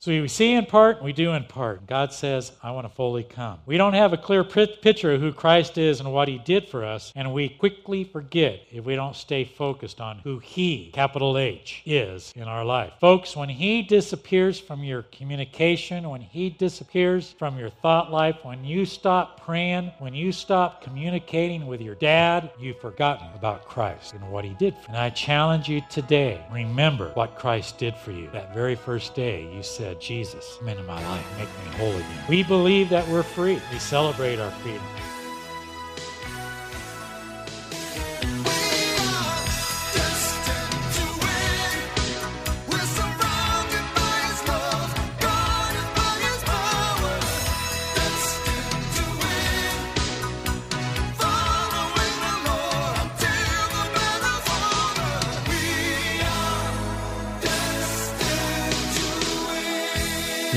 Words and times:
So 0.00 0.12
we 0.12 0.28
see 0.28 0.52
in 0.52 0.64
part 0.66 1.02
we 1.02 1.12
do 1.12 1.32
in 1.32 1.42
part. 1.42 1.88
God 1.88 2.12
says, 2.12 2.52
I 2.62 2.70
want 2.70 2.88
to 2.88 2.94
fully 2.94 3.24
come. 3.24 3.58
We 3.66 3.76
don't 3.76 3.94
have 3.94 4.12
a 4.12 4.16
clear 4.16 4.44
picture 4.44 5.12
of 5.12 5.20
who 5.20 5.32
Christ 5.32 5.76
is 5.76 5.98
and 5.98 6.12
what 6.12 6.28
he 6.28 6.38
did 6.38 6.68
for 6.68 6.84
us, 6.84 7.12
and 7.16 7.34
we 7.34 7.48
quickly 7.48 8.04
forget 8.04 8.60
if 8.70 8.84
we 8.84 8.94
don't 8.94 9.16
stay 9.16 9.44
focused 9.44 10.00
on 10.00 10.18
who 10.18 10.38
he, 10.38 10.92
capital 10.94 11.36
H, 11.36 11.82
is 11.84 12.32
in 12.36 12.44
our 12.44 12.64
life. 12.64 12.92
Folks, 13.00 13.34
when 13.34 13.48
he 13.48 13.82
disappears 13.82 14.60
from 14.60 14.84
your 14.84 15.02
communication, 15.02 16.08
when 16.08 16.20
he 16.20 16.48
disappears 16.48 17.34
from 17.36 17.58
your 17.58 17.70
thought 17.70 18.12
life, 18.12 18.36
when 18.44 18.64
you 18.64 18.86
stop 18.86 19.44
praying, 19.44 19.90
when 19.98 20.14
you 20.14 20.30
stop 20.30 20.80
communicating 20.80 21.66
with 21.66 21.80
your 21.80 21.96
dad, 21.96 22.52
you've 22.60 22.80
forgotten 22.80 23.26
about 23.34 23.64
Christ 23.64 24.12
and 24.12 24.30
what 24.30 24.44
he 24.44 24.54
did. 24.54 24.74
For 24.74 24.80
you. 24.82 24.88
And 24.90 24.96
I 24.98 25.10
challenge 25.10 25.68
you 25.68 25.82
today, 25.90 26.40
remember 26.52 27.10
what 27.14 27.36
Christ 27.36 27.78
did 27.78 27.96
for 27.96 28.12
you. 28.12 28.30
That 28.30 28.54
very 28.54 28.76
first 28.76 29.16
day 29.16 29.52
you 29.52 29.64
said, 29.64 29.87
said, 29.88 30.00
Jesus, 30.00 30.56
come 30.58 30.68
into 30.68 30.82
my 30.82 31.02
life, 31.02 31.26
make 31.38 31.48
me 31.48 31.78
whole 31.78 31.96
again. 31.96 32.24
We 32.28 32.42
believe 32.42 32.90
that 32.90 33.08
we're 33.08 33.22
free. 33.22 33.58
We 33.72 33.78
celebrate 33.78 34.38
our 34.38 34.50
freedom. 34.50 34.82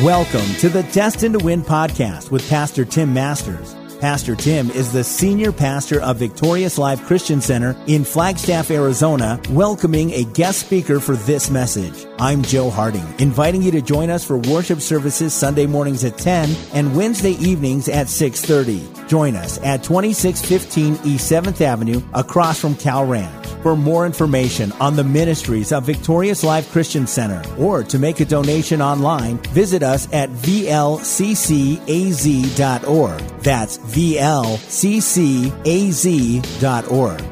Welcome 0.04 0.56
to 0.56 0.68
the 0.68 0.82
Destined 0.94 1.38
to 1.38 1.46
Win 1.46 1.62
podcast 1.62 2.32
with 2.32 2.50
Pastor 2.50 2.86
Tim 2.86 3.14
Masters. 3.14 3.76
Pastor 4.00 4.36
Tim 4.36 4.72
is 4.72 4.92
the 4.92 5.04
senior 5.04 5.52
pastor 5.52 6.02
of 6.02 6.18
Victorious 6.18 6.80
Life 6.80 7.06
Christian 7.06 7.40
Center 7.40 7.78
in 7.86 8.04
Flagstaff, 8.04 8.72
Arizona, 8.72 9.40
welcoming 9.52 10.10
a 10.14 10.24
guest 10.24 10.62
speaker 10.62 11.00
for 11.00 11.16
this 11.18 11.52
message. 11.52 12.08
I'm 12.22 12.44
Joe 12.44 12.70
Harding, 12.70 13.16
inviting 13.18 13.64
you 13.64 13.72
to 13.72 13.82
join 13.82 14.12
us 14.12 14.24
for 14.24 14.38
worship 14.38 14.80
services 14.80 15.34
Sunday 15.34 15.66
mornings 15.66 16.04
at 16.04 16.20
10 16.20 16.56
and 16.72 16.96
Wednesday 16.96 17.32
evenings 17.32 17.90
at 17.90 18.10
6:30. 18.10 19.08
Join 19.08 19.36
us 19.36 19.58
at 19.64 19.82
2615 19.82 21.00
East 21.04 21.28
7th 21.28 21.62
Avenue 21.62 22.00
across 22.14 22.60
from 22.60 22.76
Cal 22.76 23.08
Ranch. 23.08 23.48
For 23.64 23.76
more 23.76 24.06
information 24.06 24.72
on 24.80 24.96
the 24.96 25.04
ministries 25.04 25.72
of 25.72 25.84
Victorious 25.84 26.44
Life 26.44 26.72
Christian 26.72 27.08
Center 27.08 27.42
or 27.58 27.84
to 27.86 27.98
make 27.98 28.20
a 28.20 28.26
donation 28.26 28.84
online, 28.84 29.40
visit 29.50 29.82
us 29.82 30.08
at 30.14 30.30
vlccaz.org. 30.30 31.02
That's 33.42 33.80
vlccaz.org. 33.80 34.20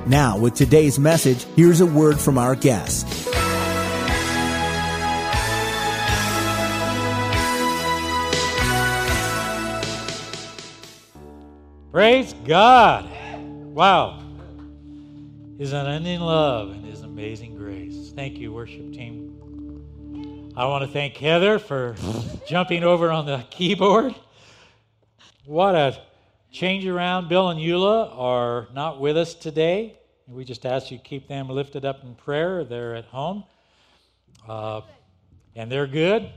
Now, 0.08 0.38
with 0.40 0.56
today's 0.56 0.98
message, 0.98 1.46
here's 1.56 1.82
a 1.82 1.86
word 1.86 2.20
from 2.20 2.40
our 2.40 2.56
guest. 2.56 3.06
Praise 12.00 12.32
God. 12.46 13.12
Wow. 13.76 14.24
His 15.58 15.74
unending 15.74 16.22
love 16.22 16.70
and 16.70 16.86
His 16.86 17.02
amazing 17.02 17.58
grace. 17.58 18.14
Thank 18.16 18.38
you, 18.38 18.54
worship 18.54 18.94
team. 18.94 20.54
I 20.56 20.66
want 20.66 20.86
to 20.86 20.90
thank 20.90 21.18
Heather 21.18 21.60
for 21.60 21.98
jumping 22.48 22.86
over 22.86 23.12
on 23.12 23.26
the 23.26 23.46
keyboard. 23.50 24.16
What 25.44 25.76
a 25.76 26.02
change 26.54 26.86
around. 26.86 27.28
Bill 27.28 27.50
and 27.50 27.60
Eula 27.60 28.18
are 28.18 28.70
not 28.74 29.02
with 29.02 29.18
us 29.18 29.34
today. 29.34 30.00
We 30.26 30.46
just 30.46 30.66
ask 30.66 30.92
you 30.92 31.00
keep 31.00 31.28
them 31.28 31.50
lifted 31.50 31.84
up 31.84 32.02
in 32.06 32.16
prayer. 32.16 32.64
They're 32.64 32.96
at 32.96 33.08
home. 33.08 33.44
Uh, 34.48 34.84
and 35.54 35.70
they're 35.70 35.86
good. 35.86 36.30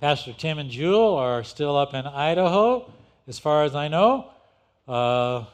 Pastor 0.00 0.32
Tim 0.32 0.58
and 0.58 0.70
Jewel 0.70 1.14
are 1.14 1.44
still 1.44 1.76
up 1.76 1.92
in 1.92 2.06
Idaho, 2.06 2.90
as 3.26 3.38
far 3.38 3.64
as 3.64 3.74
I 3.74 3.88
know, 3.88 4.30
uh, 4.88 5.44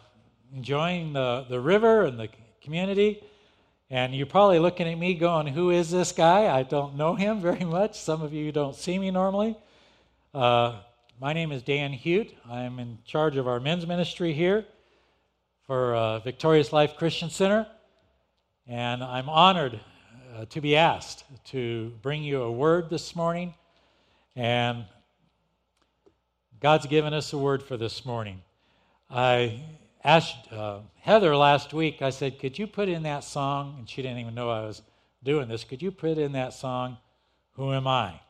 enjoying 0.55 1.13
the, 1.13 1.45
the 1.51 1.61
river 1.61 2.05
and 2.05 2.19
the 2.19 2.29
community. 2.63 3.23
And 3.91 4.15
you're 4.15 4.27
probably 4.27 4.59
looking 4.59 4.89
at 4.89 4.99
me 4.99 5.15
going, 5.15 5.49
Who 5.49 5.71
is 5.71 5.91
this 5.91 6.13
guy? 6.13 6.57
I 6.57 6.63
don't 6.63 6.97
know 6.97 7.15
him 7.15 7.41
very 7.41 7.65
much. 7.65 8.01
Some 8.01 8.23
of 8.23 8.33
you 8.33 8.53
don't 8.53 8.75
see 8.75 8.99
me 8.99 9.11
normally. 9.11 9.57
Uh, 10.33 10.81
my 11.21 11.33
name 11.33 11.53
is 11.53 11.63
Dan 11.63 11.93
Hute. 11.93 12.35
I'm 12.49 12.79
in 12.79 12.99
charge 13.05 13.37
of 13.37 13.47
our 13.47 13.61
men's 13.61 13.87
ministry 13.87 14.33
here 14.33 14.65
for 15.67 15.95
uh, 15.95 16.19
Victorious 16.21 16.73
Life 16.73 16.97
Christian 16.97 17.31
Center. 17.31 17.67
And 18.67 19.05
I'm 19.05 19.29
honored 19.29 19.81
uh, 20.35 20.47
to 20.47 20.61
be 20.61 20.77
asked 20.77 21.25
to 21.47 21.93
bring 22.03 22.23
you 22.23 22.43
a 22.43 22.51
word 22.51 22.89
this 22.89 23.15
morning. 23.15 23.55
And 24.35 24.87
God's 26.61 26.87
given 26.87 27.13
us 27.13 27.33
a 27.33 27.39
word 27.39 27.63
for 27.63 27.77
this 27.77 28.05
morning. 28.07 28.41
I 29.11 29.63
asked 30.03 30.53
uh, 30.53 30.81
Heather 31.01 31.37
last 31.37 31.73
week, 31.73 32.03
I 32.03 32.11
said, 32.11 32.39
Could 32.39 32.59
you 32.59 32.67
put 32.67 32.89
in 32.89 33.03
that 33.05 33.25
song? 33.25 33.77
And 33.79 33.89
she 33.89 34.03
didn't 34.03 34.19
even 34.19 34.35
know 34.35 34.51
I 34.51 34.67
was 34.67 34.83
doing 35.23 35.49
this. 35.49 35.65
Could 35.65 35.83
you 35.83 35.91
put 35.91 36.19
in 36.19 36.33
that 36.33 36.53
song, 36.53 36.99
Who 37.53 37.73
Am 37.73 37.87
I? 37.87 38.21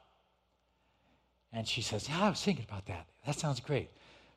And 1.52 1.66
she 1.66 1.82
says, 1.82 2.08
Yeah, 2.08 2.24
I 2.24 2.30
was 2.30 2.42
thinking 2.42 2.66
about 2.68 2.86
that. 2.86 3.06
That 3.26 3.38
sounds 3.38 3.60
great. 3.60 3.90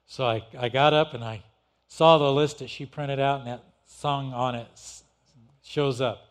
So 0.06 0.26
I, 0.26 0.46
I 0.58 0.70
got 0.70 0.94
up 0.94 1.14
and 1.14 1.24
I 1.24 1.44
saw 1.88 2.18
the 2.18 2.32
list 2.32 2.60
that 2.60 2.70
she 2.70 2.86
printed 2.86 3.20
out, 3.20 3.40
and 3.40 3.50
that 3.50 3.64
song 3.86 4.34
on 4.34 4.56
it 4.56 4.68
shows 5.64 6.02
up. 6.02 6.22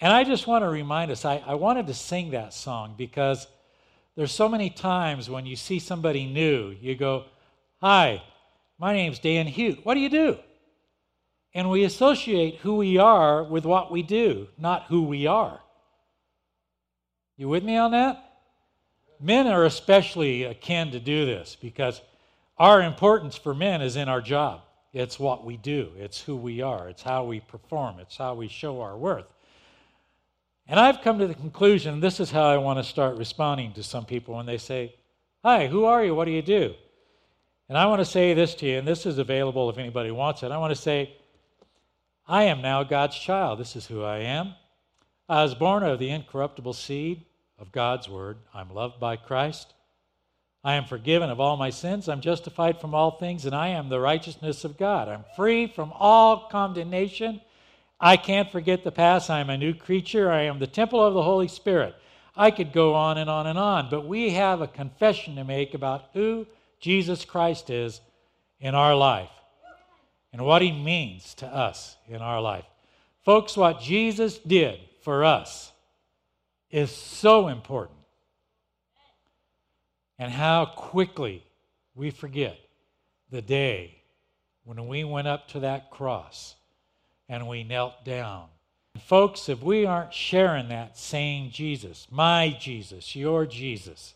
And 0.00 0.12
I 0.12 0.24
just 0.24 0.46
want 0.46 0.62
to 0.62 0.68
remind 0.68 1.10
us 1.10 1.24
I, 1.24 1.42
I 1.46 1.54
wanted 1.54 1.86
to 1.88 1.94
sing 1.94 2.30
that 2.30 2.54
song 2.54 2.94
because 2.96 3.46
there's 4.16 4.32
so 4.32 4.48
many 4.48 4.70
times 4.70 5.28
when 5.28 5.46
you 5.46 5.56
see 5.56 5.78
somebody 5.78 6.26
new, 6.26 6.74
you 6.80 6.94
go, 6.94 7.24
Hi, 7.80 8.22
my 8.78 8.92
name's 8.92 9.18
Dan 9.18 9.46
Hute. 9.46 9.84
What 9.84 9.94
do 9.94 10.00
you 10.00 10.08
do? 10.08 10.38
And 11.54 11.70
we 11.70 11.84
associate 11.84 12.56
who 12.56 12.76
we 12.76 12.98
are 12.98 13.42
with 13.42 13.64
what 13.64 13.90
we 13.90 14.02
do, 14.02 14.48
not 14.56 14.84
who 14.84 15.02
we 15.02 15.26
are. 15.26 15.60
You 17.36 17.48
with 17.48 17.64
me 17.64 17.76
on 17.76 17.92
that? 17.92 18.28
men 19.20 19.46
are 19.46 19.64
especially 19.64 20.44
akin 20.44 20.90
to 20.92 21.00
do 21.00 21.26
this 21.26 21.56
because 21.60 22.00
our 22.56 22.82
importance 22.82 23.36
for 23.36 23.54
men 23.54 23.82
is 23.82 23.96
in 23.96 24.08
our 24.08 24.20
job. 24.20 24.62
It's 24.92 25.18
what 25.18 25.44
we 25.44 25.56
do, 25.56 25.92
it's 25.96 26.20
who 26.20 26.36
we 26.36 26.62
are, 26.62 26.88
it's 26.88 27.02
how 27.02 27.24
we 27.24 27.40
perform, 27.40 27.98
it's 28.00 28.16
how 28.16 28.34
we 28.34 28.48
show 28.48 28.80
our 28.80 28.96
worth. 28.96 29.32
And 30.66 30.80
I've 30.80 31.02
come 31.02 31.18
to 31.18 31.26
the 31.26 31.34
conclusion 31.34 32.00
this 32.00 32.20
is 32.20 32.30
how 32.30 32.48
I 32.48 32.56
want 32.56 32.78
to 32.78 32.84
start 32.84 33.16
responding 33.16 33.72
to 33.74 33.82
some 33.82 34.04
people 34.04 34.36
when 34.36 34.46
they 34.46 34.58
say, 34.58 34.94
Hi, 35.44 35.66
who 35.68 35.84
are 35.84 36.04
you? 36.04 36.14
What 36.14 36.24
do 36.24 36.32
you 36.32 36.42
do? 36.42 36.74
And 37.68 37.76
I 37.76 37.86
want 37.86 38.00
to 38.00 38.06
say 38.06 38.32
this 38.32 38.54
to 38.56 38.66
you, 38.66 38.78
and 38.78 38.88
this 38.88 39.04
is 39.04 39.18
available 39.18 39.68
if 39.68 39.76
anybody 39.76 40.10
wants 40.10 40.42
it. 40.42 40.50
I 40.50 40.56
want 40.56 40.74
to 40.74 40.80
say, 40.80 41.14
I 42.26 42.44
am 42.44 42.62
now 42.62 42.82
God's 42.82 43.18
child. 43.18 43.58
This 43.58 43.76
is 43.76 43.86
who 43.86 44.02
I 44.02 44.18
am. 44.18 44.54
I 45.28 45.42
was 45.42 45.54
born 45.54 45.82
of 45.82 45.98
the 45.98 46.08
incorruptible 46.08 46.72
seed 46.72 47.26
of 47.58 47.70
God's 47.70 48.08
word. 48.08 48.38
I'm 48.54 48.72
loved 48.72 48.98
by 48.98 49.16
Christ. 49.16 49.74
I 50.64 50.74
am 50.74 50.86
forgiven 50.86 51.28
of 51.28 51.40
all 51.40 51.58
my 51.58 51.68
sins. 51.68 52.08
I'm 52.08 52.22
justified 52.22 52.80
from 52.80 52.94
all 52.94 53.12
things, 53.12 53.44
and 53.44 53.54
I 53.54 53.68
am 53.68 53.90
the 53.90 54.00
righteousness 54.00 54.64
of 54.64 54.78
God. 54.78 55.08
I'm 55.08 55.24
free 55.36 55.66
from 55.66 55.92
all 55.94 56.48
condemnation. 56.48 57.40
I 58.00 58.16
can't 58.16 58.50
forget 58.50 58.82
the 58.82 58.92
past. 58.92 59.28
I 59.28 59.40
am 59.40 59.50
a 59.50 59.58
new 59.58 59.74
creature. 59.74 60.30
I 60.30 60.42
am 60.42 60.58
the 60.58 60.66
temple 60.66 61.04
of 61.04 61.12
the 61.12 61.22
Holy 61.22 61.48
Spirit. 61.48 61.94
I 62.34 62.50
could 62.50 62.72
go 62.72 62.94
on 62.94 63.18
and 63.18 63.28
on 63.28 63.46
and 63.46 63.58
on, 63.58 63.90
but 63.90 64.06
we 64.06 64.30
have 64.30 64.60
a 64.62 64.68
confession 64.68 65.36
to 65.36 65.44
make 65.44 65.74
about 65.74 66.06
who 66.14 66.46
Jesus 66.80 67.24
Christ 67.24 67.70
is 67.70 68.00
in 68.60 68.74
our 68.74 68.94
life 68.94 69.30
and 70.32 70.44
what 70.44 70.62
he 70.62 70.72
means 70.72 71.34
to 71.34 71.46
us 71.46 71.96
in 72.06 72.22
our 72.22 72.40
life. 72.40 72.64
Folks, 73.24 73.56
what 73.56 73.80
Jesus 73.80 74.38
did 74.38 74.78
for 75.02 75.24
us 75.24 75.72
is 76.70 76.90
so 76.90 77.48
important. 77.48 77.98
And 80.18 80.32
how 80.32 80.66
quickly 80.66 81.44
we 81.94 82.10
forget 82.10 82.58
the 83.30 83.42
day 83.42 84.02
when 84.64 84.86
we 84.88 85.04
went 85.04 85.28
up 85.28 85.48
to 85.48 85.60
that 85.60 85.90
cross 85.90 86.56
and 87.28 87.46
we 87.46 87.64
knelt 87.64 88.04
down. 88.04 88.46
Folks, 88.98 89.48
if 89.48 89.62
we 89.62 89.86
aren't 89.86 90.12
sharing 90.12 90.68
that 90.68 90.98
same 90.98 91.50
Jesus, 91.50 92.06
my 92.10 92.56
Jesus, 92.60 93.14
your 93.14 93.46
Jesus, 93.46 94.14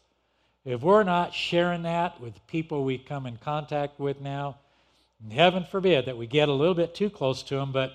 if 0.64 0.80
we're 0.82 1.02
not 1.02 1.34
sharing 1.34 1.82
that 1.82 2.20
with 2.20 2.46
people 2.46 2.84
we 2.84 2.98
come 2.98 3.26
in 3.26 3.36
contact 3.36 3.98
with 3.98 4.20
now, 4.20 4.58
heaven 5.30 5.64
forbid 5.70 6.06
that 6.06 6.16
we 6.16 6.26
get 6.26 6.48
a 6.48 6.52
little 6.52 6.74
bit 6.74 6.94
too 6.94 7.10
close 7.10 7.42
to 7.44 7.56
them, 7.56 7.72
but 7.72 7.92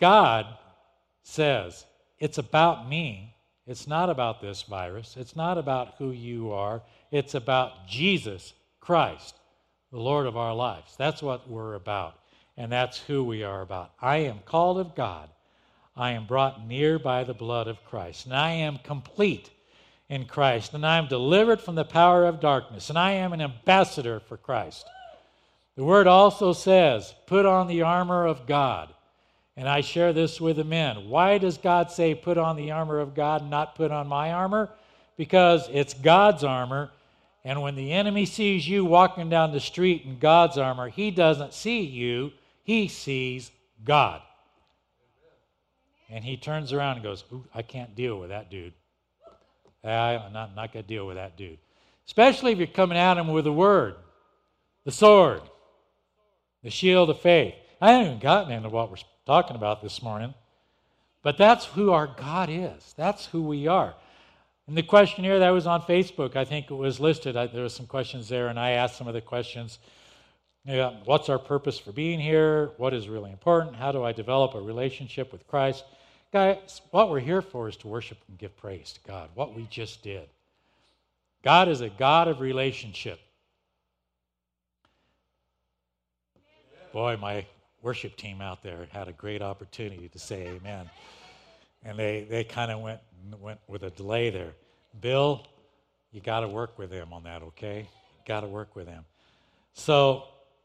God 0.00 0.46
says, 1.22 1.84
it's 2.18 2.38
about 2.38 2.88
me 2.88 3.34
It's 3.66 3.88
not 3.88 4.10
about 4.10 4.40
this 4.40 4.62
virus. 4.62 5.16
It's 5.18 5.34
not 5.34 5.58
about 5.58 5.94
who 5.98 6.12
you 6.12 6.52
are. 6.52 6.82
It's 7.10 7.34
about 7.34 7.88
Jesus 7.88 8.54
Christ, 8.80 9.34
the 9.90 9.98
Lord 9.98 10.26
of 10.26 10.36
our 10.36 10.54
lives. 10.54 10.94
That's 10.96 11.22
what 11.22 11.50
we're 11.50 11.74
about, 11.74 12.20
and 12.56 12.70
that's 12.70 12.98
who 12.98 13.24
we 13.24 13.42
are 13.42 13.62
about. 13.62 13.90
I 14.00 14.18
am 14.18 14.38
called 14.44 14.78
of 14.78 14.94
God. 14.94 15.28
I 15.96 16.12
am 16.12 16.26
brought 16.26 16.64
near 16.66 16.98
by 16.98 17.24
the 17.24 17.34
blood 17.34 17.66
of 17.66 17.84
Christ, 17.84 18.26
and 18.26 18.34
I 18.34 18.52
am 18.52 18.78
complete 18.84 19.50
in 20.08 20.26
Christ, 20.26 20.74
and 20.74 20.86
I 20.86 20.98
am 20.98 21.08
delivered 21.08 21.60
from 21.60 21.74
the 21.74 21.84
power 21.84 22.26
of 22.26 22.40
darkness, 22.40 22.90
and 22.90 22.98
I 22.98 23.12
am 23.12 23.32
an 23.32 23.40
ambassador 23.40 24.20
for 24.20 24.36
Christ. 24.36 24.86
The 25.76 25.84
word 25.84 26.06
also 26.06 26.52
says, 26.52 27.14
put 27.26 27.44
on 27.44 27.66
the 27.66 27.82
armor 27.82 28.26
of 28.26 28.46
God. 28.46 28.92
And 29.56 29.68
I 29.68 29.80
share 29.80 30.12
this 30.12 30.40
with 30.40 30.56
the 30.56 30.64
men. 30.64 31.08
Why 31.08 31.38
does 31.38 31.58
God 31.58 31.90
say, 31.90 32.14
put 32.14 32.38
on 32.38 32.56
the 32.56 32.72
armor 32.72 32.98
of 32.98 33.14
God 33.14 33.48
not 33.48 33.74
put 33.74 33.90
on 33.90 34.06
my 34.06 34.32
armor? 34.32 34.70
Because 35.16 35.68
it's 35.72 35.94
God's 35.94 36.44
armor. 36.44 36.90
And 37.44 37.62
when 37.62 37.74
the 37.74 37.92
enemy 37.92 38.26
sees 38.26 38.68
you 38.68 38.84
walking 38.84 39.30
down 39.30 39.52
the 39.52 39.60
street 39.60 40.02
in 40.04 40.18
God's 40.18 40.58
armor, 40.58 40.88
he 40.88 41.10
doesn't 41.10 41.54
see 41.54 41.80
you, 41.80 42.32
he 42.64 42.88
sees 42.88 43.50
God. 43.84 44.20
And 46.10 46.24
he 46.24 46.36
turns 46.36 46.72
around 46.72 46.96
and 46.96 47.02
goes, 47.02 47.24
I 47.54 47.62
can't 47.62 47.94
deal 47.94 48.18
with 48.18 48.30
that 48.30 48.50
dude. 48.50 48.74
I'm 49.90 50.32
not, 50.32 50.54
not 50.54 50.72
going 50.72 50.84
to 50.84 50.88
deal 50.88 51.06
with 51.06 51.16
that 51.16 51.36
dude. 51.36 51.58
Especially 52.06 52.52
if 52.52 52.58
you're 52.58 52.66
coming 52.66 52.98
at 52.98 53.18
him 53.18 53.28
with 53.28 53.44
the 53.44 53.52
word, 53.52 53.96
the 54.84 54.92
sword, 54.92 55.42
the 56.62 56.70
shield 56.70 57.10
of 57.10 57.20
faith. 57.20 57.54
I 57.80 57.92
haven't 57.92 58.06
even 58.06 58.18
gotten 58.20 58.52
into 58.52 58.68
what 58.68 58.90
we're 58.90 58.96
talking 59.26 59.56
about 59.56 59.82
this 59.82 60.02
morning. 60.02 60.34
But 61.22 61.36
that's 61.36 61.64
who 61.64 61.90
our 61.90 62.06
God 62.06 62.48
is. 62.48 62.94
That's 62.96 63.26
who 63.26 63.42
we 63.42 63.66
are. 63.66 63.94
In 64.68 64.76
the 64.76 64.82
questionnaire 64.82 65.40
that 65.40 65.50
was 65.50 65.66
on 65.66 65.82
Facebook, 65.82 66.36
I 66.36 66.44
think 66.44 66.70
it 66.70 66.74
was 66.74 67.00
listed. 67.00 67.36
I, 67.36 67.48
there 67.48 67.62
were 67.62 67.68
some 67.68 67.86
questions 67.86 68.28
there, 68.28 68.46
and 68.46 68.58
I 68.60 68.70
asked 68.70 68.96
some 68.96 69.08
of 69.08 69.14
the 69.14 69.20
questions. 69.20 69.80
Yeah, 70.64 70.94
what's 71.04 71.28
our 71.28 71.38
purpose 71.38 71.78
for 71.78 71.92
being 71.92 72.20
here? 72.20 72.70
What 72.76 72.94
is 72.94 73.08
really 73.08 73.32
important? 73.32 73.74
How 73.76 73.90
do 73.90 74.04
I 74.04 74.12
develop 74.12 74.54
a 74.54 74.60
relationship 74.60 75.32
with 75.32 75.46
Christ? 75.48 75.84
Guys, 76.36 76.82
what 76.90 77.08
we're 77.08 77.18
here 77.18 77.40
for 77.40 77.66
is 77.66 77.78
to 77.78 77.88
worship 77.88 78.18
and 78.28 78.36
give 78.36 78.54
praise 78.58 78.92
to 78.92 79.00
God, 79.10 79.30
what 79.32 79.54
we 79.54 79.66
just 79.70 80.02
did. 80.02 80.28
God 81.42 81.66
is 81.66 81.80
a 81.80 81.88
God 81.88 82.28
of 82.28 82.40
relationship. 82.40 83.18
Boy, 86.92 87.16
my 87.18 87.46
worship 87.80 88.16
team 88.16 88.42
out 88.42 88.62
there 88.62 88.86
had 88.90 89.08
a 89.08 89.14
great 89.14 89.40
opportunity 89.40 90.10
to 90.10 90.18
say 90.18 90.48
amen. 90.48 90.90
And 91.82 91.98
they, 91.98 92.26
they 92.28 92.44
kind 92.44 92.70
of 92.70 92.80
went, 92.80 93.00
went 93.40 93.60
with 93.66 93.84
a 93.84 93.90
delay 93.92 94.28
there. 94.28 94.52
Bill, 95.00 95.42
you 96.12 96.20
got 96.20 96.40
to 96.40 96.48
work 96.48 96.78
with 96.78 96.90
them 96.90 97.14
on 97.14 97.22
that, 97.22 97.42
okay? 97.44 97.88
Got 98.26 98.40
to 98.40 98.46
work 98.46 98.76
with 98.76 98.84
them. 98.84 99.06
So, 99.72 100.24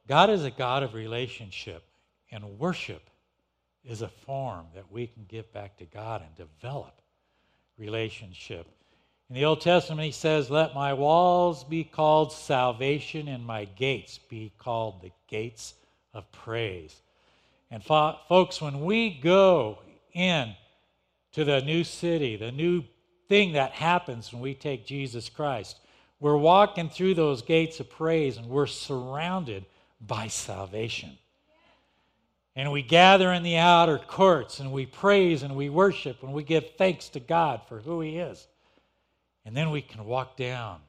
God 0.09 0.29
is 0.29 0.43
a 0.43 0.51
God 0.51 0.83
of 0.83 0.95
relationship, 0.95 1.81
and 2.29 2.59
worship 2.59 3.09
is 3.83 4.01
a 4.01 4.07
form 4.07 4.65
that 4.75 4.91
we 4.91 5.07
can 5.07 5.25
give 5.27 5.51
back 5.53 5.77
to 5.77 5.85
God 5.85 6.21
and 6.21 6.35
develop 6.35 7.01
relationship. 7.77 8.67
In 9.29 9.35
the 9.35 9.45
Old 9.45 9.61
Testament, 9.61 10.05
he 10.05 10.11
says, 10.11 10.49
Let 10.49 10.75
my 10.75 10.93
walls 10.93 11.63
be 11.63 11.83
called 11.83 12.33
salvation 12.33 13.27
and 13.27 13.45
my 13.45 13.65
gates 13.65 14.17
be 14.17 14.51
called 14.57 15.01
the 15.01 15.11
gates 15.27 15.73
of 16.13 16.29
praise. 16.31 17.01
And 17.71 17.83
fo- 17.83 18.17
folks, 18.27 18.61
when 18.61 18.81
we 18.81 19.09
go 19.09 19.79
in 20.13 20.53
to 21.31 21.45
the 21.45 21.61
new 21.61 21.83
city, 21.83 22.35
the 22.35 22.51
new 22.51 22.83
thing 23.29 23.53
that 23.53 23.71
happens 23.71 24.33
when 24.33 24.41
we 24.41 24.53
take 24.53 24.85
Jesus 24.85 25.29
Christ, 25.29 25.79
we're 26.19 26.37
walking 26.37 26.89
through 26.89 27.15
those 27.15 27.41
gates 27.41 27.79
of 27.79 27.89
praise 27.89 28.37
and 28.37 28.47
we're 28.47 28.67
surrounded 28.67 29.65
by 30.01 30.27
salvation. 30.27 31.17
And 32.61 32.71
we 32.71 32.83
gather 32.83 33.33
in 33.33 33.41
the 33.41 33.57
outer 33.57 33.97
courts 33.97 34.59
and 34.59 34.71
we 34.71 34.85
praise 34.85 35.41
and 35.41 35.55
we 35.55 35.71
worship 35.71 36.21
and 36.21 36.31
we 36.31 36.43
give 36.43 36.75
thanks 36.77 37.09
to 37.09 37.19
God 37.19 37.61
for 37.67 37.79
who 37.79 38.01
He 38.01 38.19
is. 38.19 38.47
And 39.45 39.57
then 39.57 39.71
we 39.71 39.81
can 39.81 40.05
walk 40.05 40.37
down 40.37 40.79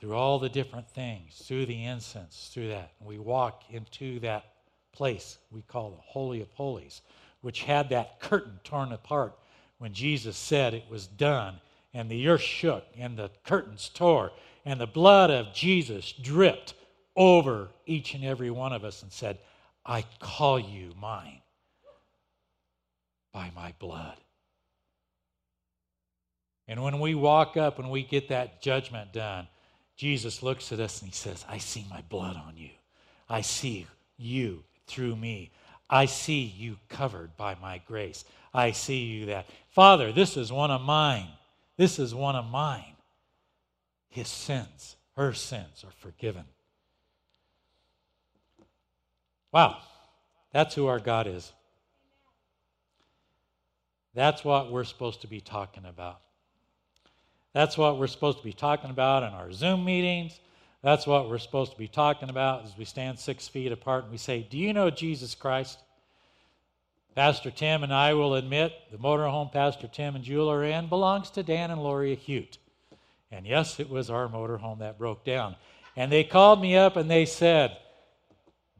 through 0.00 0.14
all 0.14 0.38
the 0.38 0.48
different 0.48 0.88
things, 0.88 1.42
through 1.44 1.66
the 1.66 1.84
incense, 1.84 2.50
through 2.50 2.68
that. 2.68 2.92
And 2.98 3.06
we 3.06 3.18
walk 3.18 3.64
into 3.70 4.18
that 4.20 4.46
place 4.92 5.36
we 5.50 5.60
call 5.60 5.90
the 5.90 6.00
Holy 6.00 6.40
of 6.40 6.50
Holies, 6.52 7.02
which 7.42 7.64
had 7.64 7.90
that 7.90 8.18
curtain 8.18 8.58
torn 8.64 8.92
apart 8.92 9.34
when 9.76 9.92
Jesus 9.92 10.38
said 10.38 10.72
it 10.72 10.88
was 10.88 11.06
done, 11.06 11.56
and 11.92 12.08
the 12.08 12.26
earth 12.28 12.40
shook, 12.40 12.86
and 12.96 13.18
the 13.18 13.30
curtains 13.44 13.90
tore, 13.92 14.32
and 14.64 14.80
the 14.80 14.86
blood 14.86 15.30
of 15.30 15.52
Jesus 15.52 16.12
dripped 16.12 16.72
over 17.14 17.68
each 17.84 18.14
and 18.14 18.24
every 18.24 18.50
one 18.50 18.72
of 18.72 18.84
us 18.84 19.02
and 19.02 19.12
said, 19.12 19.36
I 19.84 20.04
call 20.20 20.58
you 20.58 20.92
mine 21.00 21.40
by 23.32 23.50
my 23.54 23.74
blood. 23.78 24.16
And 26.68 26.82
when 26.82 27.00
we 27.00 27.14
walk 27.14 27.56
up 27.56 27.78
and 27.78 27.90
we 27.90 28.02
get 28.02 28.28
that 28.28 28.62
judgment 28.62 29.12
done, 29.12 29.48
Jesus 29.96 30.42
looks 30.42 30.72
at 30.72 30.80
us 30.80 31.00
and 31.00 31.10
he 31.10 31.14
says, 31.14 31.44
I 31.48 31.58
see 31.58 31.84
my 31.90 32.02
blood 32.08 32.36
on 32.36 32.56
you. 32.56 32.70
I 33.28 33.40
see 33.40 33.86
you 34.16 34.64
through 34.86 35.16
me. 35.16 35.50
I 35.90 36.06
see 36.06 36.42
you 36.42 36.78
covered 36.88 37.36
by 37.36 37.56
my 37.60 37.82
grace. 37.86 38.24
I 38.54 38.70
see 38.70 39.04
you 39.04 39.26
that. 39.26 39.46
Father, 39.68 40.12
this 40.12 40.36
is 40.36 40.52
one 40.52 40.70
of 40.70 40.80
mine. 40.80 41.28
This 41.76 41.98
is 41.98 42.14
one 42.14 42.36
of 42.36 42.46
mine. 42.46 42.96
His 44.08 44.28
sins, 44.28 44.96
her 45.16 45.32
sins 45.32 45.84
are 45.84 45.92
forgiven. 45.98 46.44
Wow, 49.52 49.78
that's 50.52 50.74
who 50.74 50.86
our 50.86 50.98
God 50.98 51.26
is. 51.26 51.52
That's 54.14 54.44
what 54.44 54.72
we're 54.72 54.84
supposed 54.84 55.22
to 55.22 55.26
be 55.26 55.40
talking 55.40 55.84
about. 55.84 56.20
That's 57.52 57.76
what 57.76 57.98
we're 57.98 58.06
supposed 58.06 58.38
to 58.38 58.44
be 58.44 58.52
talking 58.52 58.90
about 58.90 59.22
in 59.22 59.30
our 59.30 59.52
Zoom 59.52 59.84
meetings. 59.84 60.40
That's 60.82 61.06
what 61.06 61.28
we're 61.28 61.38
supposed 61.38 61.72
to 61.72 61.78
be 61.78 61.88
talking 61.88 62.30
about 62.30 62.64
as 62.64 62.76
we 62.76 62.84
stand 62.84 63.18
six 63.18 63.46
feet 63.46 63.72
apart 63.72 64.04
and 64.04 64.12
we 64.12 64.18
say, 64.18 64.46
Do 64.48 64.58
you 64.58 64.72
know 64.72 64.90
Jesus 64.90 65.34
Christ? 65.34 65.78
Pastor 67.14 67.50
Tim 67.50 67.84
and 67.84 67.92
I 67.92 68.14
will 68.14 68.34
admit 68.34 68.72
the 68.90 68.96
motorhome 68.96 69.52
Pastor 69.52 69.86
Tim 69.86 70.16
and 70.16 70.24
Jewel 70.24 70.50
are 70.50 70.64
in 70.64 70.88
belongs 70.88 71.30
to 71.32 71.42
Dan 71.42 71.70
and 71.70 71.82
Lori 71.82 72.14
Hute. 72.14 72.56
And 73.30 73.46
yes, 73.46 73.78
it 73.78 73.90
was 73.90 74.08
our 74.08 74.28
motorhome 74.28 74.78
that 74.78 74.98
broke 74.98 75.24
down. 75.24 75.56
And 75.94 76.10
they 76.10 76.24
called 76.24 76.60
me 76.60 76.74
up 76.74 76.96
and 76.96 77.10
they 77.10 77.26
said, 77.26 77.76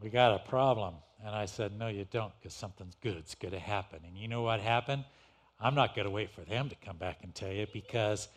We 0.03 0.11
got 0.11 0.35
a 0.35 0.49
problem. 0.49 0.95
And 1.25 1.35
I 1.35 1.47
said, 1.47 1.79
No, 1.79 1.89
you 1.89 2.07
don't, 2.11 2.33
because 2.39 2.55
something's 2.55 2.97
good's 2.97 3.35
going 3.37 3.53
to 3.53 3.61
happen. 3.61 4.01
And 4.07 4.17
you 4.17 4.27
know 4.29 4.43
what 4.43 4.61
happened? 4.61 5.05
I'm 5.61 5.77
not 5.77 5.95
going 5.95 6.07
to 6.07 6.11
wait 6.11 6.31
for 6.31 6.41
them 6.41 6.69
to 6.69 6.75
come 6.85 6.97
back 6.97 7.19
and 7.23 7.33
tell 7.33 7.53
you 7.53 7.67
because 7.73 8.29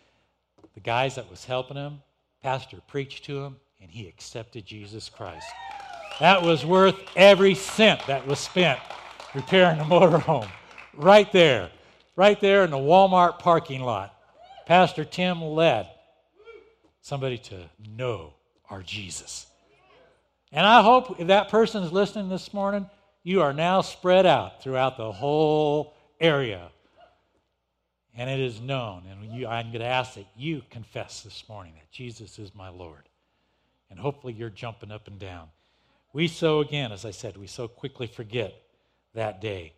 the 0.75 0.79
guys 0.79 1.15
that 1.15 1.29
was 1.29 1.43
helping 1.43 1.75
them 1.75 2.01
pastor 2.43 2.77
preached 2.87 3.25
to 3.25 3.43
him, 3.43 3.55
and 3.81 3.89
he 3.89 4.07
accepted 4.07 4.65
Jesus 4.65 5.09
Christ. 5.09 5.47
That 6.19 6.43
was 6.43 6.63
worth 6.63 6.95
every 7.15 7.55
cent 7.55 8.05
that 8.05 8.27
was 8.27 8.39
spent 8.39 8.79
repairing 9.33 9.79
the 9.79 9.83
motorhome. 9.83 10.49
Right 10.93 11.31
there, 11.31 11.71
right 12.15 12.39
there 12.39 12.63
in 12.63 12.69
the 12.69 12.77
Walmart 12.77 13.39
parking 13.39 13.81
lot. 13.81 14.15
Pastor 14.67 15.03
Tim 15.03 15.41
led 15.41 15.89
somebody 17.01 17.39
to 17.39 17.67
know 17.89 18.33
our 18.69 18.83
Jesus. 18.83 19.47
And 20.55 20.65
I 20.65 20.81
hope 20.81 21.19
if 21.19 21.27
that 21.27 21.49
person 21.49 21.83
is 21.83 21.91
listening 21.91 22.29
this 22.29 22.53
morning, 22.53 22.89
you 23.23 23.41
are 23.41 23.51
now 23.51 23.81
spread 23.81 24.25
out 24.25 24.63
throughout 24.63 24.95
the 24.95 25.11
whole 25.11 25.93
area 26.21 26.69
and 28.15 28.29
it 28.29 28.39
is 28.39 28.61
known. 28.61 29.03
And 29.11 29.37
you, 29.37 29.47
I'm 29.47 29.67
going 29.67 29.81
to 29.81 29.85
ask 29.85 30.13
that 30.13 30.27
you 30.37 30.61
confess 30.69 31.23
this 31.23 31.43
morning 31.49 31.73
that 31.75 31.91
Jesus 31.91 32.39
is 32.39 32.55
my 32.55 32.69
Lord. 32.69 33.09
And 33.89 33.99
hopefully 33.99 34.31
you're 34.31 34.49
jumping 34.49 34.91
up 34.91 35.07
and 35.09 35.19
down. 35.19 35.49
We 36.13 36.29
so, 36.29 36.61
again, 36.61 36.93
as 36.93 37.03
I 37.03 37.11
said, 37.11 37.35
we 37.35 37.47
so 37.47 37.67
quickly 37.67 38.07
forget 38.07 38.53
that 39.13 39.41
day 39.41 39.73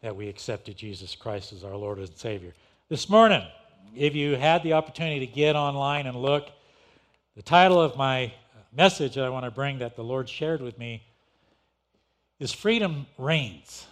that 0.00 0.16
we 0.16 0.28
accepted 0.28 0.76
Jesus 0.76 1.14
Christ 1.14 1.52
as 1.52 1.62
our 1.62 1.76
Lord 1.76 1.98
and 1.98 2.16
Savior. 2.16 2.52
This 2.88 3.08
morning, 3.08 3.46
if 3.94 4.16
you 4.16 4.34
had 4.34 4.64
the 4.64 4.72
opportunity 4.72 5.24
to 5.24 5.32
get 5.32 5.54
online 5.54 6.08
and 6.08 6.16
look, 6.16 6.50
the 7.36 7.42
title 7.42 7.80
of 7.80 7.96
my 7.96 8.32
message 8.72 9.14
that 9.14 9.24
I 9.24 9.28
want 9.28 9.44
to 9.44 9.50
bring 9.50 9.78
that 9.78 9.96
the 9.96 10.04
Lord 10.04 10.28
shared 10.28 10.60
with 10.60 10.78
me 10.78 11.02
is 12.38 12.52
Freedom 12.52 13.06
Reigns. 13.18 13.86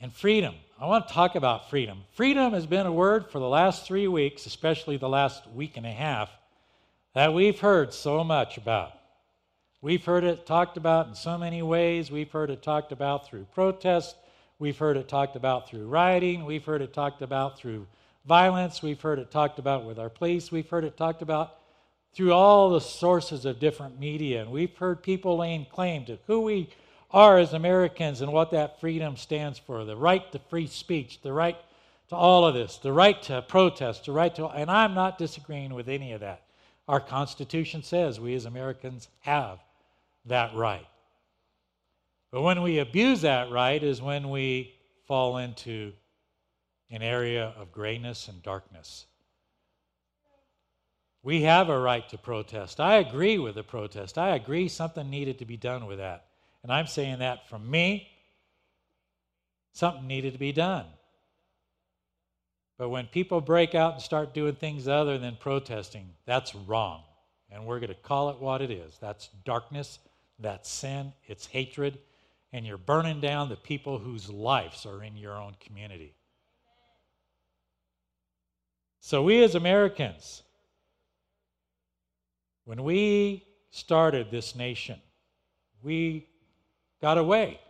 And 0.00 0.12
freedom 0.12 0.54
I 0.78 0.84
want 0.84 1.08
to 1.08 1.14
talk 1.14 1.36
about 1.36 1.70
freedom. 1.70 2.02
Freedom 2.12 2.52
has 2.52 2.66
been 2.66 2.84
a 2.84 2.92
word 2.92 3.30
for 3.30 3.38
the 3.38 3.48
last 3.48 3.86
three 3.86 4.08
weeks, 4.08 4.44
especially 4.44 4.98
the 4.98 5.08
last 5.08 5.48
week 5.54 5.78
and 5.78 5.86
a 5.86 5.90
half, 5.90 6.28
that 7.14 7.32
we've 7.32 7.58
heard 7.58 7.94
so 7.94 8.22
much 8.22 8.58
about. 8.58 8.92
We've 9.80 10.04
heard 10.04 10.22
it 10.22 10.44
talked 10.44 10.76
about 10.76 11.06
in 11.06 11.14
so 11.14 11.38
many 11.38 11.62
ways. 11.62 12.10
We've 12.10 12.30
heard 12.30 12.50
it 12.50 12.62
talked 12.62 12.92
about 12.92 13.26
through 13.26 13.46
protest. 13.54 14.16
We've 14.58 14.76
heard 14.76 14.98
it 14.98 15.08
talked 15.08 15.34
about 15.34 15.66
through 15.66 15.86
rioting. 15.86 16.44
We've 16.44 16.64
heard 16.64 16.82
it 16.82 16.92
talked 16.92 17.22
about 17.22 17.58
through 17.58 17.86
violence. 18.26 18.82
We've 18.82 19.00
heard 19.00 19.18
it 19.18 19.30
talked 19.30 19.58
about 19.58 19.86
with 19.86 19.98
our 19.98 20.10
police. 20.10 20.52
We've 20.52 20.68
heard 20.68 20.84
it 20.84 20.98
talked 20.98 21.22
about 21.22 21.54
through 22.16 22.32
all 22.32 22.70
the 22.70 22.80
sources 22.80 23.44
of 23.44 23.60
different 23.60 24.00
media. 24.00 24.40
And 24.40 24.50
we've 24.50 24.74
heard 24.74 25.02
people 25.02 25.36
laying 25.36 25.66
claim 25.66 26.06
to 26.06 26.18
who 26.26 26.40
we 26.40 26.70
are 27.10 27.38
as 27.38 27.52
Americans 27.52 28.22
and 28.22 28.32
what 28.32 28.50
that 28.52 28.80
freedom 28.80 29.18
stands 29.18 29.58
for 29.58 29.84
the 29.84 29.96
right 29.96 30.32
to 30.32 30.38
free 30.48 30.66
speech, 30.66 31.20
the 31.20 31.32
right 31.32 31.58
to 32.08 32.16
all 32.16 32.46
of 32.46 32.54
this, 32.54 32.78
the 32.78 32.92
right 32.92 33.22
to 33.24 33.42
protest, 33.42 34.06
the 34.06 34.12
right 34.12 34.34
to, 34.34 34.46
and 34.46 34.70
I'm 34.70 34.94
not 34.94 35.18
disagreeing 35.18 35.74
with 35.74 35.90
any 35.90 36.12
of 36.12 36.20
that. 36.20 36.42
Our 36.88 37.00
Constitution 37.00 37.82
says 37.82 38.18
we 38.18 38.34
as 38.34 38.46
Americans 38.46 39.08
have 39.20 39.58
that 40.24 40.54
right. 40.54 40.86
But 42.32 42.40
when 42.42 42.62
we 42.62 42.78
abuse 42.78 43.20
that 43.22 43.50
right 43.50 43.82
is 43.82 44.00
when 44.00 44.30
we 44.30 44.74
fall 45.06 45.36
into 45.36 45.92
an 46.90 47.02
area 47.02 47.52
of 47.58 47.72
grayness 47.72 48.28
and 48.28 48.42
darkness. 48.42 49.04
We 51.26 51.42
have 51.42 51.70
a 51.70 51.80
right 51.80 52.08
to 52.10 52.18
protest. 52.18 52.78
I 52.78 52.98
agree 52.98 53.36
with 53.36 53.56
the 53.56 53.64
protest. 53.64 54.16
I 54.16 54.36
agree 54.36 54.68
something 54.68 55.10
needed 55.10 55.40
to 55.40 55.44
be 55.44 55.56
done 55.56 55.86
with 55.86 55.98
that. 55.98 56.26
And 56.62 56.70
I'm 56.70 56.86
saying 56.86 57.18
that 57.18 57.48
from 57.48 57.68
me. 57.68 58.06
Something 59.72 60.06
needed 60.06 60.34
to 60.34 60.38
be 60.38 60.52
done. 60.52 60.86
But 62.78 62.90
when 62.90 63.08
people 63.08 63.40
break 63.40 63.74
out 63.74 63.94
and 63.94 64.02
start 64.02 64.34
doing 64.34 64.54
things 64.54 64.86
other 64.86 65.18
than 65.18 65.34
protesting, 65.34 66.10
that's 66.26 66.54
wrong. 66.54 67.02
And 67.50 67.66
we're 67.66 67.80
going 67.80 67.88
to 67.88 67.96
call 67.96 68.30
it 68.30 68.38
what 68.38 68.62
it 68.62 68.70
is. 68.70 68.96
That's 69.00 69.28
darkness, 69.44 69.98
that's 70.38 70.70
sin, 70.70 71.12
it's 71.26 71.46
hatred, 71.46 71.98
and 72.52 72.64
you're 72.64 72.78
burning 72.78 73.20
down 73.20 73.48
the 73.48 73.56
people 73.56 73.98
whose 73.98 74.30
lives 74.30 74.86
are 74.86 75.02
in 75.02 75.16
your 75.16 75.36
own 75.36 75.56
community. 75.58 76.14
So, 79.00 79.24
we 79.24 79.42
as 79.42 79.56
Americans, 79.56 80.44
when 82.66 82.82
we 82.82 83.46
started 83.70 84.30
this 84.30 84.54
nation, 84.54 85.00
we 85.82 86.28
got 87.00 87.16
away 87.16 87.60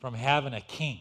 from 0.00 0.14
having 0.14 0.52
a 0.52 0.60
king. 0.60 1.00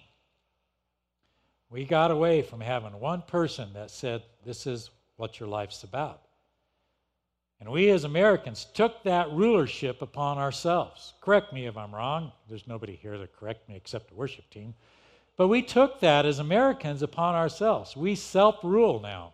We 1.72 1.86
got 1.86 2.12
away 2.12 2.44
from 2.44 2.62
having 2.62 2.98
one 3.00 3.24
person 3.24 3.70
that 3.74 3.92
said, 3.92 4.22
This 4.46 4.66
is 4.66 4.92
what 5.18 5.40
your 5.40 5.50
life's 5.50 5.84
about. 5.84 6.22
And 7.60 7.70
we 7.70 7.90
as 7.90 8.04
Americans 8.04 8.68
took 8.74 9.04
that 9.04 9.32
rulership 9.32 10.02
upon 10.02 10.38
ourselves. 10.38 11.14
Correct 11.20 11.52
me 11.52 11.66
if 11.66 11.76
I'm 11.76 11.94
wrong. 11.94 12.32
There's 12.48 12.68
nobody 12.68 12.96
here 12.96 13.18
to 13.18 13.28
correct 13.28 13.68
me 13.68 13.76
except 13.76 14.10
the 14.10 14.16
worship 14.16 14.50
team. 14.50 14.76
But 15.36 15.48
we 15.48 15.62
took 15.62 16.00
that 16.00 16.26
as 16.26 16.40
Americans 16.40 17.02
upon 17.02 17.34
ourselves. 17.36 17.98
We 17.98 18.14
self 18.16 18.58
rule 18.64 19.00
now. 19.00 19.34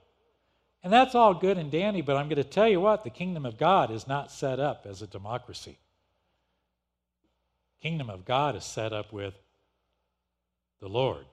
And 0.86 0.94
that's 0.94 1.16
all 1.16 1.34
good 1.34 1.58
and 1.58 1.72
dandy, 1.72 2.02
but 2.02 2.16
I'm 2.16 2.30
going 2.30 2.36
to 2.36 2.44
tell 2.44 2.70
you 2.70 2.80
what 2.80 3.04
the 3.04 3.10
kingdom 3.10 3.44
of 3.44 3.58
God 3.58 3.90
is 3.90 4.08
not 4.08 4.32
set 4.32 4.60
up 4.60 4.86
as 4.88 5.02
a 5.02 5.08
democracy. 5.08 5.80
Kingdom 7.82 8.08
of 8.08 8.24
God 8.24 8.56
is 8.56 8.64
set 8.64 8.94
up 8.94 9.12
with 9.12 9.34
the 10.80 10.88
Lord, 10.88 11.26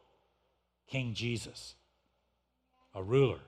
King 0.88 1.12
Jesus, 1.12 1.75
a 2.94 3.02
ruler. 3.02 3.40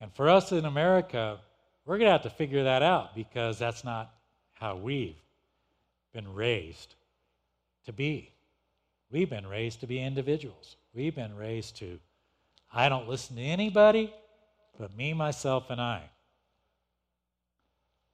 And 0.00 0.14
for 0.14 0.28
us 0.28 0.52
in 0.52 0.66
America, 0.66 1.40
we're 1.84 1.98
going 1.98 2.06
to 2.06 2.12
have 2.12 2.22
to 2.22 2.30
figure 2.30 2.62
that 2.62 2.84
out 2.84 3.16
because 3.16 3.58
that's 3.58 3.82
not 3.82 4.14
how 4.52 4.76
we've 4.76 5.20
been 6.12 6.32
raised 6.32 6.94
to 7.86 7.92
be. 7.92 8.30
We've 9.10 9.28
been 9.28 9.48
raised 9.48 9.80
to 9.80 9.88
be 9.88 9.98
individuals. 9.98 10.76
We've 10.94 11.16
been 11.16 11.36
raised 11.36 11.76
to 11.78 11.98
I 12.74 12.88
don't 12.88 13.08
listen 13.08 13.36
to 13.36 13.42
anybody 13.42 14.12
but 14.78 14.96
me, 14.96 15.12
myself, 15.12 15.70
and 15.70 15.80
I. 15.80 16.02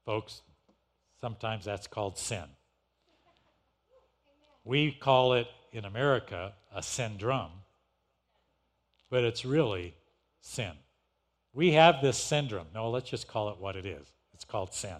Folks, 0.05 0.43
sometimes 1.21 1.65
that's 1.65 1.87
called 1.87 2.19
sin. 2.19 2.45
We 4.65 4.93
call 4.93 5.35
it 5.35 5.47
in 5.73 5.85
America 5.85 6.53
a 6.75 6.83
syndrome, 6.83 7.51
but 9.09 9.25
it's 9.25 9.45
really 9.45 9.95
sin. 10.41 10.73
We 11.53 11.73
have 11.73 12.03
this 12.03 12.19
syndrome. 12.19 12.67
No, 12.75 12.91
let's 12.91 13.09
just 13.09 13.27
call 13.27 13.51
it 13.51 13.59
what 13.59 13.77
it 13.77 13.87
is. 13.87 14.07
It's 14.35 14.45
called 14.45 14.75
sin. 14.75 14.97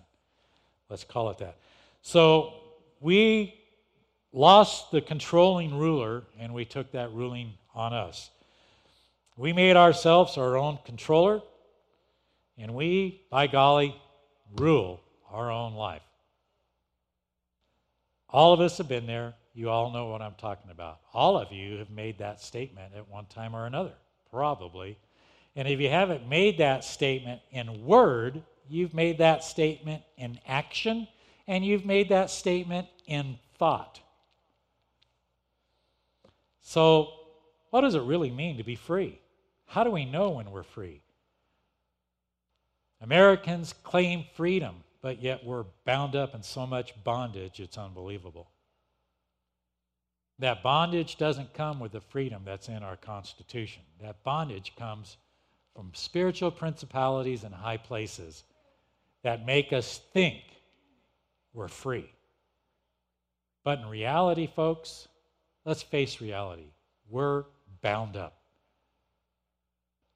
Let's 0.89 1.05
call 1.05 1.31
it 1.31 1.39
that. 1.39 1.59
So 2.03 2.55
we 3.01 3.55
lost 4.33 4.91
the 4.91 5.01
controlling 5.01 5.79
ruler 5.79 6.25
and 6.39 6.55
we 6.55 6.65
took 6.65 6.93
that 6.93 7.13
ruling 7.13 7.53
on 7.75 7.93
us. 7.93 8.31
We 9.37 9.53
made 9.53 9.77
ourselves 9.77 10.37
our 10.37 10.57
own 10.57 10.79
controller, 10.85 11.43
and 12.59 12.75
we, 12.75 13.23
by 13.31 13.47
golly, 13.47 13.95
rule 14.57 15.01
our 15.31 15.51
own 15.51 15.75
life. 15.75 16.03
All 18.29 18.53
of 18.53 18.61
us 18.61 18.79
have 18.79 18.89
been 18.89 19.07
there. 19.07 19.35
You 19.55 19.71
all 19.71 19.91
know 19.91 20.07
what 20.07 20.23
I'm 20.23 20.35
talking 20.35 20.71
about. 20.71 21.01
All 21.13 21.37
of 21.37 21.53
you 21.53 21.79
have 21.79 21.91
made 21.91 22.19
that 22.19 22.41
statement 22.41 22.93
at 22.95 23.09
one 23.09 23.27
time 23.27 23.57
or 23.57 23.67
another, 23.67 23.95
probably. 24.31 24.97
And 25.57 25.67
if 25.67 25.81
you 25.81 25.89
haven't 25.89 26.29
made 26.29 26.59
that 26.59 26.85
statement 26.85 27.41
in 27.51 27.85
word, 27.85 28.43
you've 28.69 28.95
made 28.95 29.19
that 29.19 29.43
statement 29.43 30.03
in 30.17 30.39
action, 30.47 31.09
and 31.49 31.65
you've 31.65 31.85
made 31.85 32.11
that 32.11 32.31
statement 32.31 32.87
in 33.07 33.39
thought. 33.59 34.01
So, 36.63 37.13
what 37.71 37.83
does 37.83 37.95
it 37.95 38.03
really 38.03 38.31
mean 38.31 38.57
to 38.59 38.65
be 38.65 38.75
free? 38.75 39.21
How 39.67 39.85
do 39.85 39.91
we 39.91 40.05
know 40.05 40.31
when 40.31 40.51
we're 40.51 40.63
free? 40.63 41.01
Americans 43.01 43.73
claim 43.83 44.25
freedom, 44.35 44.75
but 45.01 45.23
yet 45.23 45.45
we're 45.45 45.65
bound 45.85 46.15
up 46.15 46.35
in 46.35 46.43
so 46.43 46.67
much 46.67 46.93
bondage, 47.05 47.61
it's 47.61 47.79
unbelievable. 47.79 48.51
That 50.39 50.63
bondage 50.63 51.17
doesn't 51.17 51.55
come 51.55 51.81
with 51.81 51.93
the 51.93 52.01
freedom 52.01 52.43
that's 52.45 52.69
in 52.69 52.83
our 52.83 52.97
Constitution. 52.97 53.83
That 54.01 54.23
bondage 54.25 54.73
comes 54.77 55.17
from 55.75 55.93
spiritual 55.95 56.51
principalities 56.51 57.45
and 57.45 57.55
high 57.55 57.77
places 57.77 58.45
that 59.23 59.47
make 59.47 59.73
us 59.73 60.01
think 60.13 60.43
we're 61.53 61.69
free. 61.69 62.11
But 63.65 63.81
in 63.81 63.87
reality, 63.87 64.47
folks, 64.47 65.09
let's 65.65 65.83
face 65.83 66.21
reality. 66.21 66.73
We're 67.09 67.45
bound 67.83 68.17
up. 68.17 68.37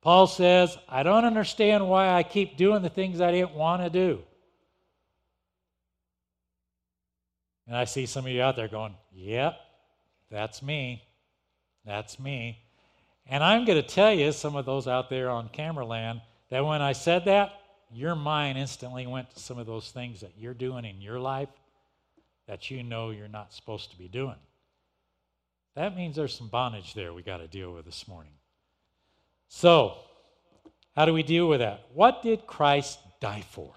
Paul 0.02 0.26
says, 0.26 0.76
I 0.88 1.02
don't 1.02 1.24
understand 1.24 1.88
why 1.88 2.10
I 2.10 2.22
keep 2.22 2.56
doing 2.56 2.82
the 2.82 2.90
things 2.90 3.20
I 3.20 3.32
didn't 3.32 3.54
want 3.54 3.82
to 3.82 3.90
do. 3.90 4.20
And 7.66 7.74
I 7.74 7.84
see 7.84 8.04
some 8.04 8.26
of 8.26 8.30
you 8.30 8.42
out 8.42 8.56
there 8.56 8.68
going, 8.68 8.94
Yep, 9.14 9.56
that's 10.30 10.62
me. 10.62 11.02
That's 11.86 12.18
me. 12.18 12.58
And 13.26 13.42
I'm 13.42 13.64
going 13.64 13.80
to 13.80 13.88
tell 13.88 14.12
you, 14.12 14.32
some 14.32 14.56
of 14.56 14.66
those 14.66 14.86
out 14.86 15.08
there 15.08 15.30
on 15.30 15.48
camera 15.48 15.86
land, 15.86 16.20
that 16.50 16.64
when 16.64 16.82
I 16.82 16.92
said 16.92 17.24
that, 17.24 17.52
your 17.90 18.14
mind 18.14 18.58
instantly 18.58 19.06
went 19.06 19.30
to 19.30 19.40
some 19.40 19.58
of 19.58 19.66
those 19.66 19.90
things 19.90 20.20
that 20.20 20.32
you're 20.36 20.54
doing 20.54 20.84
in 20.84 21.00
your 21.00 21.18
life 21.18 21.48
that 22.46 22.70
you 22.70 22.82
know 22.82 23.10
you're 23.10 23.28
not 23.28 23.52
supposed 23.52 23.90
to 23.92 23.96
be 23.96 24.08
doing. 24.08 24.36
That 25.76 25.96
means 25.96 26.16
there's 26.16 26.34
some 26.34 26.48
bondage 26.48 26.94
there 26.94 27.12
we 27.12 27.22
got 27.22 27.38
to 27.38 27.48
deal 27.48 27.72
with 27.72 27.84
this 27.84 28.06
morning. 28.06 28.32
So, 29.48 29.98
how 30.94 31.04
do 31.04 31.12
we 31.12 31.22
deal 31.22 31.48
with 31.48 31.60
that? 31.60 31.86
What 31.92 32.22
did 32.22 32.46
Christ 32.46 32.98
die 33.20 33.44
for? 33.50 33.72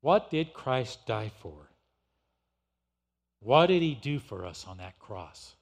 What 0.00 0.30
did 0.30 0.52
Christ 0.52 1.06
die 1.06 1.30
for? 1.40 1.70
What 3.40 3.66
did 3.66 3.82
he 3.82 3.94
do 3.94 4.18
for 4.18 4.46
us 4.46 4.64
on 4.66 4.78
that 4.78 4.98
cross? 4.98 5.54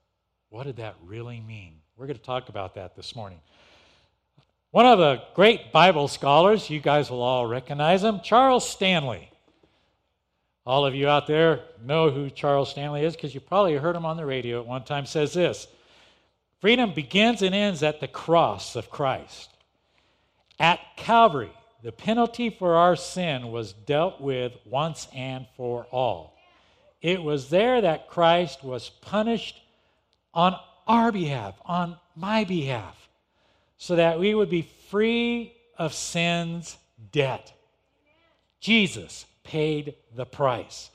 What 0.51 0.65
did 0.65 0.77
that 0.77 0.95
really 1.05 1.41
mean? 1.41 1.75
We're 1.97 2.07
going 2.07 2.19
to 2.19 2.23
talk 2.23 2.49
about 2.49 2.77
that 2.77 2.95
this 2.95 3.17
morning. 3.17 3.41
One 4.71 4.87
of 4.87 4.99
the 4.99 5.23
great 5.35 5.73
Bible 5.73 6.07
scholars, 6.09 6.71
you 6.71 6.81
guys 6.81 7.11
will 7.11 7.23
all 7.23 7.47
recognize 7.47 8.05
him, 8.05 8.21
Charles 8.23 8.69
Stanley. 8.69 9.32
All 10.65 10.87
of 10.87 10.95
you 10.95 11.09
out 11.09 11.27
there 11.27 11.61
know 11.85 12.11
who 12.11 12.31
Charles 12.31 12.71
Stanley 12.71 13.05
is 13.05 13.17
because 13.17 13.35
you 13.35 13.41
probably 13.41 13.77
heard 13.77 13.97
him 13.97 14.05
on 14.05 14.17
the 14.17 14.27
radio 14.27 14.61
at 14.61 14.67
one 14.67 14.85
time, 14.85 15.07
says 15.07 15.33
this 15.33 15.67
Freedom 16.61 16.95
begins 16.95 17.43
and 17.43 17.55
ends 17.55 17.83
at 17.83 18.01
the 18.01 18.09
cross 18.09 18.77
of 18.77 18.89
Christ. 18.89 19.51
At 20.61 20.79
Calvary, 20.97 21.51
the 21.83 21.91
penalty 21.91 22.51
for 22.51 22.77
our 22.77 22.95
sin 22.95 23.51
was 23.51 23.73
dealt 23.73 24.21
with 24.21 24.53
once 24.65 25.09
and 25.13 25.47
for 25.57 25.87
all. 25.91 26.39
It 27.01 27.21
was 27.21 27.51
there 27.51 27.81
that 27.81 28.09
Christ 28.09 28.63
was 28.63 28.89
punished 28.89 29.61
on 30.33 30.55
our 30.87 31.11
behalf, 31.11 31.57
on 31.65 31.97
my 32.15 32.45
behalf, 32.45 33.09
so 33.77 33.97
that 33.97 34.21
we 34.21 34.33
would 34.33 34.49
be 34.49 34.71
free 34.89 35.55
of 35.77 35.93
sin's 35.93 36.77
debt. 37.11 37.53
Jesus 38.61 39.27
paid 39.45 39.95
the 40.15 40.25
price. 40.27 40.91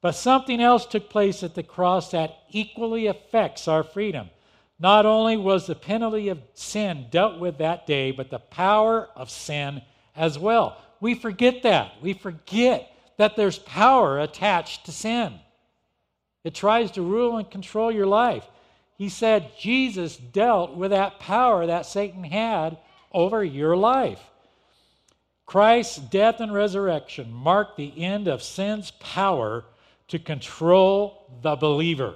But 0.00 0.12
something 0.12 0.60
else 0.60 0.86
took 0.86 1.10
place 1.10 1.42
at 1.42 1.54
the 1.54 1.62
cross 1.62 2.10
that 2.10 2.38
equally 2.50 3.06
affects 3.06 3.66
our 3.66 3.82
freedom. 3.82 4.30
Not 4.78 5.06
only 5.06 5.36
was 5.36 5.66
the 5.66 5.74
penalty 5.74 6.28
of 6.28 6.42
sin 6.54 7.06
dealt 7.10 7.38
with 7.38 7.58
that 7.58 7.86
day, 7.86 8.10
but 8.10 8.30
the 8.30 8.38
power 8.38 9.08
of 9.16 9.30
sin 9.30 9.82
as 10.14 10.38
well. 10.38 10.76
We 11.00 11.14
forget 11.14 11.62
that. 11.62 11.92
We 12.02 12.12
forget 12.12 12.90
that 13.16 13.36
there's 13.36 13.58
power 13.58 14.20
attached 14.20 14.86
to 14.86 14.92
sin. 14.92 15.34
It 16.44 16.54
tries 16.54 16.90
to 16.92 17.02
rule 17.02 17.38
and 17.38 17.50
control 17.50 17.90
your 17.90 18.06
life. 18.06 18.44
He 18.96 19.08
said 19.08 19.50
Jesus 19.58 20.16
dealt 20.16 20.74
with 20.74 20.90
that 20.90 21.18
power 21.18 21.66
that 21.66 21.86
Satan 21.86 22.24
had 22.24 22.78
over 23.12 23.42
your 23.42 23.76
life. 23.76 24.20
Christ's 25.46 25.98
death 25.98 26.40
and 26.40 26.52
resurrection 26.52 27.32
marked 27.32 27.76
the 27.76 28.04
end 28.04 28.26
of 28.26 28.42
sin's 28.42 28.90
power 28.90 29.64
to 30.08 30.18
control 30.18 31.30
the 31.40 31.54
believer. 31.54 32.14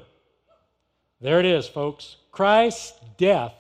There 1.21 1.39
it 1.39 1.47
is, 1.47 1.69
folks. 1.69 2.17
Christ's 2.33 2.93
death 3.17 3.55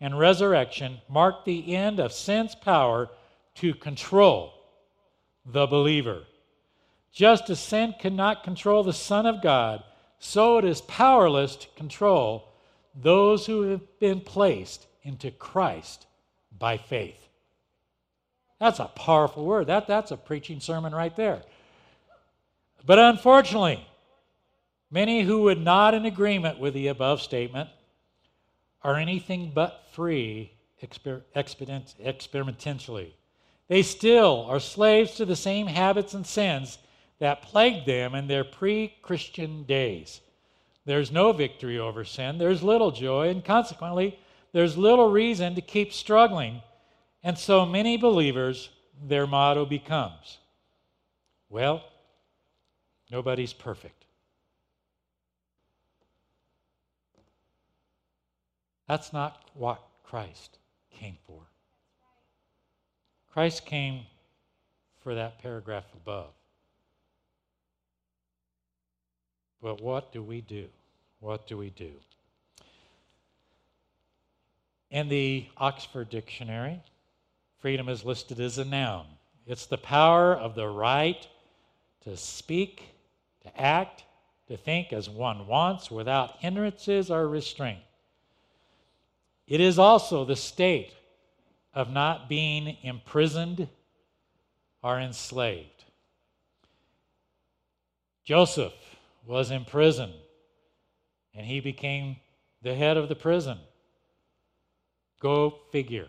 and 0.00 0.18
resurrection 0.18 0.98
marked 1.08 1.44
the 1.44 1.74
end 1.74 1.98
of 1.98 2.12
sin's 2.12 2.54
power 2.54 3.08
to 3.56 3.74
control 3.74 4.52
the 5.44 5.66
believer. 5.66 6.22
Just 7.12 7.50
as 7.50 7.58
sin 7.58 7.94
cannot 7.98 8.44
control 8.44 8.84
the 8.84 8.92
Son 8.92 9.26
of 9.26 9.42
God, 9.42 9.82
so 10.18 10.58
it 10.58 10.64
is 10.64 10.82
powerless 10.82 11.56
to 11.56 11.68
control 11.76 12.52
those 12.94 13.46
who 13.46 13.62
have 13.62 13.98
been 13.98 14.20
placed 14.20 14.86
into 15.02 15.30
Christ 15.30 16.06
by 16.58 16.76
faith. 16.76 17.25
That's 18.58 18.80
a 18.80 18.86
powerful 18.86 19.44
word. 19.44 19.66
That, 19.66 19.86
that's 19.86 20.10
a 20.10 20.16
preaching 20.16 20.60
sermon 20.60 20.94
right 20.94 21.14
there. 21.14 21.42
But 22.84 22.98
unfortunately, 22.98 23.86
many 24.90 25.22
who 25.22 25.42
would 25.42 25.60
not 25.60 25.94
in 25.94 26.06
agreement 26.06 26.58
with 26.58 26.74
the 26.74 26.88
above 26.88 27.20
statement 27.20 27.68
are 28.82 28.96
anything 28.96 29.50
but 29.54 29.82
free 29.92 30.52
exper- 30.82 31.22
experimentally. 31.34 33.14
They 33.68 33.82
still 33.82 34.46
are 34.48 34.60
slaves 34.60 35.14
to 35.16 35.24
the 35.24 35.36
same 35.36 35.66
habits 35.66 36.14
and 36.14 36.26
sins 36.26 36.78
that 37.18 37.42
plagued 37.42 37.86
them 37.86 38.14
in 38.14 38.28
their 38.28 38.44
pre 38.44 38.94
Christian 39.02 39.64
days. 39.64 40.20
There's 40.84 41.10
no 41.10 41.32
victory 41.32 41.78
over 41.78 42.04
sin, 42.04 42.38
there's 42.38 42.62
little 42.62 42.92
joy, 42.92 43.28
and 43.28 43.44
consequently, 43.44 44.18
there's 44.52 44.76
little 44.78 45.10
reason 45.10 45.54
to 45.56 45.60
keep 45.60 45.92
struggling. 45.92 46.62
And 47.22 47.36
so 47.38 47.66
many 47.66 47.96
believers, 47.96 48.70
their 49.02 49.26
motto 49.26 49.64
becomes 49.64 50.38
well, 51.48 51.84
nobody's 53.10 53.52
perfect. 53.52 54.04
That's 58.88 59.12
not 59.12 59.50
what 59.54 59.80
Christ 60.04 60.58
came 60.90 61.16
for. 61.26 61.42
Christ 63.32 63.66
came 63.66 64.06
for 65.02 65.14
that 65.14 65.40
paragraph 65.40 65.84
above. 65.94 66.32
But 69.62 69.80
what 69.80 70.12
do 70.12 70.22
we 70.22 70.40
do? 70.40 70.66
What 71.20 71.46
do 71.46 71.56
we 71.56 71.70
do? 71.70 71.92
In 74.90 75.08
the 75.08 75.46
Oxford 75.56 76.08
Dictionary, 76.10 76.80
freedom 77.58 77.88
is 77.88 78.04
listed 78.04 78.40
as 78.40 78.58
a 78.58 78.64
noun. 78.64 79.06
It's 79.46 79.66
the 79.66 79.78
power 79.78 80.34
of 80.34 80.54
the 80.54 80.68
right 80.68 81.26
to 82.04 82.16
speak, 82.16 82.82
to 83.42 83.60
act, 83.60 84.04
to 84.48 84.56
think 84.56 84.92
as 84.92 85.08
one 85.08 85.46
wants 85.46 85.90
without 85.90 86.38
hindrances 86.38 87.10
or 87.10 87.28
restraint. 87.28 87.80
It 89.46 89.60
is 89.60 89.78
also 89.78 90.24
the 90.24 90.36
state 90.36 90.92
of 91.74 91.90
not 91.90 92.28
being 92.28 92.76
imprisoned 92.82 93.68
or 94.82 95.00
enslaved. 95.00 95.84
Joseph 98.24 98.72
was 99.26 99.50
in 99.50 99.64
prison 99.64 100.12
and 101.34 101.46
he 101.46 101.60
became 101.60 102.16
the 102.62 102.74
head 102.74 102.96
of 102.96 103.08
the 103.08 103.14
prison. 103.14 103.58
Go 105.20 105.58
figure. 105.70 106.08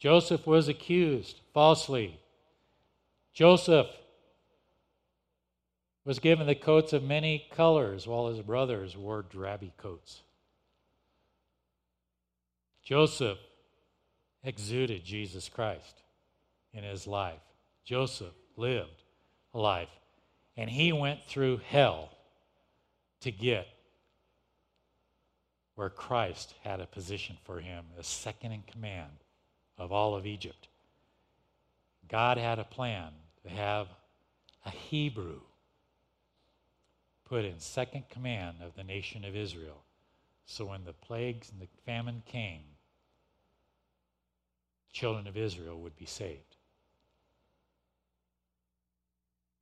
Joseph 0.00 0.46
was 0.46 0.66
accused 0.66 1.40
falsely. 1.52 2.18
Joseph 3.34 3.86
was 6.06 6.18
given 6.18 6.46
the 6.46 6.54
coats 6.54 6.94
of 6.94 7.04
many 7.04 7.46
colors 7.52 8.06
while 8.06 8.28
his 8.28 8.40
brothers 8.40 8.96
wore 8.96 9.22
drabby 9.22 9.72
coats. 9.76 10.22
Joseph 12.82 13.38
exuded 14.42 15.04
Jesus 15.04 15.50
Christ 15.50 16.02
in 16.72 16.82
his 16.82 17.06
life. 17.06 17.42
Joseph 17.84 18.32
lived 18.56 19.02
a 19.52 19.58
life, 19.58 19.90
and 20.56 20.70
he 20.70 20.92
went 20.92 21.22
through 21.24 21.60
hell 21.68 22.08
to 23.20 23.30
get 23.30 23.68
where 25.74 25.90
Christ 25.90 26.54
had 26.62 26.80
a 26.80 26.86
position 26.86 27.36
for 27.44 27.60
him 27.60 27.84
as 27.98 28.06
second 28.06 28.52
in 28.52 28.62
command 28.62 29.12
of 29.80 29.90
all 29.90 30.14
of 30.14 30.26
Egypt. 30.26 30.68
God 32.06 32.36
had 32.36 32.58
a 32.58 32.64
plan 32.64 33.12
to 33.42 33.48
have 33.48 33.88
a 34.66 34.70
Hebrew 34.70 35.40
put 37.24 37.46
in 37.46 37.58
second 37.58 38.04
command 38.10 38.58
of 38.62 38.76
the 38.76 38.84
nation 38.84 39.24
of 39.24 39.34
Israel. 39.34 39.82
So 40.44 40.66
when 40.66 40.84
the 40.84 40.92
plagues 40.92 41.50
and 41.50 41.60
the 41.60 41.68
famine 41.86 42.22
came, 42.26 42.60
the 44.92 44.98
children 44.98 45.26
of 45.26 45.36
Israel 45.36 45.80
would 45.80 45.96
be 45.96 46.06
saved. 46.06 46.56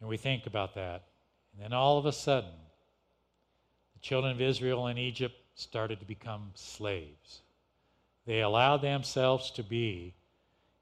And 0.00 0.08
we 0.08 0.16
think 0.16 0.46
about 0.46 0.74
that. 0.74 1.04
And 1.52 1.62
then 1.62 1.72
all 1.72 1.96
of 1.96 2.06
a 2.06 2.12
sudden, 2.12 2.50
the 3.94 4.00
children 4.00 4.32
of 4.32 4.40
Israel 4.40 4.88
in 4.88 4.98
Egypt 4.98 5.36
started 5.54 6.00
to 6.00 6.06
become 6.06 6.50
slaves. 6.54 7.42
They 8.28 8.42
allowed 8.42 8.82
themselves 8.82 9.50
to 9.52 9.62
be 9.62 10.12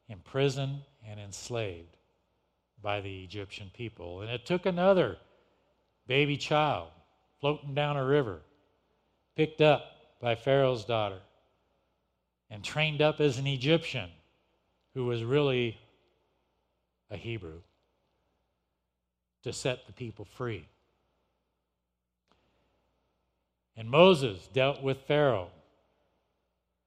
imprisoned 0.08 0.80
and 1.06 1.20
enslaved 1.20 1.96
by 2.82 3.00
the 3.00 3.22
Egyptian 3.22 3.70
people. 3.72 4.20
And 4.20 4.28
it 4.28 4.44
took 4.44 4.66
another 4.66 5.18
baby 6.08 6.36
child 6.36 6.88
floating 7.40 7.72
down 7.72 7.96
a 7.96 8.04
river, 8.04 8.40
picked 9.36 9.60
up 9.60 9.84
by 10.20 10.34
Pharaoh's 10.34 10.84
daughter, 10.84 11.20
and 12.50 12.64
trained 12.64 13.00
up 13.00 13.20
as 13.20 13.38
an 13.38 13.46
Egyptian 13.46 14.10
who 14.94 15.04
was 15.04 15.22
really 15.22 15.78
a 17.12 17.16
Hebrew, 17.16 17.60
to 19.44 19.52
set 19.52 19.86
the 19.86 19.92
people 19.92 20.24
free. 20.24 20.66
And 23.76 23.88
Moses 23.88 24.48
dealt 24.52 24.82
with 24.82 25.02
Pharaoh. 25.06 25.50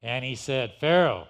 And 0.01 0.23
he 0.23 0.35
said, 0.35 0.73
Pharaoh, 0.79 1.27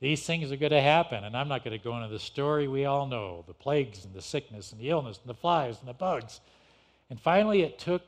these 0.00 0.26
things 0.26 0.50
are 0.50 0.56
going 0.56 0.72
to 0.72 0.80
happen. 0.80 1.24
And 1.24 1.36
I'm 1.36 1.48
not 1.48 1.64
going 1.64 1.78
to 1.78 1.82
go 1.82 1.96
into 1.96 2.08
the 2.08 2.18
story 2.18 2.68
we 2.68 2.84
all 2.84 3.06
know 3.06 3.44
the 3.46 3.54
plagues 3.54 4.04
and 4.04 4.12
the 4.12 4.22
sickness 4.22 4.72
and 4.72 4.80
the 4.80 4.90
illness 4.90 5.18
and 5.22 5.30
the 5.30 5.38
flies 5.38 5.78
and 5.78 5.88
the 5.88 5.94
bugs. 5.94 6.40
And 7.10 7.20
finally, 7.20 7.62
it 7.62 7.78
took 7.78 8.02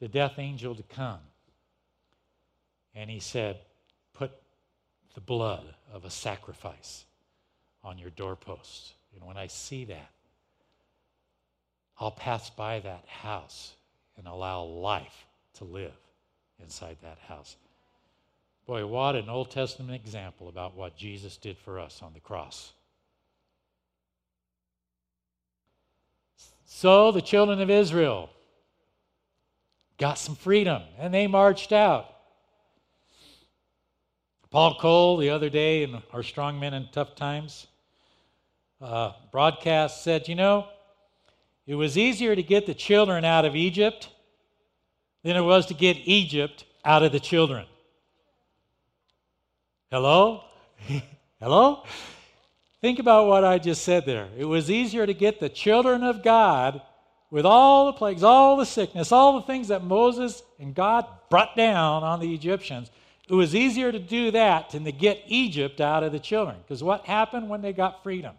the 0.00 0.08
death 0.08 0.38
angel 0.38 0.74
to 0.74 0.82
come. 0.82 1.20
And 2.94 3.08
he 3.08 3.20
said, 3.20 3.58
Put 4.12 4.32
the 5.14 5.20
blood 5.20 5.74
of 5.92 6.04
a 6.04 6.10
sacrifice 6.10 7.04
on 7.84 7.98
your 7.98 8.10
doorpost. 8.10 8.92
And 9.14 9.24
when 9.24 9.36
I 9.36 9.46
see 9.46 9.84
that, 9.86 10.10
I'll 11.98 12.10
pass 12.10 12.50
by 12.50 12.80
that 12.80 13.04
house 13.06 13.74
and 14.16 14.26
allow 14.26 14.62
life 14.64 15.26
to 15.54 15.64
live 15.64 15.94
inside 16.60 16.96
that 17.02 17.18
house. 17.28 17.56
Boy, 18.66 18.86
what 18.86 19.16
an 19.16 19.28
Old 19.28 19.50
Testament 19.50 20.00
example 20.02 20.48
about 20.48 20.76
what 20.76 20.96
Jesus 20.96 21.36
did 21.36 21.58
for 21.58 21.80
us 21.80 22.00
on 22.02 22.12
the 22.14 22.20
cross. 22.20 22.72
So 26.64 27.12
the 27.12 27.20
children 27.22 27.60
of 27.60 27.70
Israel 27.70 28.30
got 29.98 30.18
some 30.18 30.36
freedom 30.36 30.82
and 30.98 31.12
they 31.12 31.26
marched 31.26 31.72
out. 31.72 32.06
Paul 34.50 34.76
Cole, 34.78 35.16
the 35.16 35.30
other 35.30 35.48
day 35.48 35.82
in 35.82 36.02
our 36.12 36.22
Strong 36.22 36.60
Men 36.60 36.74
in 36.74 36.88
Tough 36.92 37.14
Times, 37.14 37.66
uh, 38.80 39.12
broadcast 39.30 40.04
said, 40.04 40.28
you 40.28 40.34
know, 40.34 40.66
it 41.66 41.74
was 41.74 41.96
easier 41.96 42.34
to 42.34 42.42
get 42.42 42.66
the 42.66 42.74
children 42.74 43.24
out 43.24 43.44
of 43.44 43.56
Egypt 43.56 44.08
than 45.22 45.36
it 45.36 45.40
was 45.40 45.66
to 45.66 45.74
get 45.74 45.96
Egypt 46.04 46.64
out 46.84 47.02
of 47.02 47.12
the 47.12 47.20
children. 47.20 47.64
Hello? 49.92 50.44
Hello? 51.38 51.84
Think 52.80 52.98
about 52.98 53.26
what 53.26 53.44
I 53.44 53.58
just 53.58 53.84
said 53.84 54.06
there. 54.06 54.26
It 54.38 54.46
was 54.46 54.70
easier 54.70 55.04
to 55.04 55.12
get 55.12 55.38
the 55.38 55.50
children 55.50 56.02
of 56.02 56.22
God 56.22 56.80
with 57.30 57.44
all 57.44 57.84
the 57.84 57.92
plagues, 57.92 58.22
all 58.22 58.56
the 58.56 58.64
sickness, 58.64 59.12
all 59.12 59.38
the 59.38 59.46
things 59.46 59.68
that 59.68 59.84
Moses 59.84 60.42
and 60.58 60.74
God 60.74 61.04
brought 61.28 61.54
down 61.58 62.04
on 62.04 62.20
the 62.20 62.32
Egyptians, 62.32 62.90
it 63.28 63.34
was 63.34 63.54
easier 63.54 63.92
to 63.92 63.98
do 63.98 64.30
that 64.30 64.70
than 64.70 64.84
to 64.84 64.92
get 64.92 65.24
Egypt 65.26 65.78
out 65.78 66.02
of 66.02 66.12
the 66.12 66.18
children. 66.18 66.56
Because 66.62 66.82
what 66.82 67.04
happened 67.04 67.50
when 67.50 67.60
they 67.60 67.74
got 67.74 68.02
freedom? 68.02 68.34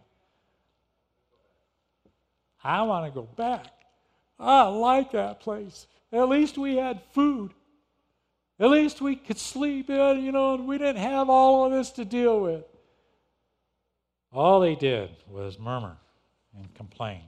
I 2.63 2.81
want 2.81 3.05
to 3.05 3.11
go 3.11 3.27
back. 3.35 3.67
I 4.39 4.63
like 4.63 5.11
that 5.11 5.39
place. 5.39 5.85
At 6.11 6.29
least 6.29 6.57
we 6.57 6.77
had 6.77 7.03
food. 7.11 7.53
At 8.63 8.69
least 8.69 9.01
we 9.01 9.17
could 9.17 9.37
sleep 9.37 9.89
in, 9.89 10.23
you 10.23 10.31
know, 10.31 10.53
and 10.53 10.65
we 10.65 10.77
didn't 10.77 11.01
have 11.01 11.29
all 11.29 11.65
of 11.65 11.73
this 11.73 11.91
to 11.91 12.05
deal 12.05 12.39
with. 12.39 12.63
All 14.31 14.61
they 14.61 14.75
did 14.75 15.09
was 15.27 15.59
murmur 15.59 15.97
and 16.57 16.73
complain. 16.73 17.23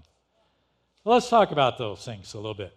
Let's 1.04 1.30
talk 1.30 1.52
about 1.52 1.78
those 1.78 2.06
things 2.06 2.34
a 2.36 2.38
little 2.38 2.54
bit. 2.54 2.74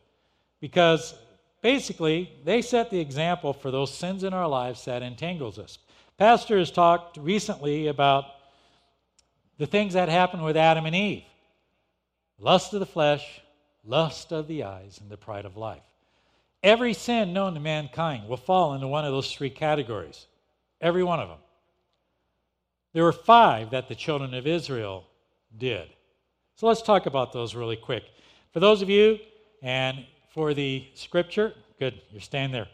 Because 0.61 1.14
basically, 1.62 2.33
they 2.44 2.61
set 2.61 2.90
the 2.90 2.99
example 2.99 3.53
for 3.53 3.71
those 3.71 3.94
sins 3.94 4.25
in 4.25 4.35
our 4.35 4.49
lives 4.49 4.85
that 4.87 5.05
entangles 5.05 5.61
us. 5.61 5.79
Pastor 6.16 6.59
has 6.59 6.73
talked 6.73 7.16
recently 7.16 7.87
about 7.87 8.25
the 9.57 9.66
things 9.66 9.94
that 9.94 10.09
happened 10.09 10.44
with 10.44 10.57
Adam 10.57 10.85
and 10.85 10.97
Eve 10.97 11.23
lust 12.40 12.75
of 12.75 12.81
the 12.81 12.87
flesh, 12.87 13.40
lust 13.85 14.33
of 14.33 14.49
the 14.49 14.64
eyes, 14.64 14.99
and 15.01 15.09
the 15.11 15.16
pride 15.16 15.44
of 15.44 15.57
life. 15.57 15.88
Every 16.62 16.92
sin 16.92 17.33
known 17.33 17.55
to 17.55 17.61
mankind 17.61 18.29
will 18.29 18.37
fall 18.37 18.75
into 18.75 18.88
one 18.88 19.05
of 19.05 19.12
those 19.12 19.33
three 19.33 19.51
categories. 19.51 20.27
Every 20.81 21.05
one 21.05 21.21
of 21.21 21.29
them. 21.29 21.38
There 22.92 23.05
were 23.05 23.12
five 23.12 23.71
that 23.71 23.88
the 23.88 23.94
children 23.94 24.35
of 24.35 24.47
Israel 24.47 25.05
did. 25.57 25.88
So 26.57 26.66
let's 26.66 26.83
talk 26.83 27.07
about 27.07 27.33
those 27.33 27.55
really 27.55 27.77
quick. 27.77 28.05
For 28.53 28.61
those 28.61 28.83
of 28.83 28.90
you, 28.90 29.18
and 29.62 30.05
for 30.31 30.55
the 30.55 30.87
scripture, 30.94 31.53
good, 31.79 32.01
you're 32.11 32.21
staying 32.21 32.53
there. 32.53 32.68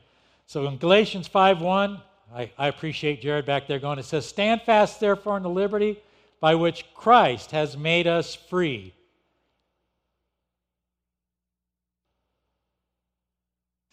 So 0.47 0.66
in 0.66 0.77
Galatians 0.79 1.29
5 1.29 1.61
1, 1.61 2.01
I, 2.35 2.51
I 2.59 2.68
appreciate 2.68 3.23
Jared 3.23 3.47
back 3.47 3.66
there 3.66 3.79
going, 3.79 3.99
it 3.99 4.05
says, 4.05 4.27
Stand 4.27 4.62
fast, 4.62 5.01
therefore, 5.01 5.37
in 5.37 5.42
the 5.42 5.51
liberty 5.51 6.01
by 6.40 6.55
which 6.55 6.85
Christ 6.94 7.51
has 7.53 7.77
made 7.77 8.07
us 8.07 8.35
free 8.35 8.94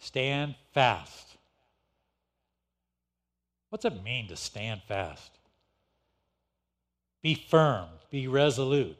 Stand 0.02 0.56
fast. 0.74 1.36
What's 3.70 3.84
it 3.84 4.02
mean 4.02 4.26
to 4.28 4.36
stand 4.36 4.82
fast? 4.88 5.30
Be 7.22 7.34
firm, 7.36 7.86
be 8.10 8.26
resolute, 8.26 8.96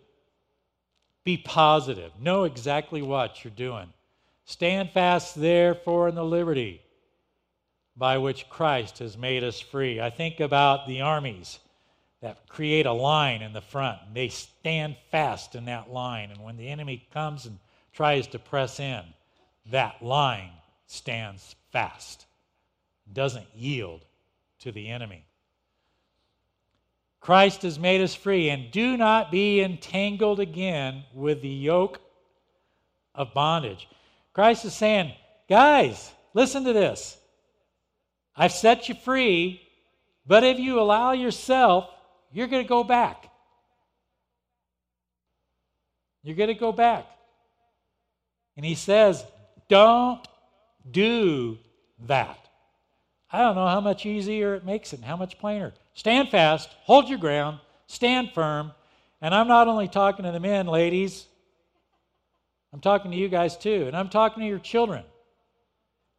be 1.24 1.36
positive, 1.36 2.12
know 2.20 2.44
exactly 2.44 3.02
what 3.02 3.42
you're 3.42 3.50
doing. 3.50 3.88
Stand 4.44 4.90
fast, 4.92 5.34
therefore, 5.34 6.08
in 6.08 6.14
the 6.14 6.24
liberty 6.24 6.80
by 7.96 8.18
which 8.18 8.48
Christ 8.48 9.00
has 9.00 9.18
made 9.18 9.42
us 9.42 9.58
free. 9.58 10.00
I 10.00 10.08
think 10.08 10.38
about 10.38 10.86
the 10.86 11.00
armies 11.00 11.58
that 12.20 12.48
create 12.48 12.86
a 12.86 12.92
line 12.92 13.42
in 13.42 13.52
the 13.52 13.60
front. 13.60 13.98
They 14.14 14.28
stand 14.28 14.94
fast 15.10 15.56
in 15.56 15.64
that 15.64 15.92
line. 15.92 16.30
And 16.30 16.44
when 16.44 16.56
the 16.56 16.68
enemy 16.68 17.08
comes 17.12 17.44
and 17.44 17.58
tries 17.92 18.28
to 18.28 18.38
press 18.38 18.78
in, 18.78 19.02
that 19.72 20.00
line 20.00 20.52
stands 20.92 21.56
fast, 21.70 22.26
doesn't 23.10 23.46
yield 23.54 24.04
to 24.58 24.70
the 24.70 24.88
enemy. 24.88 25.24
Christ 27.20 27.62
has 27.62 27.78
made 27.78 28.02
us 28.02 28.14
free, 28.14 28.50
and 28.50 28.70
do 28.70 28.96
not 28.96 29.30
be 29.30 29.62
entangled 29.62 30.38
again 30.38 31.04
with 31.14 31.40
the 31.40 31.48
yoke 31.48 32.00
of 33.14 33.32
bondage. 33.32 33.88
Christ 34.34 34.64
is 34.64 34.74
saying, 34.74 35.12
guys, 35.48 36.12
listen 36.34 36.64
to 36.64 36.72
this. 36.72 37.16
I've 38.36 38.52
set 38.52 38.88
you 38.88 38.94
free, 38.94 39.62
but 40.26 40.44
if 40.44 40.58
you 40.58 40.78
allow 40.78 41.12
yourself, 41.12 41.88
you're 42.32 42.48
going 42.48 42.64
to 42.64 42.68
go 42.68 42.84
back. 42.84 43.30
You're 46.22 46.36
going 46.36 46.48
to 46.48 46.54
go 46.54 46.72
back. 46.72 47.06
And 48.56 48.66
he 48.66 48.74
says, 48.74 49.24
don't 49.68 50.26
do 50.90 51.58
that. 52.06 52.38
I 53.30 53.40
don't 53.40 53.54
know 53.54 53.66
how 53.66 53.80
much 53.80 54.04
easier 54.04 54.54
it 54.54 54.64
makes 54.64 54.92
it 54.92 54.96
and 54.96 55.04
how 55.04 55.16
much 55.16 55.38
plainer. 55.38 55.72
Stand 55.94 56.28
fast, 56.28 56.68
hold 56.82 57.08
your 57.08 57.18
ground, 57.18 57.60
stand 57.86 58.32
firm. 58.32 58.72
And 59.20 59.34
I'm 59.34 59.48
not 59.48 59.68
only 59.68 59.88
talking 59.88 60.24
to 60.24 60.32
the 60.32 60.40
men, 60.40 60.66
ladies, 60.66 61.26
I'm 62.72 62.80
talking 62.80 63.10
to 63.10 63.16
you 63.16 63.28
guys 63.28 63.56
too, 63.56 63.84
and 63.86 63.96
I'm 63.96 64.08
talking 64.08 64.42
to 64.42 64.48
your 64.48 64.58
children. 64.58 65.04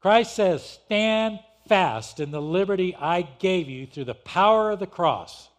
Christ 0.02 0.36
says, 0.36 0.64
Stand 0.64 1.40
fast 1.68 2.20
in 2.20 2.32
the 2.32 2.42
liberty 2.42 2.96
I 2.96 3.22
gave 3.22 3.70
you 3.70 3.88
through 3.88 4.06
the 4.06 4.14
power 4.14 4.72
of 4.72 4.80
the 4.80 4.88
cross. 4.88 5.50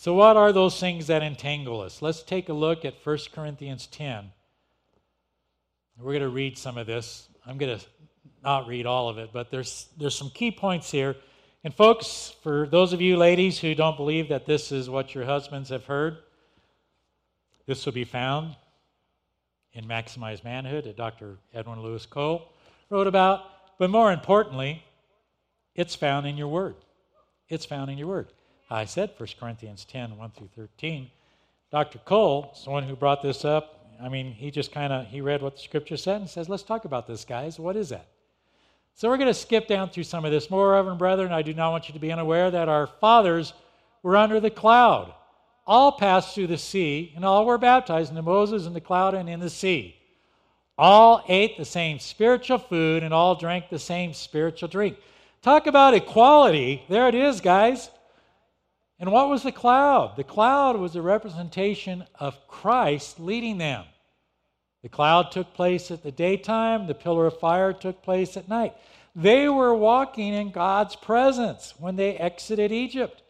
So, 0.00 0.14
what 0.14 0.36
are 0.36 0.52
those 0.52 0.78
things 0.78 1.08
that 1.08 1.24
entangle 1.24 1.80
us? 1.80 2.00
Let's 2.00 2.22
take 2.22 2.48
a 2.48 2.52
look 2.52 2.84
at 2.84 3.04
1 3.04 3.18
Corinthians 3.34 3.88
10. 3.88 4.30
We're 5.98 6.12
going 6.12 6.22
to 6.22 6.28
read 6.28 6.56
some 6.56 6.78
of 6.78 6.86
this. 6.86 7.28
I'm 7.44 7.58
going 7.58 7.80
to 7.80 7.84
not 8.44 8.68
read 8.68 8.86
all 8.86 9.08
of 9.08 9.18
it, 9.18 9.30
but 9.32 9.50
there's, 9.50 9.88
there's 9.98 10.14
some 10.14 10.30
key 10.30 10.52
points 10.52 10.88
here. 10.88 11.16
And, 11.64 11.74
folks, 11.74 12.32
for 12.44 12.68
those 12.68 12.92
of 12.92 13.00
you 13.00 13.16
ladies 13.16 13.58
who 13.58 13.74
don't 13.74 13.96
believe 13.96 14.28
that 14.28 14.46
this 14.46 14.70
is 14.70 14.88
what 14.88 15.16
your 15.16 15.24
husbands 15.24 15.70
have 15.70 15.86
heard, 15.86 16.18
this 17.66 17.84
will 17.84 17.92
be 17.92 18.04
found 18.04 18.54
in 19.72 19.84
Maximize 19.84 20.44
Manhood 20.44 20.84
that 20.84 20.96
Dr. 20.96 21.38
Edwin 21.52 21.82
Louis 21.82 22.06
Cole 22.06 22.52
wrote 22.88 23.08
about. 23.08 23.46
But 23.80 23.90
more 23.90 24.12
importantly, 24.12 24.84
it's 25.74 25.96
found 25.96 26.24
in 26.24 26.36
your 26.36 26.46
word. 26.46 26.76
It's 27.48 27.66
found 27.66 27.90
in 27.90 27.98
your 27.98 28.06
word. 28.06 28.28
I 28.70 28.84
said 28.84 29.12
1 29.16 29.28
Corinthians 29.40 29.84
10 29.84 30.16
1 30.16 30.30
through 30.30 30.50
13. 30.54 31.10
Dr. 31.70 31.98
Cole 32.00 32.50
is 32.54 32.64
the 32.64 32.70
one 32.70 32.82
who 32.82 32.96
brought 32.96 33.22
this 33.22 33.44
up. 33.44 33.74
I 34.00 34.08
mean, 34.08 34.32
he 34.32 34.50
just 34.50 34.72
kind 34.72 34.92
of 34.92 35.06
he 35.06 35.20
read 35.20 35.42
what 35.42 35.56
the 35.56 35.62
scripture 35.62 35.96
said 35.96 36.20
and 36.20 36.30
says, 36.30 36.48
"Let's 36.48 36.62
talk 36.62 36.84
about 36.84 37.06
this, 37.06 37.24
guys. 37.24 37.58
What 37.58 37.76
is 37.76 37.88
that?" 37.88 38.06
So 38.94 39.08
we're 39.08 39.16
going 39.16 39.28
to 39.28 39.34
skip 39.34 39.68
down 39.68 39.90
through 39.90 40.04
some 40.04 40.24
of 40.24 40.30
this. 40.32 40.50
More, 40.50 40.72
Reverend 40.72 40.98
brethren, 40.98 41.32
I 41.32 41.42
do 41.42 41.54
not 41.54 41.70
want 41.70 41.88
you 41.88 41.94
to 41.94 42.00
be 42.00 42.12
unaware 42.12 42.50
that 42.50 42.68
our 42.68 42.86
fathers 42.86 43.52
were 44.02 44.16
under 44.16 44.40
the 44.40 44.50
cloud. 44.50 45.14
All 45.66 45.92
passed 45.92 46.34
through 46.34 46.48
the 46.48 46.58
sea, 46.58 47.12
and 47.14 47.24
all 47.24 47.44
were 47.44 47.58
baptized 47.58 48.10
into 48.10 48.22
Moses 48.22 48.66
in 48.66 48.72
the 48.72 48.80
cloud 48.80 49.14
and 49.14 49.28
in 49.28 49.40
the 49.40 49.50
sea. 49.50 49.96
All 50.76 51.24
ate 51.28 51.56
the 51.56 51.64
same 51.64 51.98
spiritual 51.98 52.58
food, 52.58 53.02
and 53.02 53.12
all 53.12 53.34
drank 53.34 53.68
the 53.68 53.78
same 53.78 54.14
spiritual 54.14 54.68
drink. 54.68 54.96
Talk 55.42 55.66
about 55.66 55.94
equality. 55.94 56.82
There 56.88 57.08
it 57.08 57.14
is, 57.14 57.40
guys. 57.40 57.90
And 59.00 59.12
what 59.12 59.28
was 59.28 59.44
the 59.44 59.52
cloud? 59.52 60.16
The 60.16 60.24
cloud 60.24 60.76
was 60.76 60.96
a 60.96 61.02
representation 61.02 62.04
of 62.18 62.48
Christ 62.48 63.20
leading 63.20 63.58
them. 63.58 63.84
The 64.82 64.88
cloud 64.88 65.30
took 65.30 65.54
place 65.54 65.90
at 65.90 66.02
the 66.02 66.12
daytime, 66.12 66.86
the 66.86 66.94
pillar 66.94 67.26
of 67.26 67.38
fire 67.38 67.72
took 67.72 68.02
place 68.02 68.36
at 68.36 68.48
night. 68.48 68.74
They 69.14 69.48
were 69.48 69.74
walking 69.74 70.34
in 70.34 70.50
God's 70.50 70.96
presence 70.96 71.74
when 71.78 71.96
they 71.96 72.16
exited 72.16 72.72
Egypt. 72.72 73.22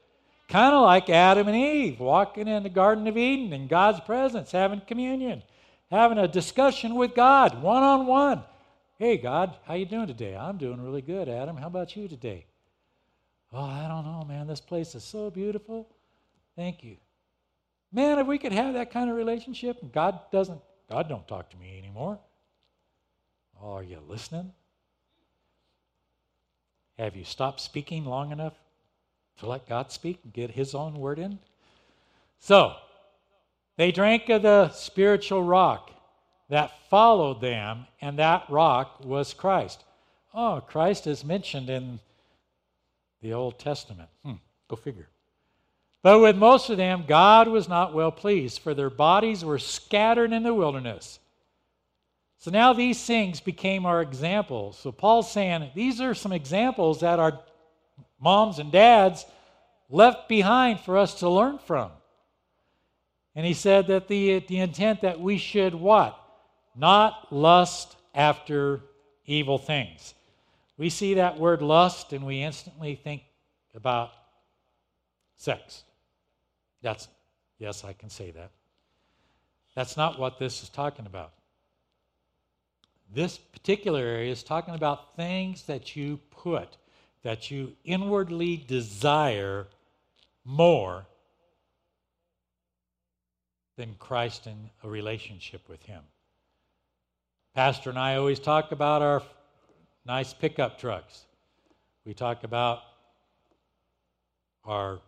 Kind 0.48 0.74
of 0.74 0.82
like 0.82 1.10
Adam 1.10 1.48
and 1.48 1.56
Eve 1.56 2.00
walking 2.00 2.48
in 2.48 2.62
the 2.62 2.70
Garden 2.70 3.06
of 3.06 3.16
Eden 3.16 3.52
in 3.52 3.68
God's 3.68 4.00
presence, 4.00 4.50
having 4.50 4.80
communion, 4.80 5.42
having 5.90 6.18
a 6.18 6.28
discussion 6.28 6.94
with 6.94 7.14
God 7.14 7.62
one 7.62 7.82
on 7.82 8.06
one. 8.06 8.42
Hey 8.98 9.18
God, 9.18 9.56
how 9.64 9.74
you 9.74 9.86
doing 9.86 10.06
today? 10.06 10.34
I'm 10.34 10.56
doing 10.56 10.82
really 10.82 11.02
good, 11.02 11.28
Adam. 11.28 11.56
How 11.56 11.66
about 11.66 11.96
you 11.96 12.08
today? 12.08 12.46
Oh, 13.52 13.64
I 13.64 13.88
don't 13.88 14.04
know, 14.04 14.24
man. 14.28 14.46
This 14.46 14.60
place 14.60 14.94
is 14.94 15.04
so 15.04 15.30
beautiful. 15.30 15.88
Thank 16.56 16.84
you. 16.84 16.96
Man, 17.92 18.18
if 18.18 18.26
we 18.26 18.38
could 18.38 18.52
have 18.52 18.74
that 18.74 18.90
kind 18.90 19.08
of 19.08 19.16
relationship, 19.16 19.78
God 19.92 20.20
doesn't, 20.30 20.60
God 20.90 21.08
don't 21.08 21.26
talk 21.26 21.50
to 21.50 21.56
me 21.56 21.78
anymore. 21.78 22.18
Oh, 23.60 23.72
are 23.72 23.82
you 23.82 24.00
listening? 24.06 24.52
Have 26.98 27.16
you 27.16 27.24
stopped 27.24 27.60
speaking 27.60 28.04
long 28.04 28.32
enough 28.32 28.54
to 29.38 29.46
let 29.46 29.68
God 29.68 29.90
speak 29.92 30.18
and 30.24 30.32
get 30.32 30.50
His 30.50 30.74
own 30.74 30.94
word 30.94 31.18
in? 31.18 31.38
So, 32.40 32.74
they 33.76 33.92
drank 33.92 34.28
of 34.28 34.42
the 34.42 34.70
spiritual 34.72 35.42
rock 35.42 35.90
that 36.48 36.72
followed 36.90 37.40
them, 37.40 37.86
and 38.00 38.18
that 38.18 38.44
rock 38.48 39.04
was 39.04 39.32
Christ. 39.32 39.84
Oh, 40.34 40.62
Christ 40.66 41.06
is 41.06 41.24
mentioned 41.24 41.70
in 41.70 42.00
the 43.22 43.32
Old 43.32 43.58
Testament. 43.58 44.08
Hmm, 44.24 44.34
go 44.68 44.76
figure. 44.76 45.08
But 46.02 46.20
with 46.20 46.36
most 46.36 46.70
of 46.70 46.76
them, 46.76 47.04
God 47.06 47.48
was 47.48 47.68
not 47.68 47.92
well 47.92 48.12
pleased, 48.12 48.60
for 48.60 48.74
their 48.74 48.90
bodies 48.90 49.44
were 49.44 49.58
scattered 49.58 50.32
in 50.32 50.42
the 50.42 50.54
wilderness. 50.54 51.18
So 52.38 52.52
now 52.52 52.72
these 52.72 53.04
things 53.04 53.40
became 53.40 53.84
our 53.84 54.00
examples. 54.00 54.78
So 54.78 54.92
Paul's 54.92 55.30
saying 55.30 55.70
these 55.74 56.00
are 56.00 56.14
some 56.14 56.32
examples 56.32 57.00
that 57.00 57.18
our 57.18 57.40
moms 58.20 58.60
and 58.60 58.70
dads 58.70 59.26
left 59.90 60.28
behind 60.28 60.80
for 60.80 60.96
us 60.96 61.14
to 61.14 61.28
learn 61.28 61.58
from. 61.58 61.90
And 63.34 63.44
he 63.44 63.54
said 63.54 63.88
that 63.88 64.08
the, 64.08 64.40
the 64.40 64.58
intent 64.58 65.02
that 65.02 65.20
we 65.20 65.36
should 65.38 65.74
what? 65.74 66.18
Not 66.76 67.32
lust 67.32 67.96
after 68.14 68.82
evil 69.26 69.58
things. 69.58 70.14
We 70.78 70.90
see 70.90 71.14
that 71.14 71.38
word 71.38 71.60
lust 71.60 72.12
and 72.12 72.24
we 72.24 72.42
instantly 72.42 72.94
think 72.94 73.22
about 73.74 74.10
sex. 75.36 75.82
That's, 76.82 77.08
yes, 77.58 77.84
I 77.84 77.92
can 77.92 78.08
say 78.08 78.30
that. 78.30 78.52
That's 79.74 79.96
not 79.96 80.18
what 80.18 80.38
this 80.38 80.62
is 80.62 80.68
talking 80.68 81.06
about. 81.06 81.32
This 83.12 83.38
particular 83.38 84.00
area 84.00 84.30
is 84.30 84.42
talking 84.42 84.74
about 84.74 85.16
things 85.16 85.62
that 85.64 85.96
you 85.96 86.20
put, 86.30 86.76
that 87.22 87.50
you 87.50 87.72
inwardly 87.84 88.56
desire 88.56 89.66
more 90.44 91.06
than 93.76 93.94
Christ 93.98 94.46
in 94.46 94.70
a 94.84 94.88
relationship 94.88 95.68
with 95.68 95.82
Him. 95.82 96.02
Pastor 97.54 97.90
and 97.90 97.98
I 97.98 98.16
always 98.16 98.38
talk 98.38 98.72
about 98.72 99.02
our 99.02 99.22
nice 100.08 100.32
pickup 100.32 100.78
trucks. 100.78 101.26
We 102.06 102.14
talk 102.14 102.42
about 102.42 102.80
our 104.64 105.00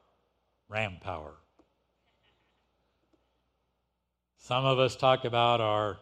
ram 0.68 0.98
power. 1.00 1.32
Some 4.36 4.66
of 4.66 4.78
us 4.78 4.94
talk 4.96 5.24
about 5.24 5.62
our 5.62 5.96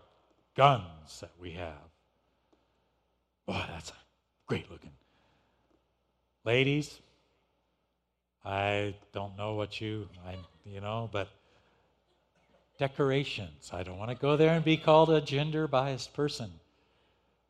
guns 0.56 1.20
that 1.20 1.30
we 1.40 1.52
have. 1.52 1.88
Boy, 3.46 3.62
that's 3.68 3.90
a 3.90 3.94
great 4.46 4.68
looking. 4.70 4.92
Ladies, 6.44 6.98
I 8.44 8.94
don't 9.12 9.36
know 9.38 9.54
what 9.54 9.80
you, 9.80 10.08
I, 10.26 10.34
you 10.64 10.80
know, 10.80 11.08
but 11.12 11.28
decorations. 12.78 13.70
I 13.72 13.84
don't 13.84 13.98
want 13.98 14.10
to 14.10 14.16
go 14.16 14.36
there 14.36 14.54
and 14.54 14.64
be 14.64 14.76
called 14.76 15.10
a 15.10 15.20
gender 15.20 15.68
biased 15.68 16.14
person. 16.14 16.50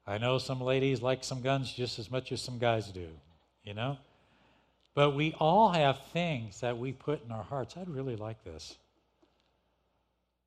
I 0.09 0.17
know 0.17 0.39
some 0.39 0.63
ladies 0.63 1.03
like 1.03 1.23
some 1.23 1.43
guns 1.43 1.71
just 1.71 1.99
as 1.99 2.11
much 2.11 2.33
as 2.33 2.41
some 2.41 2.59
guys 2.59 2.89
do, 2.89 3.09
you 3.63 3.75
know? 3.75 3.99
But 4.95 5.11
we 5.11 5.35
all 5.39 5.69
have 5.69 6.01
things 6.15 6.61
that 6.61 6.79
we 6.79 6.93
put 6.93 7.23
in 7.23 7.31
our 7.31 7.43
hearts. 7.43 7.77
I'd 7.77 7.91
really 7.91 8.17
like 8.17 8.43
this. 8.43 8.79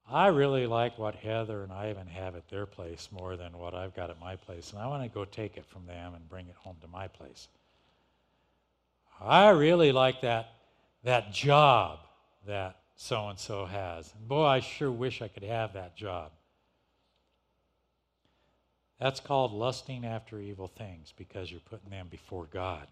I 0.10 0.28
really 0.28 0.66
like 0.66 0.98
what 0.98 1.14
Heather 1.14 1.62
and 1.62 1.72
Ivan 1.72 2.08
have 2.08 2.36
at 2.36 2.50
their 2.50 2.66
place 2.66 3.10
more 3.12 3.38
than 3.38 3.56
what 3.56 3.76
I've 3.76 3.96
got 3.96 4.10
at 4.10 4.20
my 4.20 4.36
place, 4.36 4.72
and 4.74 4.82
I 4.82 4.88
want 4.88 5.04
to 5.04 5.10
go 5.10 5.26
take 5.26 5.58
it 5.58 5.66
from 5.68 5.86
them 5.86 6.16
and 6.16 6.28
bring 6.28 6.48
it 6.48 6.56
home 6.56 6.78
to 6.82 6.88
my 6.88 7.08
place. 7.08 7.48
I 9.22 9.50
really 9.50 9.92
like 9.92 10.22
that, 10.22 10.50
that 11.04 11.32
job 11.32 12.00
that 12.48 12.78
so 12.96 13.30
and 13.30 13.38
so 13.38 13.66
has. 13.66 14.12
Boy, 14.28 14.44
I 14.44 14.60
sure 14.60 14.92
wish 14.92 15.22
I 15.22 15.28
could 15.28 15.44
have 15.44 15.74
that 15.74 15.96
job. 15.96 16.32
That's 19.02 19.20
called 19.20 19.52
lusting 19.52 20.06
after 20.06 20.40
evil 20.40 20.68
things 20.68 21.12
because 21.18 21.50
you're 21.50 21.60
putting 21.60 21.90
them 21.90 22.06
before 22.08 22.46
God. 22.54 22.86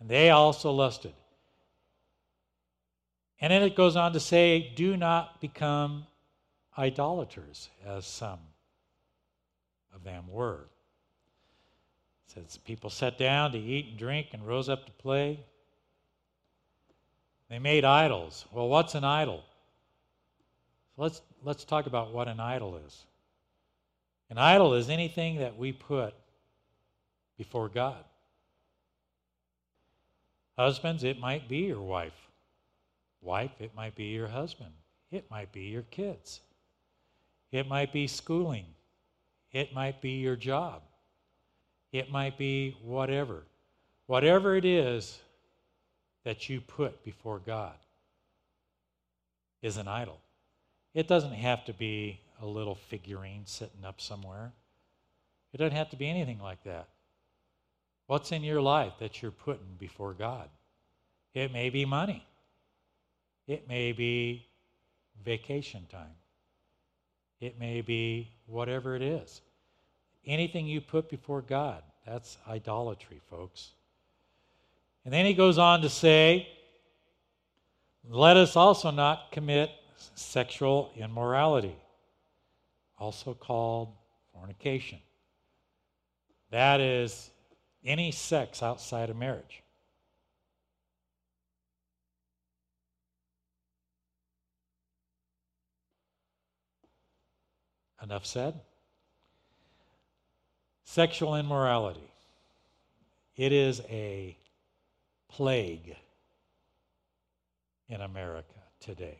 And 0.00 0.08
they 0.08 0.30
also 0.30 0.72
lusted. 0.72 1.12
And 3.40 3.52
then 3.52 3.62
it 3.62 3.76
goes 3.76 3.94
on 3.94 4.14
to 4.14 4.20
say, 4.20 4.72
do 4.74 4.96
not 4.96 5.40
become 5.40 6.08
idolaters, 6.76 7.68
as 7.86 8.04
some 8.04 8.40
of 9.94 10.02
them 10.02 10.24
were. 10.28 10.64
It 12.26 12.34
says 12.34 12.58
people 12.58 12.90
sat 12.90 13.18
down 13.18 13.52
to 13.52 13.58
eat 13.58 13.86
and 13.90 13.96
drink 13.96 14.28
and 14.32 14.44
rose 14.44 14.68
up 14.68 14.86
to 14.86 14.92
play. 14.92 15.38
They 17.48 17.60
made 17.60 17.84
idols. 17.84 18.44
Well, 18.50 18.68
what's 18.68 18.96
an 18.96 19.04
idol? 19.04 19.44
Let's, 20.96 21.22
let's 21.44 21.64
talk 21.64 21.86
about 21.86 22.12
what 22.12 22.26
an 22.26 22.40
idol 22.40 22.80
is. 22.84 23.06
An 24.30 24.38
idol 24.38 24.74
is 24.74 24.88
anything 24.88 25.38
that 25.38 25.56
we 25.56 25.72
put 25.72 26.14
before 27.38 27.68
God. 27.68 28.04
Husbands, 30.58 31.04
it 31.04 31.20
might 31.20 31.48
be 31.48 31.58
your 31.58 31.82
wife. 31.82 32.28
Wife, 33.20 33.52
it 33.60 33.74
might 33.74 33.94
be 33.94 34.04
your 34.04 34.28
husband. 34.28 34.72
It 35.10 35.30
might 35.30 35.52
be 35.52 35.62
your 35.62 35.82
kids. 35.82 36.40
It 37.52 37.68
might 37.68 37.92
be 37.92 38.06
schooling. 38.06 38.64
It 39.52 39.74
might 39.74 40.00
be 40.00 40.12
your 40.12 40.36
job. 40.36 40.82
It 41.92 42.10
might 42.10 42.36
be 42.36 42.76
whatever. 42.82 43.44
Whatever 44.06 44.56
it 44.56 44.64
is 44.64 45.18
that 46.24 46.48
you 46.48 46.60
put 46.60 47.04
before 47.04 47.38
God 47.38 47.76
is 49.62 49.76
an 49.76 49.88
idol. 49.88 50.20
It 50.94 51.08
doesn't 51.08 51.32
have 51.32 51.64
to 51.66 51.72
be 51.72 52.20
a 52.40 52.46
little 52.46 52.74
figurine 52.74 53.42
sitting 53.46 53.84
up 53.84 54.00
somewhere. 54.00 54.52
It 55.52 55.58
doesn't 55.58 55.76
have 55.76 55.90
to 55.90 55.96
be 55.96 56.08
anything 56.08 56.38
like 56.38 56.62
that. 56.64 56.88
What's 58.06 58.32
in 58.32 58.42
your 58.42 58.60
life 58.60 58.92
that 59.00 59.22
you're 59.22 59.30
putting 59.30 59.76
before 59.78 60.12
God? 60.12 60.48
It 61.34 61.52
may 61.52 61.70
be 61.70 61.84
money. 61.84 62.24
It 63.46 63.68
may 63.68 63.92
be 63.92 64.46
vacation 65.24 65.86
time. 65.90 66.14
It 67.40 67.58
may 67.58 67.80
be 67.80 68.30
whatever 68.46 68.96
it 68.96 69.02
is. 69.02 69.40
Anything 70.24 70.66
you 70.66 70.80
put 70.80 71.08
before 71.08 71.42
God, 71.42 71.82
that's 72.06 72.38
idolatry, 72.48 73.20
folks. 73.30 73.70
And 75.04 75.12
then 75.12 75.24
he 75.26 75.34
goes 75.34 75.58
on 75.58 75.82
to 75.82 75.88
say, 75.88 76.48
let 78.08 78.36
us 78.36 78.56
also 78.56 78.90
not 78.90 79.32
commit 79.32 79.70
sexual 80.14 80.92
immorality 80.96 81.76
also 82.98 83.34
called 83.34 83.94
fornication. 84.32 84.98
That 86.50 86.80
is 86.80 87.30
any 87.84 88.10
sex 88.12 88.62
outside 88.62 89.10
of 89.10 89.16
marriage. 89.16 89.62
Enough 98.02 98.26
said. 98.26 98.60
Sexual 100.84 101.36
immorality. 101.36 102.12
It 103.36 103.52
is 103.52 103.80
a 103.90 104.36
plague 105.28 105.96
in 107.88 108.00
America 108.00 108.54
today. 108.80 109.18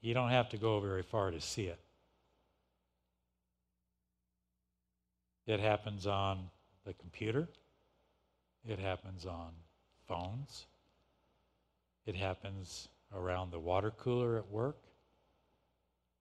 You 0.00 0.14
don't 0.14 0.30
have 0.30 0.48
to 0.50 0.56
go 0.56 0.80
very 0.80 1.02
far 1.02 1.30
to 1.30 1.40
see 1.40 1.66
it. 1.66 1.78
It 5.46 5.60
happens 5.60 6.06
on 6.06 6.50
the 6.84 6.94
computer. 6.94 7.48
It 8.64 8.78
happens 8.78 9.26
on 9.26 9.50
phones. 10.06 10.66
It 12.06 12.14
happens 12.14 12.88
around 13.14 13.50
the 13.50 13.58
water 13.58 13.90
cooler 13.90 14.38
at 14.38 14.50
work. 14.50 14.78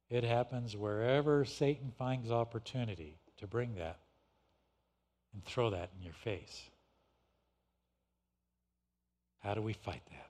It 0.10 0.24
happens 0.24 0.76
wherever 0.76 1.46
Satan 1.46 1.92
finds 1.98 2.32
opportunity 2.32 3.18
to 3.38 3.48
bring 3.48 3.76
that 3.76 4.00
and 5.34 5.44
throw 5.46 5.70
that 5.70 5.90
in 5.98 6.04
your 6.04 6.14
face. 6.14 6.70
How 9.40 9.54
do 9.54 9.62
we 9.62 9.74
fight 9.74 10.02
that? 10.10 10.28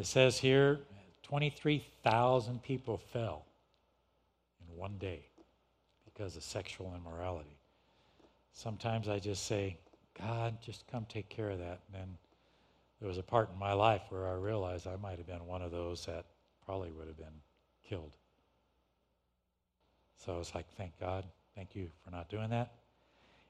It 0.00 0.06
says 0.06 0.38
here 0.38 0.80
23,000 1.22 2.62
people 2.62 2.98
fell 3.12 3.44
one 4.76 4.96
day 4.98 5.26
because 6.04 6.36
of 6.36 6.42
sexual 6.42 6.94
immorality. 6.96 7.58
Sometimes 8.52 9.08
I 9.08 9.18
just 9.18 9.46
say, 9.46 9.76
God, 10.18 10.56
just 10.62 10.86
come 10.90 11.06
take 11.08 11.28
care 11.28 11.50
of 11.50 11.58
that. 11.58 11.80
And 11.86 11.94
then 11.94 12.18
there 13.00 13.08
was 13.08 13.18
a 13.18 13.22
part 13.22 13.50
in 13.52 13.58
my 13.58 13.72
life 13.72 14.02
where 14.08 14.26
I 14.26 14.34
realized 14.34 14.86
I 14.86 14.96
might 14.96 15.18
have 15.18 15.26
been 15.26 15.46
one 15.46 15.62
of 15.62 15.70
those 15.70 16.06
that 16.06 16.24
probably 16.64 16.90
would 16.90 17.06
have 17.06 17.18
been 17.18 17.26
killed. 17.86 18.12
So 20.24 20.34
I 20.34 20.38
was 20.38 20.54
like, 20.54 20.66
thank 20.76 20.98
God. 20.98 21.24
Thank 21.54 21.74
you 21.74 21.88
for 22.04 22.10
not 22.10 22.28
doing 22.28 22.50
that. 22.50 22.72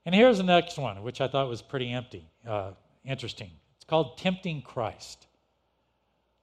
And 0.04 0.14
here's 0.14 0.38
the 0.38 0.44
next 0.44 0.78
one, 0.78 1.02
which 1.02 1.20
I 1.20 1.28
thought 1.28 1.48
was 1.48 1.62
pretty 1.62 1.92
empty, 1.92 2.28
uh, 2.46 2.72
interesting. 3.04 3.50
It's 3.76 3.84
called 3.84 4.18
tempting 4.18 4.62
Christ. 4.62 5.26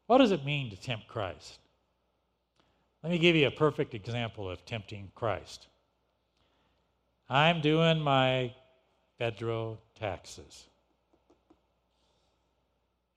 What 0.07 0.17
does 0.17 0.31
it 0.31 0.43
mean 0.43 0.69
to 0.69 0.75
tempt 0.75 1.07
Christ? 1.07 1.59
Let 3.03 3.11
me 3.11 3.17
give 3.19 3.35
you 3.35 3.47
a 3.47 3.51
perfect 3.51 3.93
example 3.93 4.49
of 4.49 4.65
tempting 4.65 5.11
Christ. 5.13 5.67
I'm 7.29 7.61
doing 7.61 7.99
my 7.99 8.53
federal 9.17 9.79
taxes. 9.99 10.65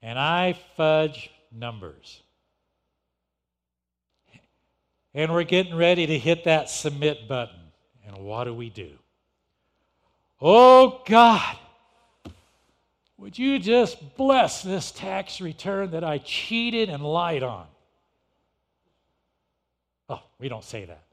And 0.02 0.18
I 0.18 0.58
fudge 0.76 1.30
numbers. 1.52 2.22
And 5.14 5.32
we're 5.32 5.44
getting 5.44 5.74
ready 5.76 6.06
to 6.06 6.18
hit 6.18 6.44
that 6.44 6.68
submit 6.68 7.28
button. 7.28 7.60
And 8.06 8.18
what 8.18 8.44
do 8.44 8.54
we 8.54 8.70
do? 8.70 8.90
Oh 10.40 11.00
God, 11.06 11.56
Would 13.18 13.38
you 13.38 13.58
just 13.58 14.16
bless 14.16 14.62
this 14.62 14.90
tax 14.90 15.40
return 15.40 15.90
that 15.92 16.04
I 16.04 16.18
cheated 16.18 16.90
and 16.90 17.02
lied 17.02 17.42
on? 17.42 17.66
Oh, 20.08 20.22
we 20.38 20.48
don't 20.48 20.64
say 20.64 20.84
that. 20.84 21.04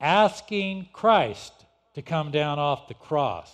Asking 0.00 0.88
Christ 0.92 1.52
to 1.94 2.02
come 2.02 2.30
down 2.30 2.58
off 2.58 2.88
the 2.88 2.94
cross. 2.94 3.50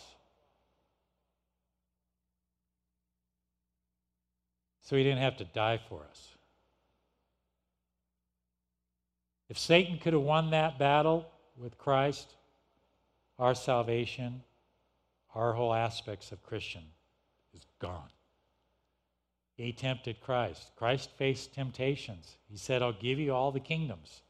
So 4.82 4.96
he 4.96 5.04
didn't 5.04 5.20
have 5.20 5.36
to 5.38 5.44
die 5.44 5.78
for 5.88 6.04
us. 6.10 6.28
If 9.48 9.58
Satan 9.58 9.98
could 9.98 10.12
have 10.14 10.22
won 10.22 10.50
that 10.50 10.78
battle 10.78 11.26
with 11.56 11.78
Christ, 11.78 12.34
our 13.38 13.54
salvation, 13.54 14.42
our 15.34 15.52
whole 15.52 15.72
aspects 15.72 16.32
of 16.32 16.42
Christian 16.42 16.82
is 17.54 17.66
gone. 17.78 18.08
He 19.62 19.72
tempted 19.72 20.20
Christ. 20.20 20.72
Christ 20.74 21.08
faced 21.16 21.54
temptations. 21.54 22.36
He 22.50 22.56
said, 22.56 22.82
I'll 22.82 22.92
give 22.92 23.20
you 23.20 23.32
all 23.32 23.52
the 23.52 23.60
kingdoms. 23.60 24.22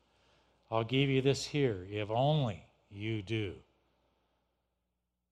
I'll 0.71 0.85
give 0.85 1.09
you 1.09 1.23
this 1.23 1.47
here 1.47 1.87
if 1.91 2.11
only 2.11 2.63
you 2.91 3.23
do. 3.23 3.55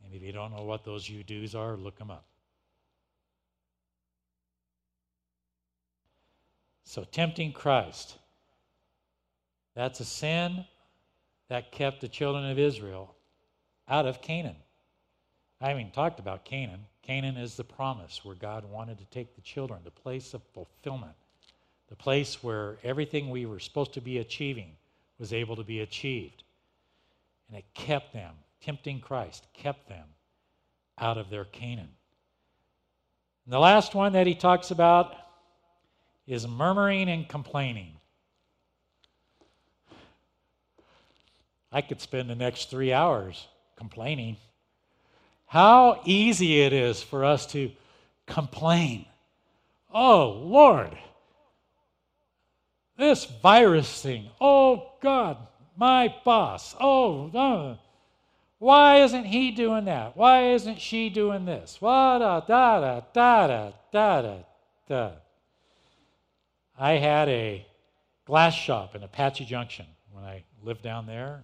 And 0.03 0.15
if 0.15 0.23
you 0.23 0.33
don't 0.33 0.57
know 0.57 0.63
what 0.63 0.85
those 0.85 1.07
you 1.07 1.23
do's 1.23 1.55
are, 1.55 1.77
look 1.77 1.99
them 1.99 2.11
up. 2.11 2.25
So, 6.85 7.05
tempting 7.05 7.53
Christ. 7.53 8.17
That's 9.75 10.01
a 10.01 10.07
sin 10.07 10.65
that 11.51 11.73
kept 11.73 12.01
the 12.01 12.09
children 12.09 12.51
of 12.51 12.59
Israel 12.59 13.15
out 13.87 14.07
of 14.07 14.23
Canaan. 14.23 14.57
I 15.61 15.69
haven't 15.69 15.81
even 15.83 15.93
talked 15.93 16.21
about 16.21 16.47
Canaan. 16.47 16.87
Canaan 17.03 17.37
is 17.37 17.57
the 17.57 17.65
promise 17.65 18.25
where 18.25 18.35
God 18.35 18.65
wanted 18.65 18.99
to 18.99 19.05
take 19.07 19.35
the 19.35 19.41
children, 19.41 19.81
the 19.85 19.91
place 19.91 20.35
of 20.35 20.43
fulfillment, 20.55 21.15
the 21.89 21.97
place 21.97 22.43
where 22.43 22.79
everything 22.85 23.31
we 23.31 23.47
were 23.47 23.59
supposed 23.59 23.95
to 23.95 24.01
be 24.01 24.19
achieving 24.19 24.77
was 25.19 25.33
able 25.33 25.57
to 25.57 25.65
be 25.65 25.81
achieved. 25.81 26.45
And 27.49 27.59
it 27.59 27.65
kept 27.75 28.13
them, 28.13 28.35
tempting 28.61 29.01
Christ, 29.01 29.47
kept 29.53 29.89
them 29.89 30.07
out 30.99 31.19
of 31.19 31.31
their 31.31 31.45
Canaan. 31.45 31.89
And 33.45 33.53
the 33.53 33.59
last 33.59 33.95
one 33.95 34.13
that 34.13 34.27
he 34.27 34.35
talks 34.35 34.71
about 34.71 35.17
is 36.27 36.47
murmuring 36.47 37.09
and 37.09 37.29
complaining. 37.29 37.95
I 41.73 41.81
could 41.81 42.01
spend 42.01 42.29
the 42.29 42.35
next 42.35 42.71
three 42.71 42.93
hours 42.93 43.49
complaining. 43.77 44.37
How 45.51 46.01
easy 46.05 46.61
it 46.61 46.73
is 46.73 47.03
for 47.03 47.25
us 47.25 47.45
to 47.47 47.73
complain. 48.25 49.05
Oh, 49.93 50.29
Lord, 50.45 50.97
this 52.97 53.25
virus 53.25 54.01
thing. 54.01 54.29
Oh, 54.41 54.93
God, 55.03 55.39
my 55.77 56.15
boss. 56.25 56.77
Oh, 56.79 57.31
uh, 57.37 57.77
why 58.61 58.99
isn't 59.03 59.25
he 59.25 59.51
doing 59.51 59.87
that? 59.87 60.17
Why 60.17 60.53
isn't 60.53 60.81
she 60.81 61.11
doing 61.11 61.47
this? 61.47 61.79
Da 61.81 62.21
da 62.21 62.39
da 62.39 63.01
da 63.13 63.73
da 63.91 64.23
da 64.23 64.35
da. 64.89 65.11
I 66.79 66.93
had 66.93 67.29
a 67.29 67.67
glass 68.25 68.55
shop 68.55 68.95
in 68.95 69.03
Apache 69.03 69.47
Junction 69.47 69.87
when 70.13 70.23
I 70.23 70.45
lived 70.63 70.83
down 70.83 71.07
there. 71.07 71.43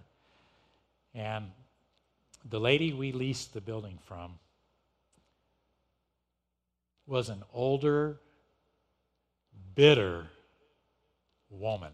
And 1.13 1.51
the 2.49 2.59
lady 2.59 2.93
we 2.93 3.11
leased 3.11 3.53
the 3.53 3.61
building 3.61 3.99
from 4.05 4.39
was 7.05 7.29
an 7.29 7.43
older, 7.53 8.19
bitter 9.75 10.27
woman. 11.49 11.91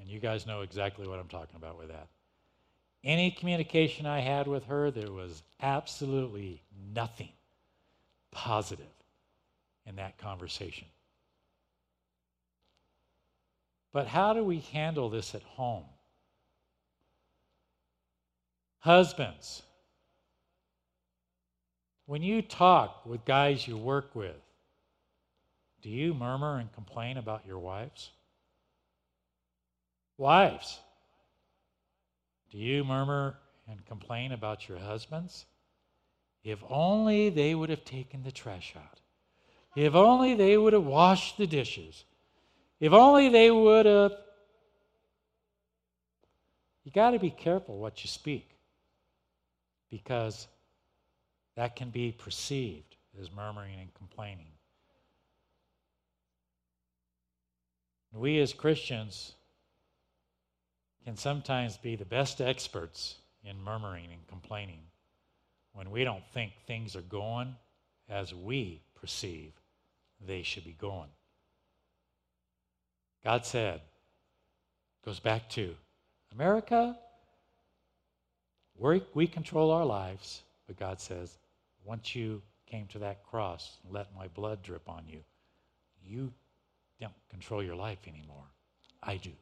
And 0.00 0.08
you 0.08 0.20
guys 0.20 0.46
know 0.46 0.62
exactly 0.62 1.06
what 1.06 1.18
I'm 1.18 1.28
talking 1.28 1.56
about 1.56 1.78
with 1.78 1.88
that. 1.88 2.08
Any 3.04 3.30
communication 3.32 4.06
I 4.06 4.20
had 4.20 4.46
with 4.46 4.64
her, 4.66 4.90
there 4.90 5.10
was 5.10 5.42
absolutely 5.60 6.62
nothing 6.94 7.30
positive 8.30 8.86
in 9.86 9.96
that 9.96 10.18
conversation. 10.18 10.86
But 13.92 14.06
how 14.06 14.32
do 14.32 14.42
we 14.42 14.60
handle 14.60 15.10
this 15.10 15.34
at 15.34 15.42
home? 15.42 15.84
Husbands, 18.82 19.62
when 22.06 22.20
you 22.20 22.42
talk 22.42 23.06
with 23.06 23.24
guys 23.24 23.68
you 23.68 23.76
work 23.76 24.16
with, 24.16 24.34
do 25.82 25.88
you 25.88 26.12
murmur 26.12 26.58
and 26.58 26.72
complain 26.72 27.16
about 27.16 27.46
your 27.46 27.60
wives? 27.60 28.10
Wives, 30.18 30.80
do 32.50 32.58
you 32.58 32.82
murmur 32.82 33.36
and 33.68 33.86
complain 33.86 34.32
about 34.32 34.68
your 34.68 34.78
husbands? 34.78 35.46
If 36.42 36.58
only 36.68 37.30
they 37.30 37.54
would 37.54 37.70
have 37.70 37.84
taken 37.84 38.24
the 38.24 38.32
trash 38.32 38.74
out. 38.76 38.98
If 39.76 39.94
only 39.94 40.34
they 40.34 40.58
would 40.58 40.72
have 40.72 40.84
washed 40.84 41.38
the 41.38 41.46
dishes. 41.46 42.04
If 42.80 42.92
only 42.92 43.28
they 43.28 43.48
would 43.48 43.86
have. 43.86 44.12
You 46.82 46.90
got 46.90 47.12
to 47.12 47.20
be 47.20 47.30
careful 47.30 47.78
what 47.78 48.02
you 48.02 48.08
speak 48.08 48.51
because 49.92 50.48
that 51.54 51.76
can 51.76 51.90
be 51.90 52.10
perceived 52.10 52.96
as 53.20 53.30
murmuring 53.30 53.78
and 53.78 53.92
complaining. 53.92 54.46
We 58.14 58.40
as 58.40 58.54
Christians 58.54 59.34
can 61.04 61.16
sometimes 61.16 61.76
be 61.76 61.94
the 61.94 62.06
best 62.06 62.40
experts 62.40 63.16
in 63.44 63.62
murmuring 63.62 64.08
and 64.12 64.26
complaining 64.28 64.80
when 65.74 65.90
we 65.90 66.04
don't 66.04 66.24
think 66.32 66.52
things 66.66 66.96
are 66.96 67.02
going 67.02 67.54
as 68.08 68.34
we 68.34 68.80
perceive 68.98 69.52
they 70.26 70.42
should 70.42 70.64
be 70.64 70.76
going. 70.78 71.08
God 73.24 73.44
said, 73.44 73.80
goes 75.04 75.20
back 75.20 75.48
to 75.50 75.74
America, 76.32 76.96
we 78.82 79.02
we 79.14 79.26
control 79.26 79.70
our 79.70 79.84
lives, 79.84 80.42
but 80.66 80.78
God 80.78 81.00
says, 81.00 81.38
once 81.84 82.14
you 82.14 82.42
came 82.66 82.86
to 82.88 82.98
that 83.00 83.24
cross 83.24 83.78
and 83.84 83.92
let 83.92 84.14
my 84.16 84.28
blood 84.28 84.62
drip 84.62 84.88
on 84.88 85.04
you, 85.06 85.20
you 86.04 86.32
don't 87.00 87.12
control 87.30 87.62
your 87.62 87.76
life 87.76 87.98
anymore. 88.06 88.46
I 89.02 89.16
do. 89.16 89.32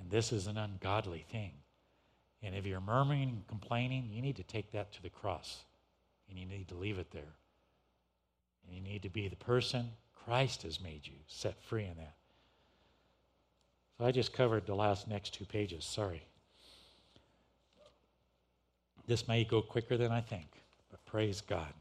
And 0.00 0.10
this 0.10 0.32
is 0.32 0.46
an 0.46 0.56
ungodly 0.56 1.24
thing. 1.30 1.52
And 2.42 2.54
if 2.54 2.64
you're 2.64 2.80
murmuring 2.80 3.28
and 3.28 3.46
complaining, 3.46 4.08
you 4.10 4.22
need 4.22 4.36
to 4.36 4.42
take 4.42 4.72
that 4.72 4.92
to 4.92 5.02
the 5.02 5.10
cross. 5.10 5.64
And 6.28 6.38
you 6.38 6.46
need 6.46 6.68
to 6.68 6.74
leave 6.74 6.98
it 6.98 7.10
there. 7.10 7.34
And 8.66 8.74
you 8.74 8.82
need 8.82 9.02
to 9.02 9.10
be 9.10 9.28
the 9.28 9.36
person 9.36 9.90
Christ 10.24 10.62
has 10.62 10.80
made 10.80 11.06
you 11.06 11.14
set 11.26 11.62
free 11.62 11.84
in 11.84 11.96
that. 11.98 12.14
So 13.98 14.06
I 14.06 14.12
just 14.12 14.32
covered 14.32 14.66
the 14.66 14.74
last 14.74 15.08
next 15.08 15.34
two 15.34 15.44
pages. 15.44 15.84
Sorry. 15.84 16.22
This 19.06 19.26
may 19.26 19.44
go 19.44 19.62
quicker 19.62 19.96
than 19.96 20.12
I 20.12 20.20
think, 20.20 20.46
but 20.90 21.04
praise 21.04 21.40
God. 21.40 21.72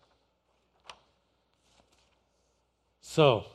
So, 3.01 3.45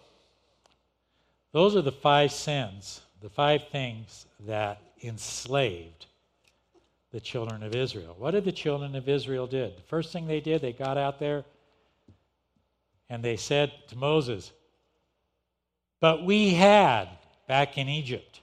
those 1.53 1.77
are 1.77 1.83
the 1.83 1.93
five 1.93 2.33
sins, 2.33 3.01
the 3.21 3.31
five 3.31 3.69
things 3.69 4.27
that 4.41 4.81
enslaved 5.03 6.07
the 7.13 7.21
children 7.21 7.63
of 7.63 7.75
Israel. 7.75 8.17
What 8.19 8.33
did 8.33 8.45
the 8.45 8.53
children 8.53 8.97
of 8.97 9.09
Israel 9.09 9.47
did? 9.47 9.77
The 9.77 9.83
first 9.83 10.13
thing 10.13 10.27
they 10.27 10.41
did, 10.41 10.61
they 10.61 10.73
got 10.73 10.99
out 10.99 11.21
there 11.21 11.45
and 13.09 13.23
they 13.23 13.37
said 13.37 13.73
to 13.89 13.97
Moses, 13.97 14.51
"But 16.01 16.25
we 16.25 16.55
had 16.55 17.09
back 17.47 17.79
in 17.79 17.89
Egypt. 17.89 18.41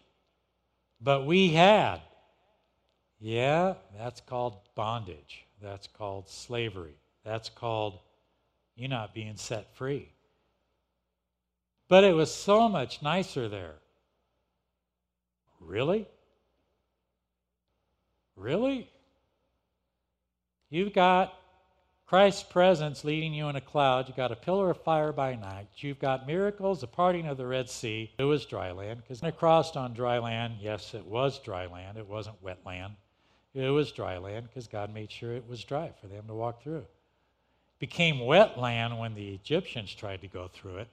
But 1.01 1.25
we 1.25 1.49
had 1.49 2.01
yeah, 3.23 3.75
that's 3.95 4.19
called 4.19 4.57
bondage. 4.81 5.45
That's 5.61 5.85
called 5.85 6.27
slavery. 6.27 6.95
That's 7.23 7.49
called 7.49 7.99
you 8.75 8.87
not 8.87 9.13
being 9.13 9.35
set 9.35 9.75
free. 9.75 10.09
But 11.87 12.03
it 12.03 12.15
was 12.15 12.33
so 12.33 12.67
much 12.67 13.03
nicer 13.03 13.47
there. 13.47 13.75
Really? 15.59 16.07
Really? 18.35 18.89
You've 20.71 20.93
got 20.93 21.31
Christ's 22.07 22.41
presence 22.41 23.03
leading 23.03 23.35
you 23.35 23.49
in 23.49 23.57
a 23.57 23.61
cloud. 23.61 24.07
You've 24.07 24.17
got 24.17 24.31
a 24.31 24.35
pillar 24.35 24.71
of 24.71 24.81
fire 24.81 25.11
by 25.11 25.35
night. 25.35 25.67
You've 25.75 25.99
got 25.99 26.25
miracles, 26.25 26.81
the 26.81 26.87
parting 26.87 27.27
of 27.27 27.37
the 27.37 27.45
Red 27.45 27.69
Sea. 27.69 28.11
It 28.17 28.23
was 28.23 28.47
dry 28.47 28.71
land 28.71 29.01
because 29.03 29.21
when 29.21 29.29
it 29.29 29.37
crossed 29.37 29.77
on 29.77 29.93
dry 29.93 30.17
land, 30.17 30.55
yes, 30.59 30.95
it 30.95 31.05
was 31.05 31.37
dry 31.37 31.67
land. 31.67 31.99
It 31.99 32.07
wasn't 32.07 32.41
wet 32.41 32.65
land. 32.65 32.95
It 33.53 33.69
was 33.69 33.91
dry 33.91 34.17
land 34.17 34.47
because 34.47 34.67
God 34.67 34.93
made 34.93 35.11
sure 35.11 35.33
it 35.33 35.47
was 35.47 35.63
dry 35.63 35.91
for 35.99 36.07
them 36.07 36.25
to 36.27 36.33
walk 36.33 36.63
through. 36.63 36.85
Became 37.79 38.19
wet 38.19 38.57
land 38.57 38.97
when 38.97 39.15
the 39.15 39.33
Egyptians 39.33 39.93
tried 39.93 40.21
to 40.21 40.27
go 40.27 40.49
through 40.53 40.77
it. 40.77 40.87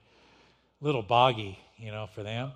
A 0.81 0.85
little 0.85 1.03
boggy, 1.03 1.59
you 1.77 1.91
know, 1.91 2.07
for 2.07 2.23
them. 2.23 2.51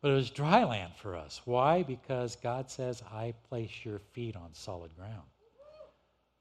But 0.00 0.10
it 0.10 0.14
was 0.14 0.30
dry 0.30 0.64
land 0.64 0.92
for 0.96 1.14
us. 1.16 1.40
Why? 1.44 1.82
Because 1.84 2.36
God 2.36 2.70
says, 2.70 3.02
I 3.12 3.34
place 3.48 3.70
your 3.84 4.00
feet 4.12 4.34
on 4.34 4.48
solid 4.52 4.90
ground. 4.96 5.22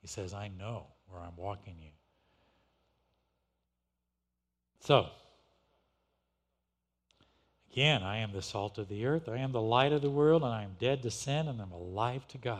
He 0.01 0.07
says, 0.07 0.34
I 0.34 0.49
know 0.59 0.88
where 1.07 1.21
I'm 1.21 1.36
walking 1.38 1.75
you. 1.79 1.91
So, 4.79 5.09
again, 7.72 8.03
I 8.03 8.17
am 8.17 8.34
the 8.34 8.41
salt 8.41 8.78
of 8.78 8.89
the 8.89 9.05
earth. 9.05 9.30
I 9.30 9.38
am 9.38 9.53
the 9.53 9.61
light 9.61 9.93
of 9.93 10.01
the 10.01 10.09
world, 10.09 10.43
and 10.43 10.51
I 10.51 10.63
am 10.63 10.76
dead 10.80 11.01
to 11.03 11.11
sin, 11.11 11.47
and 11.47 11.61
I'm 11.61 11.72
alive 11.72 12.28
to 12.30 12.38
God. 12.38 12.59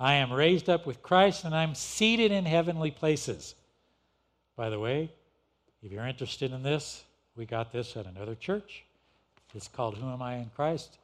I 0.00 0.14
am 0.14 0.32
raised 0.32 0.70
up 0.70 0.86
with 0.86 1.02
Christ, 1.02 1.44
and 1.44 1.54
I'm 1.54 1.74
seated 1.74 2.32
in 2.32 2.44
heavenly 2.46 2.90
places. 2.90 3.54
By 4.56 4.70
the 4.70 4.78
way, 4.78 5.10
if 5.82 5.92
you're 5.92 6.06
interested 6.06 6.52
in 6.52 6.62
this, 6.62 7.04
we 7.36 7.44
got 7.44 7.72
this 7.72 7.96
at 7.96 8.06
another 8.06 8.34
church. 8.34 8.84
It's 9.54 9.68
called 9.68 9.96
Who 9.96 10.08
Am 10.08 10.22
I 10.22 10.36
in 10.36 10.50
Christ? 10.54 10.98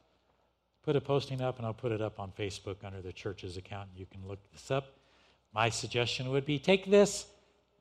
Put 0.83 0.95
a 0.95 1.01
posting 1.01 1.41
up, 1.41 1.57
and 1.57 1.65
I'll 1.65 1.73
put 1.73 1.91
it 1.91 2.01
up 2.01 2.19
on 2.19 2.31
Facebook 2.37 2.77
under 2.83 3.01
the 3.01 3.13
church's 3.13 3.57
account. 3.57 3.89
You 3.95 4.05
can 4.11 4.27
look 4.27 4.39
this 4.51 4.71
up. 4.71 4.93
My 5.53 5.69
suggestion 5.69 6.29
would 6.31 6.45
be 6.45 6.57
take 6.57 6.89
this, 6.89 7.27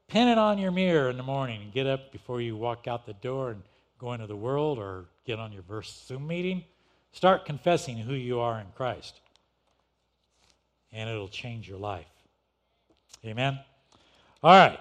pin 0.09 0.29
it 0.29 0.39
on 0.39 0.59
your 0.59 0.71
mirror 0.71 1.09
in 1.09 1.17
the 1.17 1.23
morning, 1.23 1.63
and 1.63 1.73
get 1.73 1.87
up 1.87 2.13
before 2.13 2.41
you 2.43 2.55
walk 2.55 2.87
out 2.87 3.07
the 3.07 3.15
door 3.15 3.51
and 3.51 3.63
go 3.99 4.13
into 4.13 4.27
the 4.27 4.37
world 4.37 4.79
or 4.79 5.07
get 5.25 5.39
on 5.39 5.53
your 5.53 5.63
verse 5.63 6.05
Zoom 6.07 6.27
meeting. 6.27 6.65
Start 7.13 7.45
confessing 7.45 7.99
who 7.99 8.15
you 8.15 8.41
are 8.41 8.59
in 8.59 8.67
Christ, 8.75 9.21
and 10.93 11.11
it'll 11.11 11.29
change 11.29 11.69
your 11.69 11.79
life. 11.79 12.07
Amen? 13.25 13.59
All 14.43 14.57
right. 14.57 14.81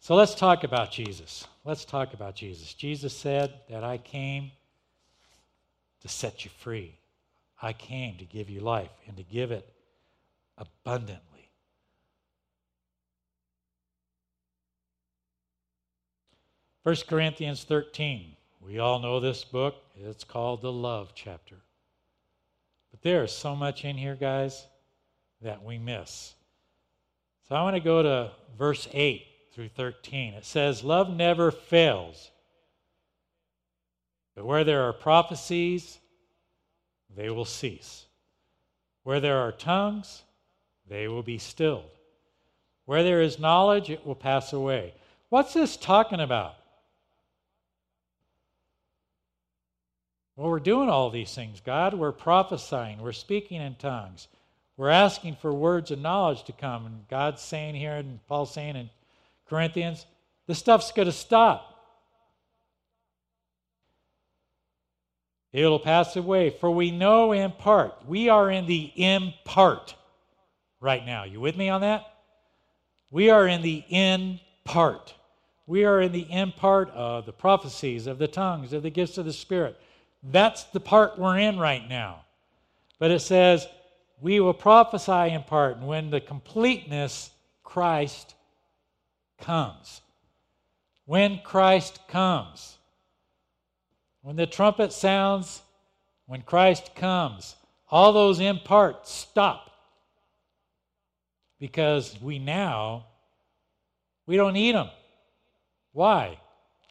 So 0.00 0.14
let's 0.14 0.34
talk 0.34 0.64
about 0.64 0.90
Jesus. 0.90 1.46
Let's 1.64 1.84
talk 1.84 2.14
about 2.14 2.34
Jesus. 2.34 2.72
Jesus 2.72 3.14
said 3.14 3.52
that 3.68 3.84
I 3.84 3.98
came 3.98 4.52
to 6.00 6.08
set 6.08 6.44
you 6.44 6.50
free. 6.58 6.96
I 7.60 7.74
came 7.74 8.16
to 8.16 8.24
give 8.24 8.48
you 8.48 8.60
life 8.60 8.90
and 9.06 9.16
to 9.18 9.22
give 9.22 9.50
it 9.50 9.70
abundantly. 10.56 11.50
1 16.82 16.96
Corinthians 17.06 17.64
13. 17.64 18.36
We 18.60 18.78
all 18.78 18.98
know 18.98 19.20
this 19.20 19.44
book. 19.44 19.76
It's 19.96 20.24
called 20.24 20.62
the 20.62 20.72
love 20.72 21.12
chapter. 21.14 21.56
But 22.90 23.02
there's 23.02 23.32
so 23.32 23.56
much 23.56 23.84
in 23.84 23.96
here, 23.96 24.16
guys, 24.16 24.66
that 25.42 25.62
we 25.64 25.78
miss. 25.78 26.34
So 27.48 27.54
I 27.54 27.62
want 27.62 27.76
to 27.76 27.80
go 27.80 28.02
to 28.02 28.32
verse 28.58 28.86
8 28.92 29.26
through 29.52 29.68
13. 29.68 30.34
It 30.34 30.44
says, 30.44 30.84
Love 30.84 31.10
never 31.10 31.50
fails. 31.50 32.30
But 34.34 34.46
where 34.46 34.64
there 34.64 34.82
are 34.82 34.92
prophecies, 34.92 35.98
they 37.14 37.30
will 37.30 37.44
cease. 37.44 38.06
Where 39.02 39.20
there 39.20 39.38
are 39.38 39.52
tongues, 39.52 40.22
they 40.88 41.08
will 41.08 41.22
be 41.22 41.38
stilled. 41.38 41.90
Where 42.84 43.02
there 43.02 43.22
is 43.22 43.38
knowledge, 43.38 43.90
it 43.90 44.06
will 44.06 44.14
pass 44.14 44.52
away. 44.52 44.94
What's 45.28 45.54
this 45.54 45.76
talking 45.76 46.20
about? 46.20 46.54
Well, 50.40 50.48
we're 50.48 50.58
doing 50.58 50.88
all 50.88 51.10
these 51.10 51.34
things, 51.34 51.60
God. 51.60 51.92
We're 51.92 52.12
prophesying, 52.12 53.02
we're 53.02 53.12
speaking 53.12 53.60
in 53.60 53.74
tongues, 53.74 54.26
we're 54.78 54.88
asking 54.88 55.36
for 55.36 55.52
words 55.52 55.90
of 55.90 55.98
knowledge 55.98 56.44
to 56.44 56.52
come. 56.52 56.86
And 56.86 57.06
God's 57.08 57.42
saying 57.42 57.74
here, 57.74 57.96
and 57.96 58.26
Paul's 58.26 58.54
saying 58.54 58.74
in 58.74 58.88
Corinthians, 59.50 60.06
this 60.46 60.58
stuff's 60.58 60.92
going 60.92 61.04
to 61.04 61.12
stop. 61.12 61.84
It'll 65.52 65.78
pass 65.78 66.16
away, 66.16 66.48
for 66.48 66.70
we 66.70 66.90
know 66.90 67.32
in 67.32 67.52
part. 67.52 67.96
We 68.08 68.30
are 68.30 68.50
in 68.50 68.64
the 68.64 68.90
in 68.96 69.34
part 69.44 69.94
right 70.80 71.04
now. 71.04 71.24
You 71.24 71.38
with 71.38 71.58
me 71.58 71.68
on 71.68 71.82
that? 71.82 72.14
We 73.10 73.28
are 73.28 73.46
in 73.46 73.60
the 73.60 73.84
in 73.90 74.40
part. 74.64 75.12
We 75.66 75.84
are 75.84 76.00
in 76.00 76.12
the 76.12 76.22
in 76.22 76.52
part 76.52 76.88
of 76.92 77.26
the 77.26 77.32
prophecies, 77.34 78.06
of 78.06 78.16
the 78.16 78.26
tongues, 78.26 78.72
of 78.72 78.82
the 78.82 78.88
gifts 78.88 79.18
of 79.18 79.26
the 79.26 79.34
Spirit. 79.34 79.78
That's 80.22 80.64
the 80.64 80.80
part 80.80 81.18
we're 81.18 81.38
in 81.38 81.58
right 81.58 81.88
now. 81.88 82.24
But 82.98 83.10
it 83.10 83.20
says, 83.20 83.66
we 84.20 84.40
will 84.40 84.54
prophesy 84.54 85.34
in 85.34 85.42
part, 85.42 85.78
and 85.78 85.86
when 85.86 86.10
the 86.10 86.20
completeness, 86.20 87.30
Christ 87.62 88.34
comes. 89.38 90.02
When 91.06 91.40
Christ 91.42 92.00
comes. 92.08 92.76
When 94.22 94.36
the 94.36 94.46
trumpet 94.46 94.92
sounds, 94.92 95.62
when 96.26 96.42
Christ 96.42 96.94
comes, 96.94 97.56
all 97.90 98.12
those 98.12 98.40
in 98.40 98.58
part 98.58 99.08
stop. 99.08 99.70
Because 101.58 102.20
we 102.20 102.38
now, 102.38 103.06
we 104.26 104.36
don't 104.36 104.52
need 104.52 104.74
them. 104.74 104.90
Why? 105.92 106.38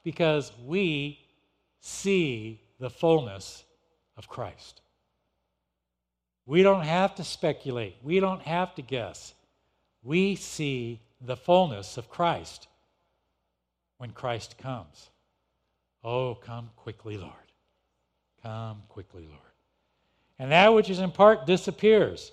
Because 0.03 0.51
we 0.65 1.19
see 1.79 2.61
the 2.79 2.89
fullness 2.89 3.63
of 4.17 4.27
Christ. 4.27 4.81
We 6.45 6.63
don't 6.63 6.85
have 6.85 7.15
to 7.15 7.23
speculate, 7.23 7.97
we 8.03 8.19
don't 8.19 8.41
have 8.41 8.73
to 8.75 8.81
guess. 8.81 9.33
We 10.01 10.35
see 10.35 11.01
the 11.21 11.35
fullness 11.35 11.97
of 11.97 12.09
Christ 12.09 12.67
when 13.97 14.11
Christ 14.11 14.57
comes. 14.57 15.09
Oh, 16.03 16.35
come 16.35 16.69
quickly, 16.77 17.17
Lord. 17.17 17.33
Come 18.41 18.83
quickly, 18.87 19.25
Lord. 19.27 19.41
And 20.39 20.51
that 20.51 20.73
which 20.73 20.89
is 20.89 20.99
in 20.99 21.11
part 21.11 21.45
disappears. 21.45 22.31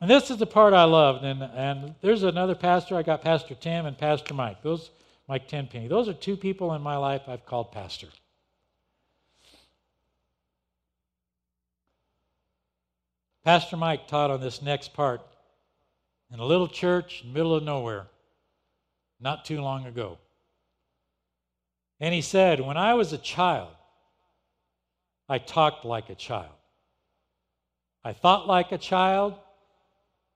And 0.00 0.08
this 0.08 0.30
is 0.30 0.36
the 0.36 0.46
part 0.46 0.72
I 0.72 0.84
loved. 0.84 1.24
And, 1.24 1.42
and 1.42 1.94
there's 2.00 2.22
another 2.22 2.54
pastor. 2.54 2.96
I 2.96 3.02
got 3.02 3.22
Pastor 3.22 3.56
Tim 3.56 3.86
and 3.86 3.98
Pastor 3.98 4.32
Mike. 4.32 4.62
Those, 4.62 4.90
Mike 5.26 5.48
Tenpenny. 5.48 5.88
Those 5.88 6.08
are 6.08 6.14
two 6.14 6.36
people 6.36 6.74
in 6.74 6.82
my 6.82 6.96
life 6.96 7.22
I've 7.26 7.44
called 7.44 7.72
pastor. 7.72 8.06
Pastor 13.44 13.76
Mike 13.76 14.08
taught 14.08 14.30
on 14.30 14.40
this 14.40 14.62
next 14.62 14.92
part 14.94 15.20
in 16.32 16.38
a 16.38 16.44
little 16.44 16.68
church 16.68 17.22
in 17.22 17.28
the 17.28 17.34
middle 17.34 17.54
of 17.54 17.62
nowhere 17.62 18.06
not 19.20 19.44
too 19.44 19.60
long 19.60 19.86
ago. 19.86 20.18
And 22.00 22.14
he 22.14 22.22
said, 22.22 22.60
When 22.60 22.76
I 22.76 22.94
was 22.94 23.12
a 23.12 23.18
child, 23.18 23.70
I 25.28 25.38
talked 25.38 25.84
like 25.84 26.10
a 26.10 26.14
child. 26.14 26.52
I 28.04 28.12
thought 28.12 28.46
like 28.46 28.72
a 28.72 28.78
child, 28.78 29.34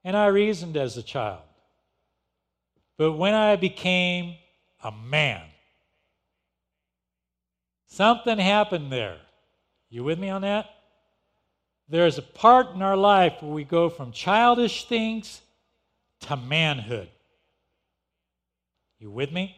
and 0.04 0.16
I 0.16 0.26
reasoned 0.26 0.76
as 0.76 0.96
a 0.96 1.02
child. 1.02 1.42
But 2.98 3.12
when 3.12 3.34
I 3.34 3.56
became 3.56 4.34
a 4.82 4.92
man, 4.92 5.42
something 7.86 8.38
happened 8.38 8.92
there. 8.92 9.18
You 9.88 10.04
with 10.04 10.18
me 10.18 10.28
on 10.28 10.42
that? 10.42 10.66
There's 11.88 12.18
a 12.18 12.22
part 12.22 12.70
in 12.74 12.82
our 12.82 12.96
life 12.96 13.34
where 13.40 13.52
we 13.52 13.64
go 13.64 13.88
from 13.88 14.12
childish 14.12 14.86
things 14.88 15.42
to 16.20 16.36
manhood. 16.36 17.08
You 18.98 19.10
with 19.10 19.32
me? 19.32 19.56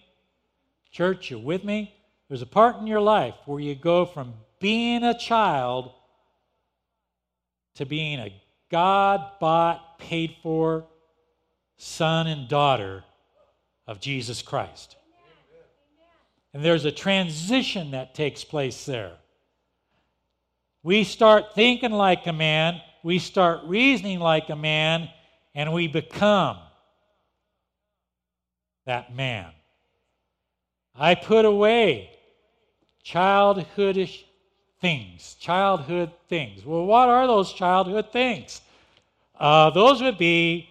Church, 0.91 1.31
you 1.31 1.39
with 1.39 1.65
me? 1.65 1.95
There's 2.29 2.43
a 2.43 2.47
part 2.47 2.77
in 2.77 2.87
your 2.87 3.01
life 3.01 3.35
where 3.45 3.61
you 3.61 3.75
go 3.75 4.07
from 4.07 4.35
being 4.59 5.05
a 5.05 5.17
child 5.17 5.93
to 7.75 7.85
being 7.85 8.19
a 8.19 8.33
God 8.71 9.39
bought, 9.41 9.99
paid 9.99 10.37
for 10.43 10.87
son 11.77 12.27
and 12.27 12.49
daughter 12.49 13.05
of 13.87 14.01
Jesus 14.01 14.43
Christ. 14.43 14.97
And 16.55 16.65
there's 16.65 16.85
a 16.85 16.93
transition 16.93 17.91
that 17.91 18.15
takes 18.15 18.45
place 18.45 18.87
there. 18.87 19.13
We 20.85 21.03
start 21.05 21.55
thinking 21.55 21.93
like 21.93 22.27
a 22.27 22.33
man, 22.33 22.81
we 23.03 23.19
start 23.19 23.61
reasoning 23.65 24.21
like 24.21 24.51
a 24.51 24.57
man, 24.57 25.09
and 25.55 25.73
we 25.73 25.89
become 25.89 26.59
that 28.85 29.17
man. 29.17 29.47
I 30.95 31.15
put 31.15 31.47
away 31.47 32.11
childhoodish 33.03 34.25
things. 34.83 35.37
Childhood 35.41 36.13
things. 36.29 36.67
Well, 36.67 36.85
what 36.85 37.09
are 37.09 37.27
those 37.27 37.55
childhood 37.55 38.13
things? 38.13 38.61
Uh, 39.41 39.71
those 39.71 40.03
would 40.03 40.19
be, 40.19 40.69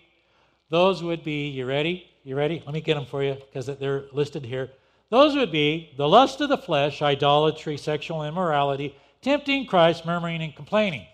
those 0.70 1.02
would 1.02 1.24
be, 1.24 1.50
you 1.50 1.66
ready? 1.66 2.06
You 2.24 2.36
ready? 2.36 2.62
Let 2.64 2.76
me 2.76 2.82
get 2.82 2.94
them 2.94 3.08
for 3.08 3.24
you 3.24 3.34
because 3.34 3.66
they're 3.66 4.04
listed 4.14 4.46
here. 4.46 4.70
Those 5.10 5.36
would 5.36 5.52
be 5.52 5.92
the 5.98 6.08
lust 6.08 6.40
of 6.42 6.50
the 6.50 6.58
flesh, 6.58 7.02
idolatry, 7.02 7.78
sexual 7.78 8.24
immorality, 8.24 8.96
tempting 9.24 9.66
Christ, 9.66 10.06
murmuring 10.06 10.42
and 10.42 10.56
complaining. 10.56 11.08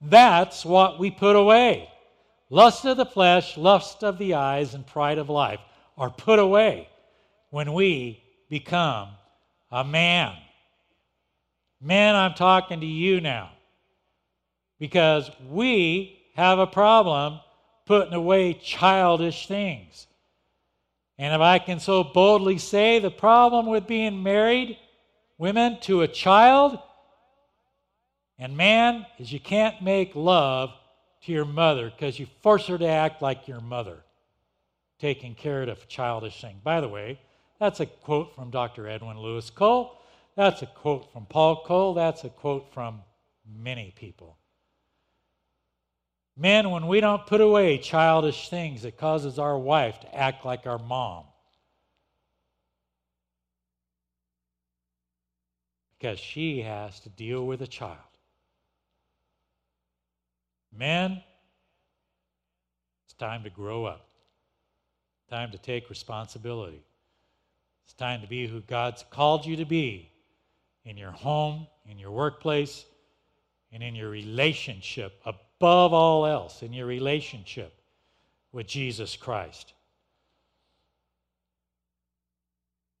That's 0.00 0.64
what 0.64 0.98
we 0.98 1.10
put 1.10 1.36
away. 1.36 1.88
Lust 2.48 2.84
of 2.84 2.96
the 2.96 3.06
flesh, 3.06 3.56
lust 3.56 4.02
of 4.02 4.18
the 4.18 4.34
eyes, 4.34 4.74
and 4.74 4.86
pride 4.86 5.18
of 5.18 5.28
life 5.28 5.60
are 5.96 6.10
put 6.10 6.38
away 6.38 6.88
when 7.50 7.72
we 7.72 8.22
become 8.48 9.08
a 9.70 9.84
man. 9.84 10.36
Man, 11.80 12.14
I'm 12.14 12.34
talking 12.34 12.80
to 12.80 12.86
you 12.86 13.20
now 13.20 13.50
because 14.78 15.30
we 15.48 16.18
have 16.34 16.58
a 16.58 16.66
problem 16.66 17.40
putting 17.86 18.14
away 18.14 18.54
childish 18.54 19.46
things. 19.46 20.06
And 21.18 21.34
if 21.34 21.40
I 21.40 21.58
can 21.58 21.80
so 21.80 22.02
boldly 22.02 22.58
say, 22.58 22.98
the 22.98 23.10
problem 23.10 23.66
with 23.66 23.86
being 23.86 24.22
married, 24.22 24.78
women, 25.38 25.78
to 25.82 26.02
a 26.02 26.08
child 26.08 26.78
and 28.40 28.56
man 28.56 29.04
is 29.18 29.30
you 29.30 29.38
can't 29.38 29.82
make 29.82 30.16
love 30.16 30.70
to 31.22 31.32
your 31.32 31.44
mother 31.44 31.90
because 31.90 32.18
you 32.18 32.26
force 32.42 32.66
her 32.68 32.78
to 32.78 32.86
act 32.86 33.20
like 33.20 33.46
your 33.46 33.60
mother, 33.60 33.98
taking 34.98 35.34
care 35.34 35.62
of 35.62 35.86
childish 35.88 36.40
thing. 36.40 36.58
By 36.64 36.80
the 36.80 36.88
way, 36.88 37.20
that's 37.58 37.80
a 37.80 37.86
quote 37.86 38.34
from 38.34 38.50
Dr. 38.50 38.88
Edwin 38.88 39.18
Louis 39.18 39.48
Cole. 39.50 40.00
That's 40.36 40.62
a 40.62 40.66
quote 40.66 41.12
from 41.12 41.26
Paul 41.26 41.62
Cole. 41.64 41.92
That's 41.92 42.24
a 42.24 42.30
quote 42.30 42.72
from 42.72 43.02
many 43.46 43.92
people. 43.94 44.38
Men, 46.34 46.70
when 46.70 46.86
we 46.86 47.00
don't 47.00 47.26
put 47.26 47.42
away 47.42 47.76
childish 47.76 48.48
things, 48.48 48.86
it 48.86 48.96
causes 48.96 49.38
our 49.38 49.58
wife 49.58 50.00
to 50.00 50.14
act 50.14 50.46
like 50.46 50.66
our 50.66 50.78
mom. 50.78 51.24
Because 55.98 56.18
she 56.18 56.62
has 56.62 56.98
to 57.00 57.10
deal 57.10 57.44
with 57.44 57.60
a 57.60 57.66
child. 57.66 57.98
Men, 60.76 61.22
it's 63.04 63.14
time 63.14 63.42
to 63.44 63.50
grow 63.50 63.84
up. 63.84 64.06
Time 65.28 65.50
to 65.52 65.58
take 65.58 65.90
responsibility. 65.90 66.82
It's 67.84 67.94
time 67.94 68.20
to 68.20 68.26
be 68.26 68.46
who 68.46 68.60
God's 68.60 69.04
called 69.10 69.46
you 69.46 69.56
to 69.56 69.64
be 69.64 70.10
in 70.84 70.96
your 70.96 71.10
home, 71.10 71.66
in 71.88 71.98
your 71.98 72.10
workplace, 72.10 72.84
and 73.72 73.82
in 73.82 73.94
your 73.94 74.10
relationship, 74.10 75.20
above 75.24 75.92
all 75.92 76.26
else, 76.26 76.62
in 76.62 76.72
your 76.72 76.86
relationship 76.86 77.72
with 78.52 78.66
Jesus 78.66 79.16
Christ. 79.16 79.74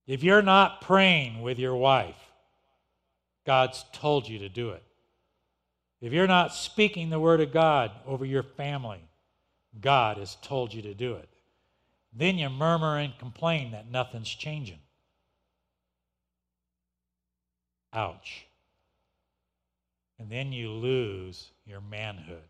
If 0.06 0.22
you're 0.22 0.42
not 0.42 0.80
praying 0.80 1.42
with 1.42 1.58
your 1.58 1.76
wife, 1.76 2.18
God's 3.46 3.84
told 3.92 4.28
you 4.28 4.40
to 4.40 4.48
do 4.48 4.70
it. 4.70 4.82
If 6.00 6.12
you're 6.12 6.26
not 6.26 6.54
speaking 6.54 7.10
the 7.10 7.20
word 7.20 7.40
of 7.40 7.52
God 7.52 7.90
over 8.06 8.24
your 8.24 8.42
family, 8.42 9.00
God 9.80 10.16
has 10.16 10.36
told 10.42 10.72
you 10.72 10.82
to 10.82 10.94
do 10.94 11.14
it. 11.14 11.28
Then 12.12 12.38
you 12.38 12.48
murmur 12.48 12.98
and 12.98 13.16
complain 13.18 13.72
that 13.72 13.90
nothing's 13.90 14.28
changing. 14.28 14.80
Ouch. 17.92 18.46
And 20.18 20.30
then 20.30 20.52
you 20.52 20.70
lose 20.70 21.50
your 21.66 21.80
manhood 21.80 22.48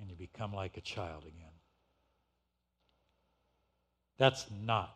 and 0.00 0.08
you 0.08 0.16
become 0.16 0.54
like 0.54 0.76
a 0.76 0.82
child 0.82 1.22
again. 1.22 1.34
That's 4.18 4.46
not 4.64 4.94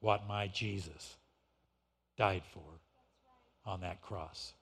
what 0.00 0.28
my 0.28 0.46
Jesus 0.48 1.16
died 2.16 2.42
for 2.52 2.62
on 3.66 3.80
that 3.82 4.00
cross. 4.00 4.52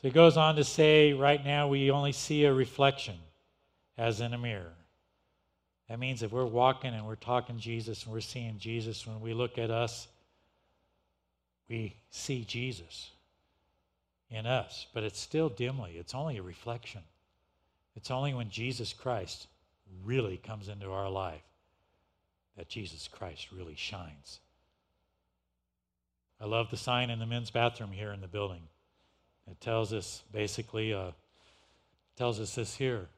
So 0.00 0.08
he 0.08 0.10
goes 0.10 0.38
on 0.38 0.56
to 0.56 0.64
say, 0.64 1.12
right 1.12 1.44
now 1.44 1.68
we 1.68 1.90
only 1.90 2.12
see 2.12 2.44
a 2.44 2.54
reflection 2.54 3.16
as 3.98 4.20
in 4.20 4.32
a 4.32 4.38
mirror. 4.38 4.72
That 5.90 5.98
means 5.98 6.22
if 6.22 6.32
we're 6.32 6.46
walking 6.46 6.94
and 6.94 7.06
we're 7.06 7.16
talking 7.16 7.58
Jesus 7.58 8.04
and 8.04 8.12
we're 8.12 8.20
seeing 8.20 8.58
Jesus, 8.58 9.06
when 9.06 9.20
we 9.20 9.34
look 9.34 9.58
at 9.58 9.70
us, 9.70 10.08
we 11.68 11.96
see 12.10 12.44
Jesus 12.44 13.10
in 14.30 14.46
us, 14.46 14.86
but 14.94 15.02
it's 15.02 15.20
still 15.20 15.50
dimly. 15.50 15.96
It's 15.98 16.14
only 16.14 16.38
a 16.38 16.42
reflection. 16.42 17.02
It's 17.94 18.10
only 18.10 18.32
when 18.32 18.48
Jesus 18.48 18.94
Christ 18.94 19.48
really 20.04 20.38
comes 20.38 20.68
into 20.68 20.90
our 20.90 21.10
life 21.10 21.42
that 22.56 22.68
Jesus 22.68 23.06
Christ 23.06 23.48
really 23.52 23.74
shines. 23.76 24.40
I 26.40 26.46
love 26.46 26.70
the 26.70 26.76
sign 26.76 27.10
in 27.10 27.18
the 27.18 27.26
men's 27.26 27.50
bathroom 27.50 27.92
here 27.92 28.12
in 28.12 28.20
the 28.20 28.28
building. 28.28 28.62
It 29.50 29.60
tells 29.60 29.92
us 29.92 30.22
basically, 30.32 30.94
uh, 30.94 31.10
tells 32.16 32.38
us 32.38 32.54
this 32.54 32.76
here. 32.76 33.08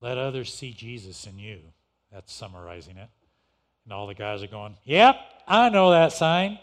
Let 0.00 0.16
others 0.16 0.54
see 0.54 0.72
Jesus 0.72 1.26
in 1.26 1.38
you. 1.38 1.58
That's 2.12 2.32
summarizing 2.32 2.96
it. 2.96 3.08
And 3.84 3.92
all 3.92 4.06
the 4.06 4.14
guys 4.14 4.42
are 4.42 4.48
going, 4.48 4.76
Yep, 4.84 5.16
I 5.46 5.68
know 5.68 5.90
that 5.90 6.12
sign. 6.12 6.58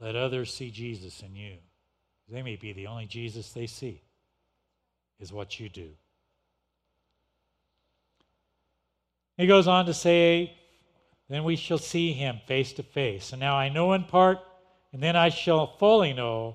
Let 0.00 0.16
others 0.16 0.52
see 0.52 0.70
Jesus 0.70 1.22
in 1.22 1.34
you. 1.34 1.56
They 2.28 2.42
may 2.42 2.56
be 2.56 2.72
the 2.72 2.86
only 2.86 3.06
Jesus 3.06 3.52
they 3.52 3.66
see, 3.66 4.02
is 5.20 5.32
what 5.32 5.60
you 5.60 5.68
do. 5.68 5.90
He 9.36 9.46
goes 9.46 9.68
on 9.68 9.86
to 9.86 9.94
say, 9.94 10.56
Then 11.28 11.44
we 11.44 11.56
shall 11.56 11.78
see 11.78 12.12
him 12.12 12.40
face 12.46 12.72
to 12.74 12.82
face. 12.82 13.32
And 13.32 13.40
now 13.40 13.56
I 13.56 13.68
know 13.68 13.92
in 13.92 14.04
part 14.04 14.40
and 14.94 15.02
then 15.02 15.16
I 15.16 15.28
shall 15.28 15.66
fully 15.66 16.12
know, 16.12 16.54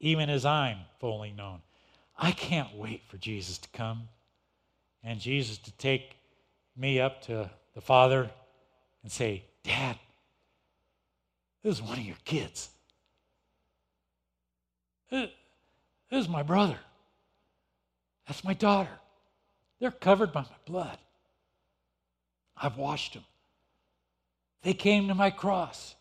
even 0.00 0.28
as 0.28 0.44
I'm 0.44 0.78
fully 0.98 1.30
known. 1.30 1.62
I 2.18 2.32
can't 2.32 2.74
wait 2.74 3.02
for 3.06 3.18
Jesus 3.18 3.56
to 3.58 3.68
come 3.68 4.08
and 5.04 5.20
Jesus 5.20 5.58
to 5.58 5.72
take 5.76 6.16
me 6.76 6.98
up 6.98 7.22
to 7.22 7.48
the 7.76 7.80
Father 7.80 8.28
and 9.04 9.12
say, 9.12 9.44
Dad, 9.62 9.96
this 11.62 11.76
is 11.76 11.82
one 11.82 12.00
of 12.00 12.04
your 12.04 12.16
kids. 12.24 12.68
This 15.08 15.30
is 16.10 16.28
my 16.28 16.42
brother. 16.42 16.78
That's 18.26 18.42
my 18.42 18.54
daughter. 18.54 18.98
They're 19.78 19.92
covered 19.92 20.32
by 20.32 20.40
my 20.40 20.56
blood. 20.66 20.98
I've 22.56 22.76
washed 22.76 23.14
them. 23.14 23.24
They 24.62 24.74
came 24.74 25.06
to 25.06 25.14
my 25.14 25.30
cross. 25.30 25.94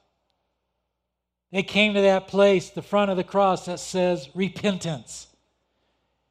They 1.51 1.63
came 1.63 1.93
to 1.93 2.01
that 2.01 2.27
place, 2.27 2.69
the 2.69 2.81
front 2.81 3.11
of 3.11 3.17
the 3.17 3.23
cross 3.23 3.65
that 3.65 3.79
says 3.79 4.29
repentance. 4.33 5.27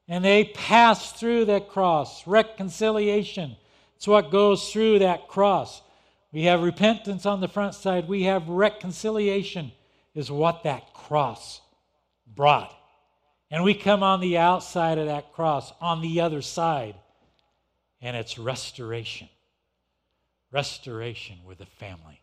And 0.09 0.25
they 0.25 0.45
passed 0.45 1.16
through 1.16 1.45
that 1.47 1.68
cross. 1.68 2.27
Reconciliation. 2.27 3.57
It's 3.97 4.09
what 4.09 4.31
goes 4.31 4.73
through 4.73 5.01
that 5.01 5.29
cross. 5.29 5.83
We 6.33 6.45
have 6.45 6.62
repentance 6.62 7.27
on 7.27 7.41
the 7.41 7.49
front 7.49 7.75
side. 7.75 8.09
We 8.09 8.23
have 8.25 8.49
reconciliation, 8.49 9.73
is 10.14 10.31
what 10.31 10.62
that 10.62 10.95
cross 10.95 11.61
brought. 12.27 12.75
And 13.51 13.64
we 13.64 13.75
come 13.75 14.03
on 14.03 14.21
the 14.21 14.39
outside 14.39 14.99
of 14.99 15.07
that 15.07 15.33
cross, 15.33 15.73
on 15.81 16.01
the 16.01 16.21
other 16.21 16.41
side, 16.41 16.95
and 18.01 18.16
it's 18.16 18.39
restoration. 18.39 19.29
Restoration 20.53 21.39
with 21.45 21.59
the 21.59 21.66
family. 21.66 22.21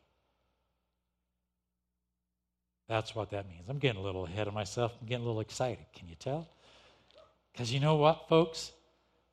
That's 2.87 3.13
what 3.13 3.31
that 3.31 3.47
means. 3.49 3.65
I'm 3.67 3.79
getting 3.79 3.99
a 3.99 4.03
little 4.03 4.25
ahead 4.25 4.47
of 4.47 4.53
myself. 4.53 4.93
I'm 5.01 5.07
getting 5.07 5.23
a 5.23 5.27
little 5.27 5.41
excited. 5.41 5.85
Can 5.93 6.07
you 6.07 6.15
tell? 6.15 6.47
Because 7.51 7.71
you 7.73 7.79
know 7.79 7.95
what, 7.95 8.29
folks? 8.29 8.71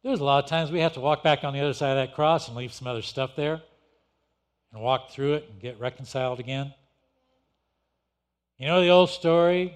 There's 0.02 0.20
a 0.20 0.24
lot 0.24 0.42
of 0.42 0.50
times 0.50 0.70
we 0.70 0.80
have 0.80 0.94
to 0.94 1.00
walk 1.00 1.22
back 1.22 1.44
on 1.44 1.54
the 1.54 1.60
other 1.60 1.72
side 1.72 1.96
of 1.96 1.96
that 1.96 2.14
cross 2.14 2.48
and 2.48 2.56
leave 2.56 2.72
some 2.72 2.86
other 2.86 3.02
stuff 3.02 3.36
there 3.36 3.62
and 4.72 4.82
walk 4.82 5.10
through 5.10 5.34
it 5.34 5.48
and 5.50 5.60
get 5.60 5.78
reconciled 5.78 6.40
again. 6.40 6.74
You 8.58 8.66
know 8.66 8.80
the 8.80 8.88
old 8.88 9.10
story? 9.10 9.74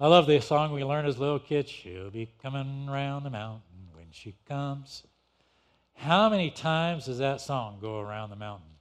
I 0.00 0.08
love 0.08 0.26
the 0.26 0.40
song 0.40 0.72
we 0.72 0.84
learned 0.84 1.08
as 1.08 1.18
little 1.18 1.38
kids. 1.38 1.70
She'll 1.70 2.10
be 2.10 2.28
coming 2.42 2.88
around 2.88 3.22
the 3.22 3.30
mountain 3.30 3.88
when 3.92 4.06
she 4.10 4.34
comes. 4.46 5.04
How 5.94 6.28
many 6.28 6.50
times 6.50 7.06
does 7.06 7.18
that 7.18 7.40
song 7.40 7.78
go 7.80 8.00
around 8.00 8.30
the 8.30 8.36
mountain? 8.36 8.73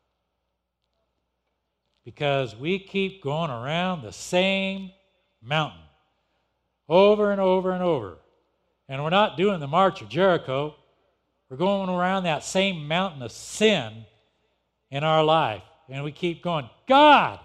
Because 2.06 2.56
we 2.56 2.80
keep 2.80 3.24
going 3.24 3.49
around 3.49 4.01
the 4.01 4.12
same 4.12 4.91
mountain 5.41 5.80
over 6.89 7.32
and 7.32 7.39
over 7.39 7.72
and 7.72 7.84
over. 7.84 8.18
And 8.89 9.04
we're 9.04 9.10
not 9.10 9.38
doing 9.38 9.60
the 9.60 9.68
March 9.68 10.01
of 10.01 10.10
Jericho. 10.10 10.76
We're 11.49 11.58
going 11.58 11.89
around 11.89 12.24
that 12.24 12.43
same 12.43 12.88
mountain 12.88 13.22
of 13.22 13.32
sin 13.32 14.06
in 14.91 15.04
our 15.04 15.24
life. 15.24 15.64
And 15.89 16.04
we 16.04 16.12
keep 16.12 16.43
going, 16.43 16.70
God, 16.88 17.39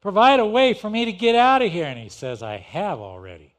provide 0.00 0.40
a 0.40 0.46
way 0.46 0.74
for 0.74 0.90
me 0.90 1.04
to 1.04 1.12
get 1.12 1.34
out 1.34 1.62
of 1.62 1.70
here. 1.70 1.86
And 1.86 1.98
He 1.98 2.08
says, 2.08 2.42
I 2.42 2.58
have 2.58 2.98
already. 2.98 3.52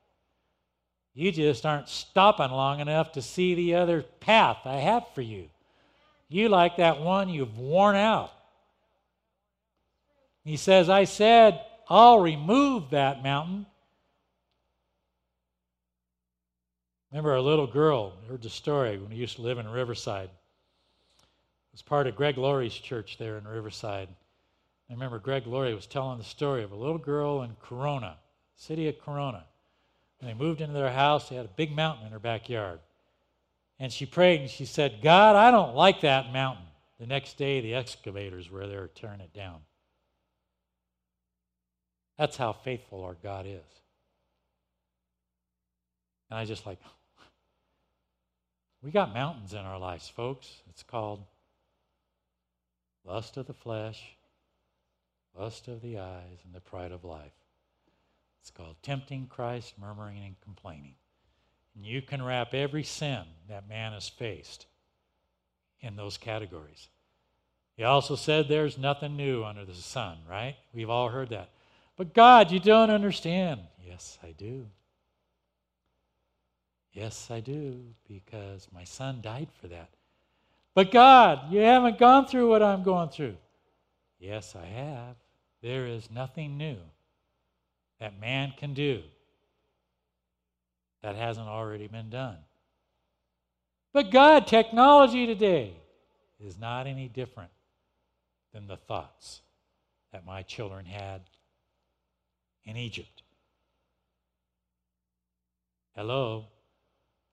You 1.13 1.31
just 1.31 1.65
aren't 1.65 1.88
stopping 1.88 2.51
long 2.51 2.81
enough 2.81 3.13
to 3.13 3.21
see 3.21 3.55
the 3.55 3.75
other 3.75 4.01
path 4.01 4.57
I 4.65 4.75
have 4.75 5.03
for 5.13 5.21
you. 5.21 5.49
You 6.27 6.49
like 6.49 6.77
that 6.77 6.99
one 6.99 7.29
you've 7.29 7.57
worn 7.57 7.95
out. 7.95 8.31
He 10.45 10.57
says, 10.57 10.89
I 10.89 11.03
said, 11.05 11.59
I'll 11.89 12.19
remove 12.19 12.91
that 12.91 13.23
mountain. 13.23 13.65
Remember 17.11 17.35
a 17.35 17.41
little 17.41 17.67
girl, 17.67 18.13
heard 18.29 18.43
the 18.43 18.49
story 18.49 18.97
when 18.97 19.09
we 19.09 19.15
used 19.15 19.37
to 19.37 19.41
live 19.41 19.57
in 19.57 19.67
Riverside. 19.67 20.29
It 20.29 21.73
was 21.73 21.81
part 21.81 22.05
of 22.07 22.15
Greg 22.15 22.37
Laurie's 22.37 22.75
church 22.75 23.17
there 23.17 23.37
in 23.37 23.47
Riverside. 23.47 24.07
I 24.89 24.93
remember 24.93 25.17
Greg 25.17 25.47
Laurie 25.47 25.73
was 25.73 25.87
telling 25.87 26.19
the 26.19 26.23
story 26.23 26.63
of 26.63 26.71
a 26.71 26.75
little 26.75 26.99
girl 26.99 27.41
in 27.41 27.55
Corona, 27.61 28.17
city 28.55 28.87
of 28.87 28.99
Corona. 28.99 29.45
When 30.19 30.29
they 30.29 30.37
moved 30.37 30.61
into 30.61 30.73
their 30.73 30.91
house, 30.91 31.29
they 31.29 31.35
had 31.35 31.45
a 31.45 31.55
big 31.55 31.75
mountain 31.75 32.05
in 32.05 32.11
her 32.11 32.19
backyard. 32.19 32.79
And 33.79 33.91
she 33.91 34.05
prayed 34.05 34.41
and 34.41 34.49
she 34.49 34.65
said, 34.65 34.99
God, 35.01 35.35
I 35.35 35.49
don't 35.49 35.75
like 35.75 36.01
that 36.01 36.31
mountain. 36.31 36.65
The 36.99 37.07
next 37.07 37.37
day, 37.37 37.61
the 37.61 37.73
excavators 37.73 38.51
were 38.51 38.67
there 38.67 38.87
tearing 38.93 39.21
it 39.21 39.33
down. 39.33 39.61
That's 42.18 42.38
how 42.38 42.53
faithful 42.53 43.03
our 43.03 43.16
God 43.22 43.45
is. 43.45 43.61
And 46.30 46.39
I 46.39 46.45
just 46.45 46.66
like, 46.66 46.80
we 48.82 48.91
got 48.91 49.13
mountains 49.13 49.53
in 49.53 49.59
our 49.59 49.80
lives, 49.80 50.07
folks. 50.07 50.61
It's 50.70 50.84
called 50.84 51.24
lust 53.03 53.38
of 53.38 53.47
the 53.47 53.53
flesh, 53.53 54.01
lust 55.38 55.68
of 55.68 55.82
the 55.82 55.99
eyes, 55.99 56.39
and 56.43 56.53
the 56.53 56.61
pride 56.61 56.91
of 56.91 57.03
life. 57.03 57.34
It's 58.41 58.51
called 58.51 58.76
tempting 58.82 59.28
Christ, 59.28 59.74
murmuring, 59.80 60.24
and 60.24 60.39
complaining. 60.41 60.95
And 61.76 61.86
you 61.86 62.01
can 62.01 62.24
wrap 62.24 62.53
every 62.53 62.84
sin 62.84 63.24
that 63.49 63.68
man 63.68 63.93
has 63.93 64.07
faced 64.07 64.68
in 65.82 65.95
those 65.95 66.18
categories. 66.18 66.88
He 67.76 67.84
also 67.84 68.16
said 68.16 68.47
there's 68.47 68.78
nothing 68.78 69.18
new 69.18 69.43
under 69.43 69.66
the 69.66 69.74
sun, 69.74 70.20
right? 70.30 70.55
We've 70.74 70.89
all 70.89 71.09
heard 71.09 71.30
that. 71.30 71.49
But 71.97 72.13
God, 72.13 72.51
you 72.51 72.59
don't 72.59 72.89
understand. 72.89 73.61
Yes, 73.85 74.19
I 74.23 74.31
do. 74.31 74.67
Yes, 76.91 77.29
I 77.29 77.41
do, 77.41 77.81
because 78.07 78.67
my 78.73 78.83
son 78.83 79.19
died 79.21 79.49
for 79.61 79.67
that. 79.67 79.89
But 80.73 80.91
God, 80.91 81.51
you 81.51 81.59
haven't 81.59 81.97
gone 81.97 82.25
through 82.25 82.49
what 82.49 82.63
I'm 82.63 82.83
going 82.83 83.09
through. 83.09 83.37
Yes, 84.19 84.55
I 84.55 84.65
have. 84.65 85.15
There 85.61 85.87
is 85.87 86.09
nothing 86.11 86.57
new 86.57 86.77
that 87.99 88.19
man 88.19 88.53
can 88.57 88.73
do 88.73 89.01
that 91.01 91.15
hasn't 91.15 91.47
already 91.47 91.87
been 91.87 92.09
done. 92.09 92.37
But 93.93 94.11
God, 94.11 94.47
technology 94.47 95.25
today 95.25 95.73
is 96.39 96.57
not 96.57 96.87
any 96.87 97.07
different 97.07 97.51
than 98.53 98.67
the 98.67 98.77
thoughts 98.77 99.41
that 100.11 100.25
my 100.25 100.41
children 100.41 100.85
had 100.85 101.21
in 102.66 102.78
Egypt. 102.78 103.22
Hello? 105.95 106.45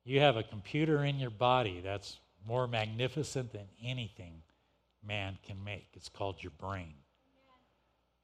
You 0.04 0.20
have 0.20 0.36
a 0.36 0.42
computer 0.42 1.04
in 1.04 1.18
your 1.18 1.30
body 1.30 1.80
that's 1.82 2.18
more 2.46 2.66
magnificent 2.66 3.52
than 3.52 3.66
anything 3.82 4.42
man 5.04 5.38
can 5.46 5.62
make. 5.64 5.88
It's 5.94 6.08
called 6.08 6.42
your 6.42 6.52
brain. 6.58 6.94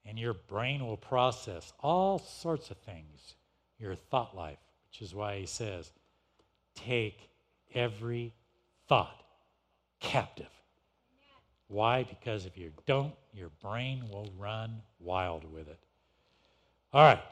And 0.05 0.19
your 0.19 0.35
brain 0.35 0.87
will 0.87 0.97
process 0.97 1.73
all 1.81 2.19
sorts 2.19 2.71
of 2.71 2.79
things, 2.79 3.35
your 3.79 3.95
thought 3.95 4.37
life, 4.37 4.59
which 4.89 5.03
is 5.03 5.15
why 5.15 5.39
he 5.39 5.47
says, 5.47 5.91
take 6.75 7.31
every 7.75 8.33
thought 8.89 9.23
captive. 10.01 10.51
Why? 11.67 12.05
Because 12.05 12.47
if 12.47 12.57
you 12.57 12.73
don't, 12.87 13.15
your 13.33 13.51
brain 13.63 14.05
will 14.11 14.33
run 14.39 14.81
wild 14.99 15.45
with 15.53 15.69
it. 15.69 15.79
All 16.93 17.03
right. 17.03 17.22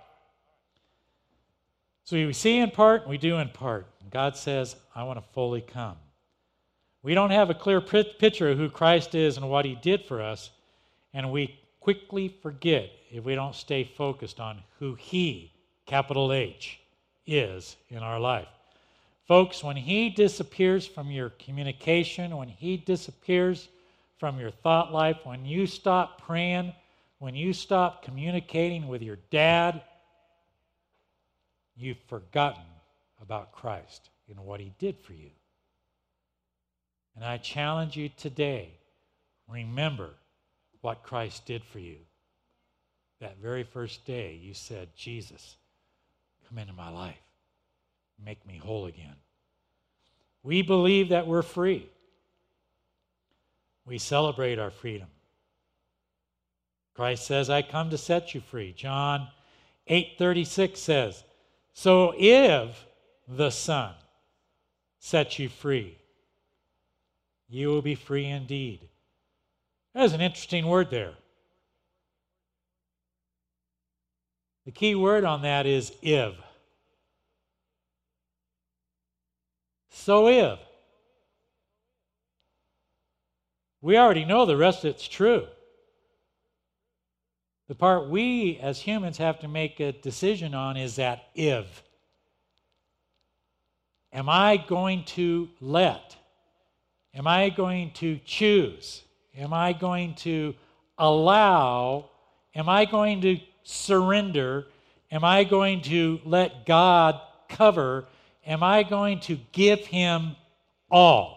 So 2.04 2.16
we 2.16 2.32
see 2.32 2.58
in 2.58 2.70
part, 2.70 3.02
and 3.02 3.10
we 3.10 3.18
do 3.18 3.38
in 3.38 3.48
part. 3.48 3.86
God 4.10 4.36
says, 4.36 4.76
I 4.94 5.02
want 5.02 5.18
to 5.18 5.32
fully 5.32 5.60
come. 5.60 5.96
We 7.02 7.14
don't 7.14 7.30
have 7.30 7.50
a 7.50 7.54
clear 7.54 7.80
picture 7.80 8.50
of 8.50 8.58
who 8.58 8.68
Christ 8.68 9.14
is 9.14 9.36
and 9.36 9.48
what 9.48 9.64
he 9.64 9.76
did 9.76 10.04
for 10.04 10.20
us, 10.20 10.50
and 11.14 11.30
we 11.30 11.58
quickly 11.80 12.28
forget 12.42 12.90
if 13.10 13.24
we 13.24 13.34
don't 13.34 13.54
stay 13.54 13.84
focused 13.84 14.40
on 14.40 14.58
who 14.78 14.94
he, 14.94 15.52
capital 15.86 16.32
H, 16.32 16.80
is 17.26 17.76
in 17.90 17.98
our 17.98 18.18
life. 18.18 18.48
Folks, 19.26 19.64
when 19.64 19.76
he 19.76 20.10
disappears 20.10 20.86
from 20.86 21.10
your 21.10 21.30
communication, 21.30 22.36
when 22.36 22.48
he 22.48 22.76
disappears 22.76 23.68
from 24.18 24.38
your 24.38 24.50
thought 24.50 24.92
life, 24.92 25.18
when 25.24 25.44
you 25.44 25.66
stop 25.66 26.22
praying, 26.22 26.72
when 27.18 27.34
you 27.34 27.52
stop 27.52 28.02
communicating 28.02 28.88
with 28.88 29.02
your 29.02 29.18
dad, 29.30 29.82
you've 31.74 32.00
forgotten 32.08 32.62
about 33.20 33.52
Christ 33.52 34.10
and 34.28 34.40
what 34.40 34.60
he 34.60 34.72
did 34.78 34.98
for 34.98 35.12
you. 35.12 35.30
And 37.14 37.24
I 37.24 37.38
challenge 37.38 37.96
you 37.96 38.10
today 38.16 38.72
remember 39.48 40.10
what 40.80 41.02
Christ 41.02 41.46
did 41.46 41.64
for 41.64 41.78
you. 41.78 41.96
That 43.20 43.38
very 43.38 43.64
first 43.64 44.04
day, 44.04 44.38
you 44.40 44.52
said, 44.52 44.88
Jesus, 44.94 45.56
come 46.48 46.58
into 46.58 46.74
my 46.74 46.90
life, 46.90 47.16
make 48.22 48.46
me 48.46 48.58
whole 48.58 48.86
again. 48.86 49.16
We 50.42 50.62
believe 50.62 51.08
that 51.08 51.26
we're 51.26 51.42
free. 51.42 51.88
We 53.86 53.98
celebrate 53.98 54.58
our 54.58 54.70
freedom. 54.70 55.08
Christ 56.96 57.26
says, 57.26 57.50
I 57.50 57.60
come 57.60 57.90
to 57.90 57.98
set 57.98 58.34
you 58.34 58.40
free. 58.40 58.72
John 58.72 59.28
8:36 59.88 60.78
says, 60.78 61.24
So 61.74 62.14
if 62.16 62.86
the 63.28 63.50
Son 63.50 63.94
sets 64.98 65.38
you 65.38 65.50
free, 65.50 65.98
you 67.50 67.68
will 67.68 67.82
be 67.82 67.94
free 67.94 68.24
indeed. 68.24 68.80
That's 69.94 70.14
an 70.14 70.22
interesting 70.22 70.66
word 70.66 70.90
there. 70.90 71.12
The 74.64 74.72
key 74.72 74.94
word 74.94 75.24
on 75.24 75.42
that 75.42 75.66
is 75.66 75.92
if. 76.00 76.34
So 79.90 80.28
if. 80.28 80.58
We 83.82 83.98
already 83.98 84.24
know 84.24 84.46
the 84.46 84.56
rest 84.56 84.84
of 84.84 84.90
it's 84.90 85.06
true. 85.06 85.46
The 87.68 87.74
part 87.74 88.08
we 88.08 88.58
as 88.62 88.80
humans 88.80 89.18
have 89.18 89.40
to 89.40 89.48
make 89.48 89.80
a 89.80 89.92
decision 89.92 90.54
on 90.54 90.76
is 90.76 90.96
that 90.96 91.24
if. 91.34 91.82
Am 94.12 94.28
I 94.28 94.56
going 94.56 95.04
to 95.04 95.48
let? 95.60 96.16
Am 97.14 97.26
I 97.26 97.50
going 97.50 97.90
to 97.94 98.20
choose? 98.24 99.02
Am 99.36 99.52
I 99.52 99.72
going 99.72 100.14
to 100.16 100.54
allow? 100.96 102.10
Am 102.54 102.68
I 102.68 102.84
going 102.84 103.20
to 103.22 103.40
surrender? 103.64 104.66
Am 105.10 105.24
I 105.24 105.44
going 105.44 105.82
to 105.82 106.20
let 106.24 106.66
God 106.66 107.20
cover? 107.48 108.06
Am 108.46 108.62
I 108.62 108.84
going 108.84 109.20
to 109.20 109.38
give 109.52 109.80
Him 109.80 110.36
all? 110.90 111.36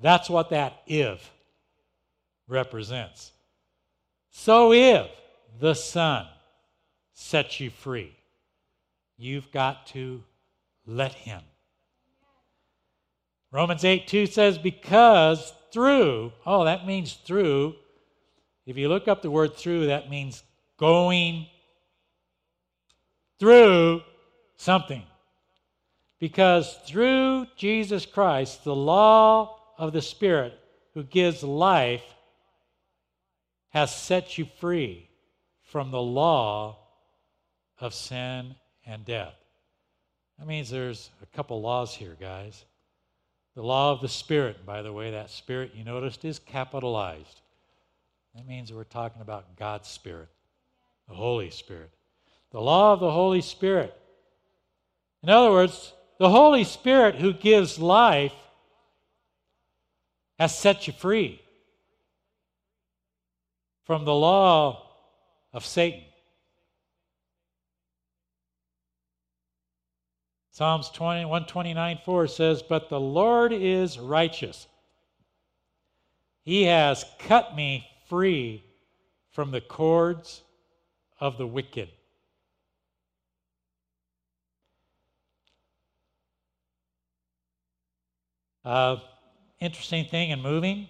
That's 0.00 0.28
what 0.28 0.50
that 0.50 0.82
if 0.86 1.30
represents. 2.48 3.32
So 4.30 4.72
if 4.72 5.08
the 5.60 5.74
Son 5.74 6.26
sets 7.14 7.60
you 7.60 7.70
free, 7.70 8.14
you've 9.16 9.50
got 9.50 9.86
to 9.88 10.22
let 10.86 11.12
Him. 11.12 11.42
Romans 13.50 13.84
8 13.84 14.06
2 14.06 14.26
says, 14.26 14.58
Because 14.58 15.52
through, 15.72 16.32
oh, 16.46 16.64
that 16.64 16.86
means 16.86 17.14
through. 17.14 17.74
If 18.66 18.76
you 18.76 18.88
look 18.88 19.08
up 19.08 19.22
the 19.22 19.30
word 19.30 19.56
through, 19.56 19.86
that 19.86 20.10
means 20.10 20.42
going 20.76 21.46
through 23.38 24.02
something. 24.56 25.02
Because 26.18 26.74
through 26.86 27.46
Jesus 27.56 28.04
Christ, 28.04 28.64
the 28.64 28.74
law 28.74 29.58
of 29.78 29.92
the 29.92 30.02
Spirit 30.02 30.58
who 30.94 31.04
gives 31.04 31.42
life 31.42 32.02
has 33.70 33.94
set 33.94 34.38
you 34.38 34.46
free 34.60 35.08
from 35.62 35.90
the 35.90 36.00
law 36.00 36.78
of 37.80 37.94
sin 37.94 38.54
and 38.86 39.04
death. 39.04 39.34
That 40.38 40.46
means 40.46 40.70
there's 40.70 41.10
a 41.22 41.26
couple 41.36 41.60
laws 41.60 41.94
here, 41.94 42.16
guys. 42.18 42.64
The 43.54 43.62
law 43.62 43.92
of 43.92 44.00
the 44.00 44.08
Spirit, 44.08 44.64
by 44.64 44.82
the 44.82 44.92
way, 44.92 45.10
that 45.10 45.30
Spirit 45.30 45.72
you 45.74 45.84
noticed 45.84 46.24
is 46.24 46.38
capitalized. 46.38 47.40
That 48.34 48.46
means 48.46 48.72
we're 48.72 48.84
talking 48.84 49.20
about 49.20 49.56
God's 49.56 49.88
Spirit, 49.88 50.28
the 51.08 51.14
Holy 51.14 51.50
Spirit. 51.50 51.90
The 52.52 52.60
law 52.60 52.92
of 52.92 53.00
the 53.00 53.10
Holy 53.10 53.40
Spirit. 53.40 53.94
In 55.22 55.28
other 55.28 55.50
words, 55.50 55.92
the 56.18 56.30
Holy 56.30 56.64
Spirit 56.64 57.16
who 57.16 57.32
gives 57.32 57.78
life 57.78 58.32
has 60.38 60.56
set 60.56 60.86
you 60.86 60.92
free. 60.92 61.42
From 63.88 64.04
the 64.04 64.14
law 64.14 64.86
of 65.54 65.64
Satan. 65.64 66.02
Psalms 70.50 70.90
20, 70.90 71.24
129 71.24 71.98
4 72.04 72.26
says, 72.26 72.62
But 72.62 72.90
the 72.90 73.00
Lord 73.00 73.50
is 73.50 73.98
righteous. 73.98 74.66
He 76.42 76.64
has 76.64 77.06
cut 77.18 77.56
me 77.56 77.88
free 78.10 78.62
from 79.30 79.52
the 79.52 79.62
cords 79.62 80.42
of 81.18 81.38
the 81.38 81.46
wicked. 81.46 81.88
Uh, 88.66 88.96
interesting 89.60 90.04
thing 90.04 90.28
in 90.28 90.42
moving. 90.42 90.88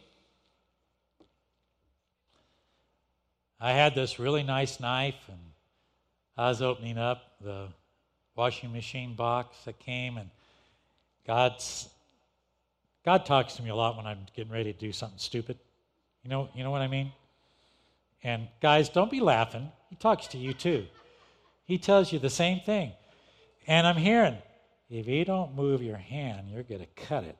I 3.60 3.72
had 3.72 3.94
this 3.94 4.18
really 4.18 4.42
nice 4.42 4.80
knife, 4.80 5.16
and 5.28 5.38
I 6.36 6.48
was 6.48 6.62
opening 6.62 6.98
up 6.98 7.22
the 7.40 7.68
washing 8.36 8.72
machine 8.72 9.14
box 9.14 9.56
that 9.64 9.78
came, 9.78 10.16
and 10.16 10.30
God's 11.26 11.88
God 13.04 13.24
talks 13.24 13.54
to 13.54 13.62
me 13.62 13.70
a 13.70 13.74
lot 13.74 13.96
when 13.96 14.06
I'm 14.06 14.26
getting 14.36 14.52
ready 14.52 14.70
to 14.70 14.78
do 14.78 14.92
something 14.92 15.18
stupid. 15.18 15.58
You 16.22 16.30
know, 16.30 16.50
you 16.54 16.62
know 16.62 16.70
what 16.70 16.82
I 16.82 16.88
mean? 16.88 17.10
And 18.22 18.48
guys, 18.60 18.90
don't 18.90 19.10
be 19.10 19.20
laughing. 19.20 19.72
He 19.88 19.96
talks 19.96 20.26
to 20.28 20.36
you 20.38 20.52
too. 20.52 20.86
He 21.64 21.78
tells 21.78 22.12
you 22.12 22.18
the 22.18 22.28
same 22.28 22.60
thing. 22.60 22.92
And 23.66 23.86
I'm 23.86 23.96
hearing, 23.96 24.36
if 24.90 25.06
you 25.06 25.24
don't 25.24 25.54
move 25.54 25.82
your 25.82 25.96
hand, 25.96 26.48
you're 26.50 26.62
going 26.62 26.80
to 26.80 27.02
cut 27.02 27.24
it. 27.24 27.38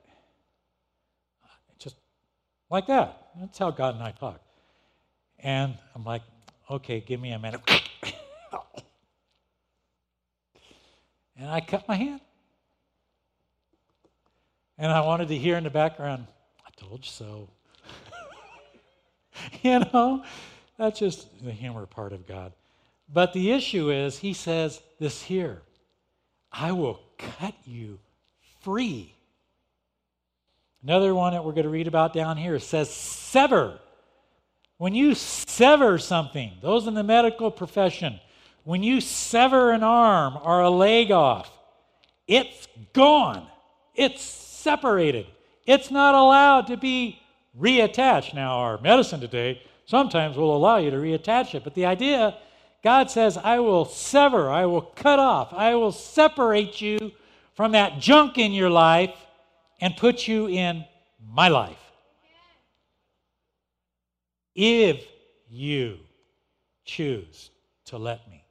Just 1.77 1.97
like 2.71 2.87
that. 2.87 3.27
That's 3.39 3.57
how 3.59 3.69
God 3.71 3.95
and 3.95 4.03
I 4.03 4.11
talk. 4.11 4.41
And 5.43 5.77
I'm 5.95 6.03
like, 6.03 6.21
okay, 6.69 6.99
give 6.99 7.19
me 7.21 7.31
a 7.31 7.39
minute. 7.39 7.61
and 11.37 11.49
I 11.49 11.61
cut 11.61 11.87
my 11.87 11.95
hand. 11.95 12.21
And 14.77 14.91
I 14.91 15.01
wanted 15.01 15.27
to 15.29 15.37
hear 15.37 15.57
in 15.57 15.63
the 15.63 15.69
background, 15.69 16.25
I 16.65 16.69
told 16.79 17.05
you 17.05 17.11
so. 17.11 17.49
you 19.61 19.79
know, 19.79 20.23
that's 20.77 20.99
just 20.99 21.27
the 21.43 21.51
humor 21.51 21.85
part 21.85 22.13
of 22.13 22.25
God. 22.27 22.53
But 23.11 23.33
the 23.33 23.51
issue 23.51 23.91
is, 23.91 24.19
he 24.19 24.33
says 24.33 24.81
this 24.99 25.21
here 25.21 25.61
I 26.51 26.71
will 26.71 26.99
cut 27.17 27.55
you 27.65 27.99
free. 28.61 29.13
Another 30.83 31.13
one 31.13 31.33
that 31.33 31.43
we're 31.43 31.51
going 31.51 31.63
to 31.63 31.69
read 31.69 31.87
about 31.87 32.13
down 32.13 32.37
here 32.37 32.57
says 32.59 32.89
sever. 32.89 33.79
When 34.79 34.95
you 34.95 35.13
sever 35.13 35.97
something, 35.97 36.53
those 36.61 36.87
in 36.87 36.93
the 36.93 37.03
medical 37.03 37.51
profession, 37.51 38.17
when 38.63 38.81
you 38.81 39.01
sever 39.01 39.71
an 39.71 39.83
arm 39.83 40.39
or 40.41 40.61
a 40.61 40.69
leg 40.69 41.11
off, 41.11 41.51
it's 42.29 42.65
gone. 42.93 43.45
It's 43.93 44.21
separated. 44.21 45.27
It's 45.65 45.91
not 45.91 46.15
allowed 46.15 46.67
to 46.67 46.77
be 46.77 47.21
reattached. 47.59 48.33
Now, 48.33 48.59
our 48.59 48.79
medicine 48.79 49.19
today 49.19 49.61
sometimes 49.85 50.37
will 50.37 50.55
allow 50.55 50.77
you 50.77 50.91
to 50.91 50.97
reattach 50.97 51.53
it, 51.55 51.65
but 51.65 51.75
the 51.75 51.85
idea, 51.85 52.37
God 52.81 53.11
says, 53.11 53.35
I 53.35 53.59
will 53.59 53.83
sever, 53.83 54.49
I 54.49 54.65
will 54.65 54.83
cut 54.83 55.19
off, 55.19 55.51
I 55.51 55.75
will 55.75 55.91
separate 55.91 56.79
you 56.79 57.11
from 57.53 57.73
that 57.73 57.99
junk 57.99 58.37
in 58.37 58.53
your 58.53 58.69
life 58.69 59.13
and 59.81 59.97
put 59.97 60.25
you 60.25 60.47
in 60.47 60.85
my 61.21 61.49
life. 61.49 61.88
If 64.55 65.05
you 65.49 65.99
choose 66.85 67.49
to 67.85 67.97
let 67.97 68.27
me. 68.29 68.43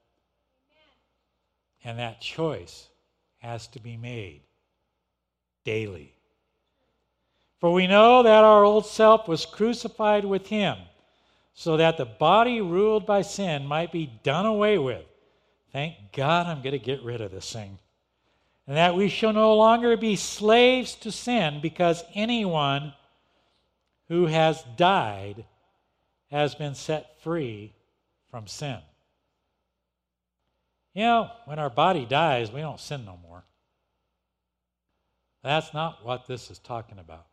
And 1.85 1.99
that 1.99 2.21
choice 2.21 2.89
has 3.39 3.67
to 3.69 3.81
be 3.81 3.97
made 3.97 4.43
daily. 5.65 6.15
For 7.61 7.73
we 7.73 7.87
know 7.87 8.23
that 8.23 8.45
our 8.45 8.65
old 8.65 8.87
self 8.87 9.27
was 9.27 9.47
crucified 9.47 10.25
with 10.25 10.47
him, 10.47 10.77
so 11.55 11.77
that 11.77 11.97
the 11.97 12.05
body 12.05 12.61
ruled 12.61 13.07
by 13.07 13.23
sin 13.23 13.67
might 13.67 13.91
be 13.91 14.13
done 14.23 14.47
away 14.47 14.79
with. 14.79 15.05
Thank 15.73 15.95
God 16.13 16.47
I'm 16.47 16.63
going 16.63 16.73
to 16.73 16.79
get 16.79 17.03
rid 17.03 17.21
of 17.21 17.31
this 17.31 17.53
thing 17.53 17.79
and 18.69 18.77
that 18.77 18.95
we 18.95 19.09
shall 19.09 19.33
no 19.33 19.57
longer 19.57 19.97
be 19.97 20.15
slaves 20.15 20.95
to 20.95 21.11
sin 21.11 21.59
because 21.63 22.05
anyone 22.15 22.93
who 24.09 24.27
has 24.27 24.63
died 24.77 25.47
has 26.31 26.55
been 26.55 26.75
set 26.75 27.21
free 27.23 27.73
from 28.31 28.47
sin. 28.47 28.79
You 30.95 31.03
know, 31.03 31.31
when 31.47 31.59
our 31.59 31.71
body 31.71 32.07
dies, 32.07 32.51
we 32.51 32.61
don't 32.61 32.81
sin 32.81 33.05
no 33.05 33.19
more. 33.23 33.45
That's 35.43 35.73
not 35.73 36.05
what 36.05 36.27
this 36.27 36.51
is 36.51 36.59
talking 36.59 36.99
about. 36.99 37.27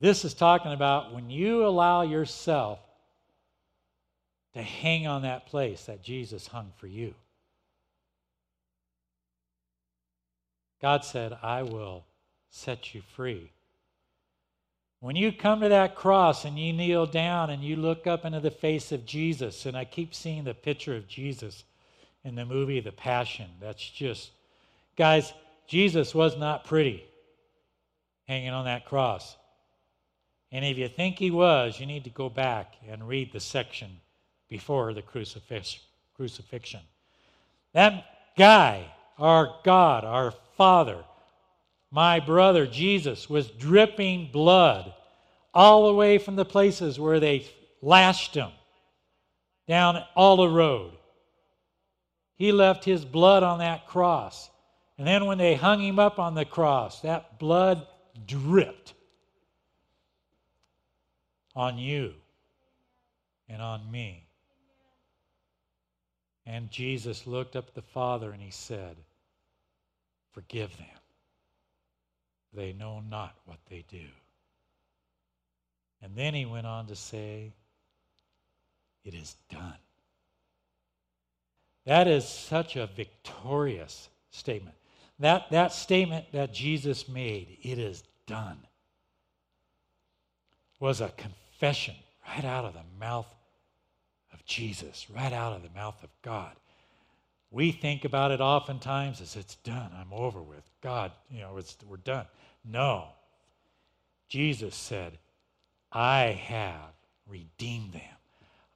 This 0.00 0.24
is 0.24 0.34
talking 0.34 0.72
about 0.72 1.14
when 1.14 1.30
you 1.30 1.66
allow 1.66 2.02
yourself 2.02 2.80
to 4.54 4.62
hang 4.62 5.06
on 5.06 5.22
that 5.22 5.46
place 5.46 5.84
that 5.84 6.02
Jesus 6.02 6.46
hung 6.46 6.72
for 6.76 6.86
you. 6.86 7.14
God 10.80 11.04
said, 11.04 11.36
I 11.42 11.62
will 11.62 12.04
set 12.50 12.94
you 12.94 13.02
free. 13.14 13.52
When 15.02 15.16
you 15.16 15.32
come 15.32 15.62
to 15.62 15.68
that 15.68 15.96
cross 15.96 16.44
and 16.44 16.56
you 16.56 16.72
kneel 16.72 17.06
down 17.06 17.50
and 17.50 17.60
you 17.60 17.74
look 17.74 18.06
up 18.06 18.24
into 18.24 18.38
the 18.38 18.52
face 18.52 18.92
of 18.92 19.04
Jesus, 19.04 19.66
and 19.66 19.76
I 19.76 19.84
keep 19.84 20.14
seeing 20.14 20.44
the 20.44 20.54
picture 20.54 20.94
of 20.94 21.08
Jesus 21.08 21.64
in 22.22 22.36
the 22.36 22.44
movie 22.44 22.78
The 22.78 22.92
Passion. 22.92 23.48
That's 23.60 23.84
just, 23.84 24.30
guys, 24.96 25.32
Jesus 25.66 26.14
was 26.14 26.38
not 26.38 26.64
pretty 26.64 27.02
hanging 28.28 28.50
on 28.50 28.66
that 28.66 28.84
cross. 28.84 29.36
And 30.52 30.64
if 30.64 30.78
you 30.78 30.86
think 30.86 31.18
he 31.18 31.32
was, 31.32 31.80
you 31.80 31.86
need 31.86 32.04
to 32.04 32.10
go 32.10 32.28
back 32.28 32.76
and 32.88 33.08
read 33.08 33.32
the 33.32 33.40
section 33.40 33.90
before 34.48 34.94
the 34.94 35.02
crucifix, 35.02 35.80
crucifixion. 36.14 36.82
That 37.72 38.04
guy, 38.38 38.84
our 39.18 39.56
God, 39.64 40.04
our 40.04 40.32
Father, 40.56 41.02
my 41.92 42.18
brother 42.18 42.66
Jesus, 42.66 43.28
was 43.28 43.50
dripping 43.50 44.30
blood 44.32 44.92
all 45.52 45.86
the 45.86 45.94
way 45.94 46.16
from 46.16 46.36
the 46.36 46.44
places 46.44 46.98
where 46.98 47.20
they 47.20 47.46
lashed 47.82 48.34
him 48.34 48.50
down 49.68 50.02
all 50.16 50.38
the 50.38 50.48
road. 50.48 50.92
He 52.36 52.50
left 52.50 52.84
his 52.84 53.04
blood 53.04 53.42
on 53.42 53.58
that 53.58 53.86
cross. 53.86 54.50
And 54.96 55.06
then 55.06 55.26
when 55.26 55.36
they 55.36 55.54
hung 55.54 55.80
him 55.80 55.98
up 55.98 56.18
on 56.18 56.34
the 56.34 56.46
cross, 56.46 57.00
that 57.02 57.38
blood 57.38 57.86
dripped 58.26 58.94
on 61.54 61.76
you 61.76 62.14
and 63.50 63.60
on 63.60 63.88
me. 63.90 64.26
And 66.46 66.70
Jesus 66.70 67.26
looked 67.26 67.54
up 67.54 67.68
at 67.68 67.74
the 67.74 67.82
Father 67.82 68.30
and 68.30 68.40
he 68.40 68.50
said, 68.50 68.96
Forgive 70.32 70.74
them. 70.78 71.01
They 72.54 72.72
know 72.72 73.00
not 73.00 73.34
what 73.46 73.58
they 73.68 73.84
do. 73.88 74.06
And 76.02 76.16
then 76.16 76.34
he 76.34 76.44
went 76.44 76.66
on 76.66 76.86
to 76.86 76.96
say, 76.96 77.52
It 79.04 79.14
is 79.14 79.36
done. 79.50 79.78
That 81.86 82.06
is 82.06 82.28
such 82.28 82.76
a 82.76 82.86
victorious 82.86 84.08
statement. 84.30 84.76
That, 85.18 85.50
that 85.50 85.72
statement 85.72 86.26
that 86.32 86.52
Jesus 86.52 87.08
made, 87.08 87.58
it 87.62 87.78
is 87.78 88.02
done, 88.26 88.58
was 90.80 91.00
a 91.00 91.10
confession 91.10 91.94
right 92.26 92.44
out 92.44 92.64
of 92.64 92.74
the 92.74 92.80
mouth 92.98 93.32
of 94.32 94.44
Jesus, 94.44 95.06
right 95.14 95.32
out 95.32 95.54
of 95.54 95.62
the 95.62 95.70
mouth 95.70 96.02
of 96.02 96.10
God. 96.22 96.52
We 97.52 97.70
think 97.70 98.06
about 98.06 98.30
it 98.30 98.40
oftentimes 98.40 99.20
as 99.20 99.36
it's 99.36 99.56
done. 99.56 99.90
I'm 99.94 100.12
over 100.12 100.42
with. 100.42 100.64
God, 100.82 101.12
you 101.30 101.40
know, 101.40 101.60
we're 101.86 101.98
done. 101.98 102.24
No. 102.64 103.08
Jesus 104.30 104.74
said, 104.74 105.18
I 105.92 106.40
have 106.46 106.94
redeemed 107.28 107.92
them. 107.92 108.00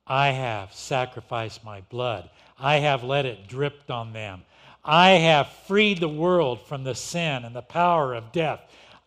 I 0.07 0.29
have 0.29 0.75
sacrificed 0.75 1.65
my 1.65 1.81
blood. 1.81 2.29
I 2.59 2.77
have 2.77 3.03
let 3.03 3.25
it 3.25 3.49
drip 3.49 3.91
on 3.91 4.13
them. 4.13 4.43
I 4.85 5.13
have 5.13 5.49
freed 5.67 5.99
the 5.99 6.09
world 6.09 6.61
from 6.67 6.85
the 6.85 6.95
sin 6.95 7.45
and 7.45 7.57
the 7.57 7.63
power 7.63 8.15
of 8.15 8.31
death. 8.31 8.61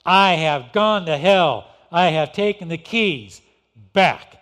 I 0.03 0.34
have 0.34 0.74
gone 0.74 1.05
to 1.05 1.17
hell. 1.17 1.67
I 1.91 2.07
have 2.07 2.34
taken 2.34 2.70
the 2.70 2.78
keys 2.78 3.39
back. 3.93 4.41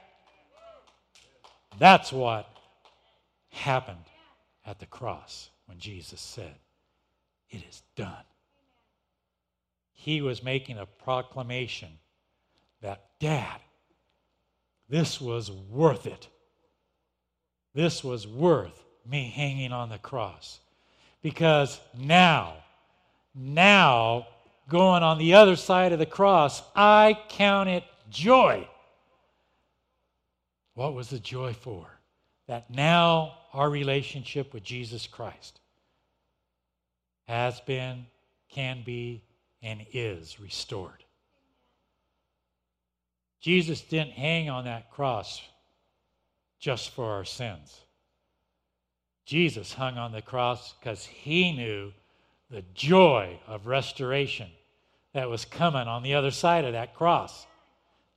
That's 1.78 2.13
what 2.13 2.49
happened 3.51 4.07
at 4.68 4.80
the 4.80 4.86
cross 4.86 5.49
when 5.65 5.80
Jesus 5.80 6.20
said, 6.20 6.53
It 7.49 7.63
is 7.68 7.82
done. 7.95 8.26
He 9.93 10.22
was 10.22 10.43
making 10.43 10.78
a 10.78 10.86
proclamation 10.86 11.89
that, 12.82 13.05
Dad, 13.20 13.59
this 14.89 15.20
was 15.20 15.49
worth 15.49 16.05
it. 16.05 16.28
This 17.74 18.03
was 18.03 18.28
worth 18.28 18.84
me 19.09 19.32
hanging 19.34 19.72
on 19.72 19.89
the 19.89 19.97
cross. 19.97 20.59
Because 21.24 21.80
now, 21.97 22.55
now, 23.34 24.28
going 24.70 25.01
on 25.01 25.18
the 25.18 25.34
other 25.34 25.55
side 25.55 25.93
of 25.93 25.99
the 25.99 26.05
cross, 26.05 26.61
I 26.76 27.18
count 27.30 27.70
it 27.70 27.84
joy. 28.09 28.68
What 30.74 30.93
was 30.93 31.09
the 31.09 31.20
joy 31.20 31.53
for? 31.53 31.88
That 32.47 32.70
now 32.70 33.38
our 33.58 33.70
relationship 33.72 34.53
with 34.53 34.64
Jesus 34.64 35.08
Christ 35.08 35.60
has 37.28 37.60
been, 37.62 38.05
can 38.49 38.84
be, 38.86 39.24
and 39.64 39.84
is 39.93 40.39
restored. 40.39 41.03
Jesus 43.41 43.82
didn't 43.82 44.12
hang 44.12 44.47
on 44.49 44.66
that 44.66 44.91
cross 44.91 45.41
just 46.60 46.91
for 46.91 47.05
our 47.05 47.26
sins. 47.26 47.82
Jesus 49.26 49.74
hung 49.74 49.97
on 49.97 50.12
the 50.12 50.22
cross 50.22 50.76
because 50.80 51.03
he 51.03 51.51
knew 51.51 51.91
the 52.51 52.64
joy 52.76 53.39
of 53.47 53.66
restoration 53.66 54.49
that 55.14 55.30
was 55.30 55.45
coming 55.45 55.88
on 55.88 56.03
the 56.03 56.14
other 56.14 56.32
side 56.32 56.64
of 56.64 56.74
that 56.74 56.93
cross. 56.93 57.47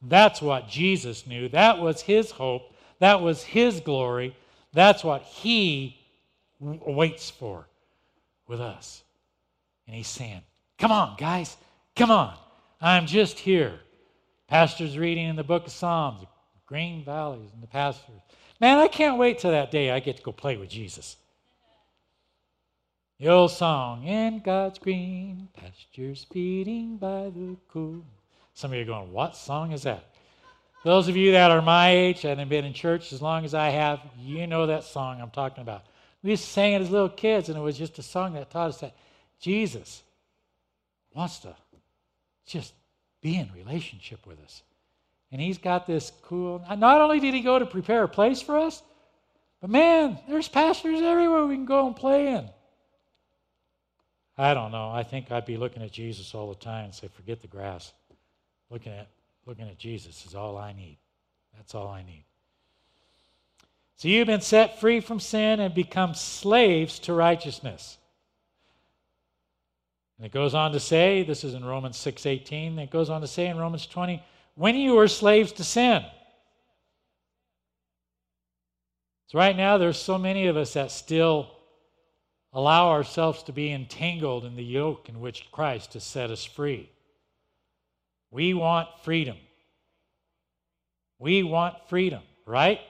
That's 0.02 0.42
what 0.42 0.68
Jesus 0.68 1.26
knew. 1.26 1.48
That 1.48 1.78
was 1.78 2.02
his 2.02 2.30
hope. 2.30 2.74
That 2.98 3.22
was 3.22 3.42
his 3.42 3.80
glory. 3.80 4.36
That's 4.72 5.02
what 5.02 5.22
he 5.22 5.96
waits 6.60 7.30
for 7.30 7.66
with 8.46 8.60
us. 8.60 9.02
And 9.86 9.96
he's 9.96 10.08
saying, 10.08 10.42
Come 10.78 10.92
on, 10.92 11.16
guys, 11.18 11.56
come 11.96 12.10
on. 12.10 12.34
I'm 12.80 13.06
just 13.06 13.38
here. 13.38 13.80
Pastor's 14.48 14.96
reading 14.96 15.26
in 15.26 15.36
the 15.36 15.44
book 15.44 15.66
of 15.66 15.72
Psalms, 15.72 16.24
green 16.66 17.04
valleys 17.04 17.50
and 17.52 17.62
the 17.62 17.66
pastures. 17.66 18.20
Man, 18.60 18.78
I 18.78 18.88
can't 18.88 19.18
wait 19.18 19.38
till 19.38 19.50
that 19.50 19.70
day 19.70 19.90
I 19.90 20.00
get 20.00 20.16
to 20.16 20.22
go 20.22 20.32
play 20.32 20.56
with 20.56 20.68
Jesus. 20.68 21.16
The 23.18 23.28
old 23.28 23.50
song, 23.50 24.04
in 24.04 24.40
God's 24.40 24.78
green 24.78 25.48
pastures 25.52 26.26
feeding 26.32 26.96
by 26.96 27.30
the 27.30 27.56
cool. 27.68 28.04
Some 28.54 28.72
of 28.72 28.76
you 28.76 28.82
are 28.82 28.86
going, 28.86 29.12
what 29.12 29.36
song 29.36 29.72
is 29.72 29.82
that? 29.82 30.09
Those 30.82 31.08
of 31.08 31.16
you 31.16 31.32
that 31.32 31.50
are 31.50 31.60
my 31.60 31.90
age 31.90 32.24
and 32.24 32.40
have 32.40 32.48
been 32.48 32.64
in 32.64 32.72
church 32.72 33.12
as 33.12 33.20
long 33.20 33.44
as 33.44 33.54
I 33.54 33.68
have, 33.68 34.00
you 34.18 34.46
know 34.46 34.66
that 34.66 34.84
song 34.84 35.20
I'm 35.20 35.30
talking 35.30 35.62
about. 35.62 35.84
We 36.22 36.30
used 36.30 36.44
to 36.44 36.50
sing 36.50 36.72
it 36.72 36.82
as 36.82 36.90
little 36.90 37.08
kids, 37.08 37.48
and 37.48 37.58
it 37.58 37.60
was 37.60 37.76
just 37.76 37.98
a 37.98 38.02
song 38.02 38.34
that 38.34 38.50
taught 38.50 38.70
us 38.70 38.80
that 38.80 38.94
Jesus 39.40 40.02
wants 41.14 41.40
to 41.40 41.54
just 42.46 42.72
be 43.20 43.36
in 43.36 43.50
relationship 43.54 44.26
with 44.26 44.40
us. 44.40 44.62
And 45.32 45.40
he's 45.40 45.58
got 45.58 45.86
this 45.86 46.12
cool, 46.22 46.64
not 46.76 47.00
only 47.00 47.20
did 47.20 47.34
he 47.34 47.40
go 47.40 47.58
to 47.58 47.66
prepare 47.66 48.04
a 48.04 48.08
place 48.08 48.42
for 48.42 48.56
us, 48.58 48.82
but 49.60 49.70
man, 49.70 50.18
there's 50.28 50.48
pastors 50.48 51.00
everywhere 51.02 51.46
we 51.46 51.54
can 51.54 51.66
go 51.66 51.86
and 51.86 51.94
play 51.94 52.28
in. 52.28 52.48
I 54.38 54.54
don't 54.54 54.72
know. 54.72 54.90
I 54.90 55.02
think 55.02 55.30
I'd 55.30 55.44
be 55.44 55.58
looking 55.58 55.82
at 55.82 55.92
Jesus 55.92 56.34
all 56.34 56.48
the 56.48 56.54
time 56.54 56.86
and 56.86 56.94
say, 56.94 57.08
forget 57.08 57.42
the 57.42 57.48
grass. 57.48 57.92
Looking 58.70 58.92
at, 58.92 59.08
looking 59.50 59.68
at 59.68 59.78
Jesus 59.78 60.26
is 60.26 60.36
all 60.36 60.56
I 60.56 60.72
need. 60.72 60.96
That's 61.56 61.74
all 61.74 61.88
I 61.88 62.04
need. 62.04 62.22
So 63.96 64.06
you've 64.06 64.28
been 64.28 64.42
set 64.42 64.80
free 64.80 65.00
from 65.00 65.18
sin 65.18 65.58
and 65.58 65.74
become 65.74 66.14
slaves 66.14 67.00
to 67.00 67.14
righteousness. 67.14 67.98
And 70.16 70.24
it 70.24 70.30
goes 70.30 70.54
on 70.54 70.70
to 70.70 70.78
say, 70.78 71.24
this 71.24 71.42
is 71.42 71.54
in 71.54 71.64
Romans 71.64 71.96
6:18, 71.96 72.78
it 72.78 72.90
goes 72.90 73.10
on 73.10 73.22
to 73.22 73.26
say 73.26 73.48
in 73.48 73.58
Romans 73.58 73.88
20, 73.88 74.22
when 74.54 74.76
you 74.76 74.94
were 74.94 75.08
slaves 75.08 75.50
to 75.54 75.64
sin. 75.64 76.04
So 79.26 79.38
right 79.38 79.56
now 79.56 79.78
there's 79.78 79.98
so 79.98 80.16
many 80.16 80.46
of 80.46 80.56
us 80.56 80.74
that 80.74 80.92
still 80.92 81.50
allow 82.52 82.90
ourselves 82.90 83.42
to 83.42 83.52
be 83.52 83.72
entangled 83.72 84.44
in 84.44 84.54
the 84.54 84.62
yoke 84.62 85.08
in 85.08 85.18
which 85.18 85.50
Christ 85.50 85.94
has 85.94 86.04
set 86.04 86.30
us 86.30 86.44
free. 86.44 86.88
We 88.30 88.54
want 88.54 88.88
freedom. 89.02 89.36
We 91.18 91.42
want 91.42 91.76
freedom, 91.88 92.22
right? 92.46 92.80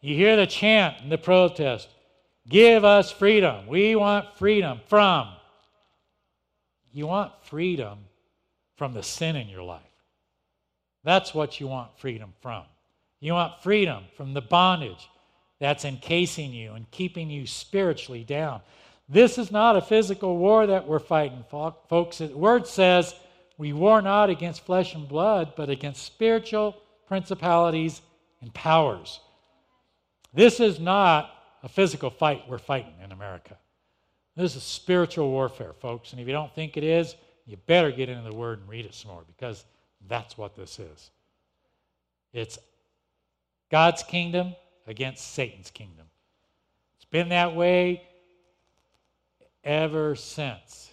You 0.00 0.14
hear 0.14 0.36
the 0.36 0.46
chant 0.46 0.96
and 1.02 1.12
the 1.12 1.18
protest 1.18 1.88
Give 2.48 2.82
us 2.82 3.12
freedom. 3.12 3.66
We 3.66 3.94
want 3.94 4.38
freedom 4.38 4.80
from 4.88 5.28
you 6.92 7.06
want 7.06 7.32
freedom 7.44 7.98
from 8.76 8.92
the 8.92 9.02
sin 9.02 9.36
in 9.36 9.48
your 9.48 9.62
life. 9.62 9.82
That's 11.04 11.34
what 11.34 11.60
you 11.60 11.66
want 11.68 11.96
freedom 11.98 12.32
from. 12.40 12.64
You 13.20 13.34
want 13.34 13.62
freedom 13.62 14.04
from 14.16 14.34
the 14.34 14.40
bondage 14.40 15.08
that's 15.60 15.84
encasing 15.84 16.52
you 16.52 16.72
and 16.72 16.90
keeping 16.90 17.30
you 17.30 17.46
spiritually 17.46 18.24
down. 18.24 18.62
This 19.08 19.38
is 19.38 19.50
not 19.50 19.76
a 19.76 19.80
physical 19.80 20.36
war 20.36 20.66
that 20.66 20.86
we're 20.86 20.98
fighting, 20.98 21.44
folks. 21.50 22.18
The 22.18 22.28
word 22.28 22.66
says 22.66 23.14
we 23.58 23.72
war 23.72 24.00
not 24.00 24.30
against 24.30 24.64
flesh 24.64 24.94
and 24.94 25.08
blood, 25.08 25.52
but 25.56 25.68
against 25.68 26.04
spiritual 26.04 26.76
principalities 27.08 28.00
and 28.40 28.54
powers. 28.54 29.18
This 30.32 30.60
is 30.60 30.78
not 30.78 31.30
a 31.64 31.68
physical 31.68 32.08
fight 32.08 32.48
we're 32.48 32.58
fighting 32.58 32.94
in 33.02 33.10
America. 33.10 33.56
This 34.36 34.54
is 34.54 34.62
spiritual 34.62 35.30
warfare, 35.30 35.72
folks. 35.72 36.12
And 36.12 36.20
if 36.20 36.28
you 36.28 36.32
don't 36.32 36.54
think 36.54 36.76
it 36.76 36.84
is, 36.84 37.16
you 37.46 37.56
better 37.66 37.90
get 37.90 38.08
into 38.08 38.22
the 38.22 38.34
Word 38.34 38.60
and 38.60 38.68
read 38.68 38.86
it 38.86 38.94
some 38.94 39.10
more 39.10 39.24
because 39.26 39.64
that's 40.06 40.38
what 40.38 40.54
this 40.54 40.78
is. 40.78 41.10
It's 42.32 42.58
God's 43.70 44.04
kingdom 44.04 44.54
against 44.86 45.32
Satan's 45.32 45.72
kingdom. 45.72 46.06
It's 46.96 47.06
been 47.06 47.30
that 47.30 47.56
way 47.56 48.04
ever 49.64 50.14
since 50.14 50.90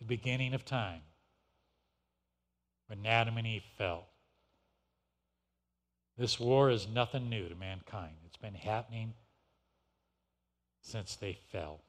the 0.00 0.04
beginning 0.04 0.54
of 0.54 0.64
time 0.64 1.00
when 2.88 3.06
Adam 3.06 3.36
and 3.36 3.46
Eve 3.46 3.62
fell. 3.76 4.06
This 6.16 6.40
war 6.40 6.70
is 6.70 6.88
nothing 6.88 7.30
new 7.30 7.48
to 7.48 7.54
mankind. 7.54 8.16
It's 8.26 8.36
been 8.36 8.54
happening 8.54 9.14
since 10.80 11.14
they 11.16 11.38
fell. 11.52 11.80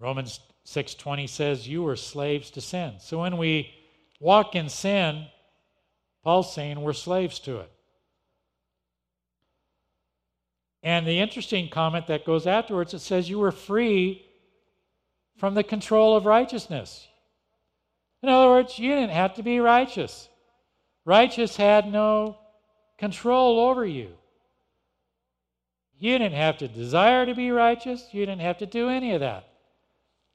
Romans 0.00 0.40
6:20 0.64 1.26
says 1.26 1.68
you 1.68 1.82
were 1.82 1.96
slaves 1.96 2.50
to 2.52 2.60
sin. 2.60 2.98
So 3.00 3.20
when 3.20 3.36
we 3.36 3.74
walk 4.20 4.54
in 4.54 4.68
sin, 4.68 5.28
Paul's 6.22 6.52
saying 6.52 6.80
we're 6.80 6.92
slaves 6.92 7.38
to 7.40 7.58
it. 7.60 7.72
And 10.82 11.06
the 11.06 11.18
interesting 11.20 11.68
comment 11.68 12.06
that 12.06 12.24
goes 12.24 12.46
afterwards 12.46 12.94
it 12.94 13.00
says 13.00 13.28
you 13.28 13.38
were 13.38 13.52
free 13.52 14.24
from 15.36 15.54
the 15.54 15.64
control 15.64 16.16
of 16.16 16.26
righteousness. 16.26 17.07
In 18.22 18.28
other 18.28 18.48
words, 18.48 18.78
you 18.78 18.94
didn't 18.94 19.10
have 19.10 19.34
to 19.34 19.42
be 19.42 19.60
righteous. 19.60 20.28
Righteous 21.04 21.56
had 21.56 21.90
no 21.90 22.36
control 22.98 23.60
over 23.60 23.86
you. 23.86 24.10
You 25.98 26.18
didn't 26.18 26.36
have 26.36 26.58
to 26.58 26.68
desire 26.68 27.26
to 27.26 27.34
be 27.34 27.50
righteous. 27.50 28.08
You 28.12 28.26
didn't 28.26 28.42
have 28.42 28.58
to 28.58 28.66
do 28.66 28.88
any 28.88 29.14
of 29.14 29.20
that. 29.20 29.48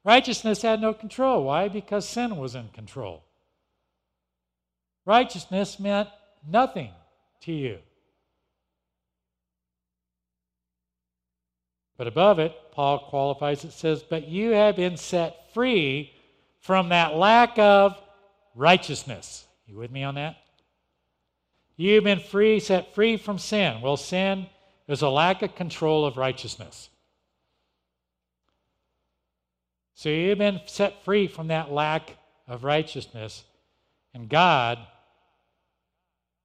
Righteousness 0.03 0.61
had 0.61 0.81
no 0.81 0.93
control. 0.93 1.45
Why? 1.45 1.69
Because 1.69 2.07
sin 2.07 2.38
was 2.38 2.55
in 2.55 2.69
control. 2.69 3.23
Righteousness 5.05 5.79
meant 5.79 6.09
nothing 6.47 6.91
to 7.41 7.53
you. 7.53 7.79
But 11.97 12.07
above 12.07 12.39
it, 12.39 12.53
Paul 12.71 12.99
qualifies 12.99 13.63
it, 13.63 13.71
says, 13.71 14.03
But 14.03 14.27
you 14.27 14.51
have 14.51 14.75
been 14.75 14.97
set 14.97 15.53
free 15.53 16.11
from 16.64 16.89
that 16.89 17.16
lack 17.16 17.59
of 17.59 18.01
righteousness. 18.55 19.45
You 19.68 19.78
with 19.78 19.91
me 19.91 20.03
on 20.03 20.16
that? 20.16 20.38
You've 21.76 22.03
been 22.03 22.20
free, 22.20 22.59
set 22.59 22.95
free 22.95 23.18
from 23.18 23.38
sin. 23.38 23.82
Well, 23.82 23.97
sin 23.97 24.47
is 24.88 25.01
a 25.01 25.09
lack 25.09 25.41
of 25.41 25.55
control 25.55 26.05
of 26.05 26.18
righteousness. 26.18 26.89
So 29.93 30.09
you've 30.09 30.38
been 30.38 30.61
set 30.66 31.03
free 31.03 31.28
from 31.28 31.47
that 31.47 31.72
lack 31.72 32.18
of 32.47 32.64
righteousness, 32.64 33.43
and 34.14 34.30
God 34.30 34.80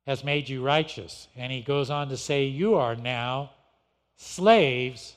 has 0.06 0.24
made 0.24 0.48
you 0.48 0.62
righteous. 0.62 1.28
And 1.36 1.52
he 1.52 1.60
goes 1.62 1.90
on 1.90 2.08
to 2.08 2.16
say, 2.16 2.44
You 2.44 2.74
are 2.74 2.96
now 2.96 3.50
slaves 4.16 5.14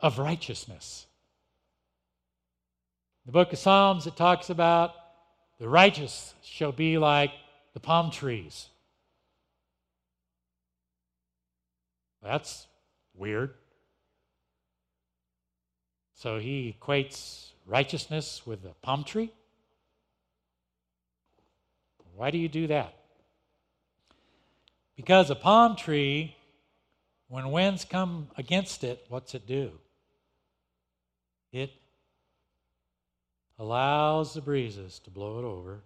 of 0.00 0.18
righteousness. 0.18 1.06
The 3.26 3.32
book 3.32 3.52
of 3.52 3.58
Psalms, 3.58 4.06
it 4.06 4.16
talks 4.16 4.50
about 4.50 4.94
the 5.58 5.68
righteous 5.68 6.34
shall 6.42 6.72
be 6.72 6.96
like 6.96 7.32
the 7.74 7.80
palm 7.80 8.10
trees. 8.10 8.68
That's 12.22 12.66
weird. 13.14 13.54
So 16.14 16.38
he 16.38 16.76
equates 16.78 17.52
righteousness 17.66 18.42
with 18.46 18.64
a 18.64 18.74
palm 18.82 19.04
tree. 19.04 19.32
Why 22.14 22.30
do 22.30 22.38
you 22.38 22.48
do 22.48 22.66
that? 22.66 22.94
Because 24.96 25.30
a 25.30 25.34
palm 25.34 25.76
tree, 25.76 26.36
when 27.28 27.50
winds 27.50 27.86
come 27.86 28.28
against 28.36 28.84
it, 28.84 29.06
what's 29.08 29.34
it 29.34 29.46
do? 29.46 29.72
It 31.52 31.72
allows 33.60 34.32
the 34.32 34.40
breezes 34.40 34.98
to 35.00 35.10
blow 35.10 35.38
it 35.38 35.44
over, 35.44 35.82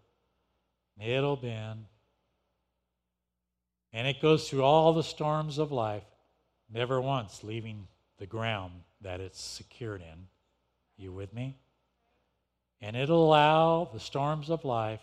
it'll 0.98 1.36
bend, 1.36 1.84
and 3.92 4.06
it 4.06 4.22
goes 4.22 4.48
through 4.48 4.62
all 4.62 4.92
the 4.92 5.02
storms 5.02 5.58
of 5.58 5.72
life, 5.72 6.04
never 6.72 7.00
once 7.00 7.42
leaving 7.42 7.88
the 8.18 8.26
ground 8.26 8.72
that 9.00 9.20
it's 9.20 9.42
secured 9.42 10.02
in. 10.02 10.26
You 10.96 11.12
with 11.12 11.34
me? 11.34 11.58
And 12.80 12.96
it'll 12.96 13.26
allow 13.26 13.90
the 13.92 13.98
storms 13.98 14.50
of 14.50 14.64
life 14.64 15.02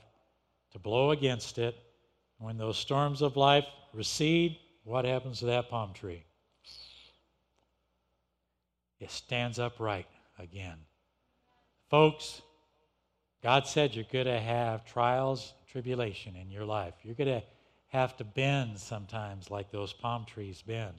to 0.72 0.80
blow 0.80 1.11
against 1.11 1.57
it. 1.57 1.76
When 2.38 2.57
those 2.57 2.78
storms 2.78 3.22
of 3.22 3.36
life 3.36 3.65
recede, 3.93 4.57
what 4.86 5.03
happens 5.03 5.39
to 5.39 5.45
that 5.47 5.69
palm 5.69 5.93
tree? 5.93 6.24
It 9.01 9.11
stands 9.11 9.59
upright 9.59 10.07
again. 10.39 10.78
Folks, 11.89 12.41
God 13.43 13.67
said 13.67 13.95
you're 13.95 14.05
going 14.11 14.25
to 14.25 14.39
have 14.39 14.85
trials, 14.85 15.53
tribulation 15.71 16.35
in 16.35 16.51
your 16.51 16.65
life. 16.65 16.93
You're 17.03 17.15
going 17.15 17.41
to 17.41 17.43
have 17.87 18.15
to 18.17 18.23
bend 18.23 18.77
sometimes 18.77 19.49
like 19.49 19.71
those 19.71 19.93
palm 19.93 20.25
trees 20.25 20.61
bend. 20.61 20.93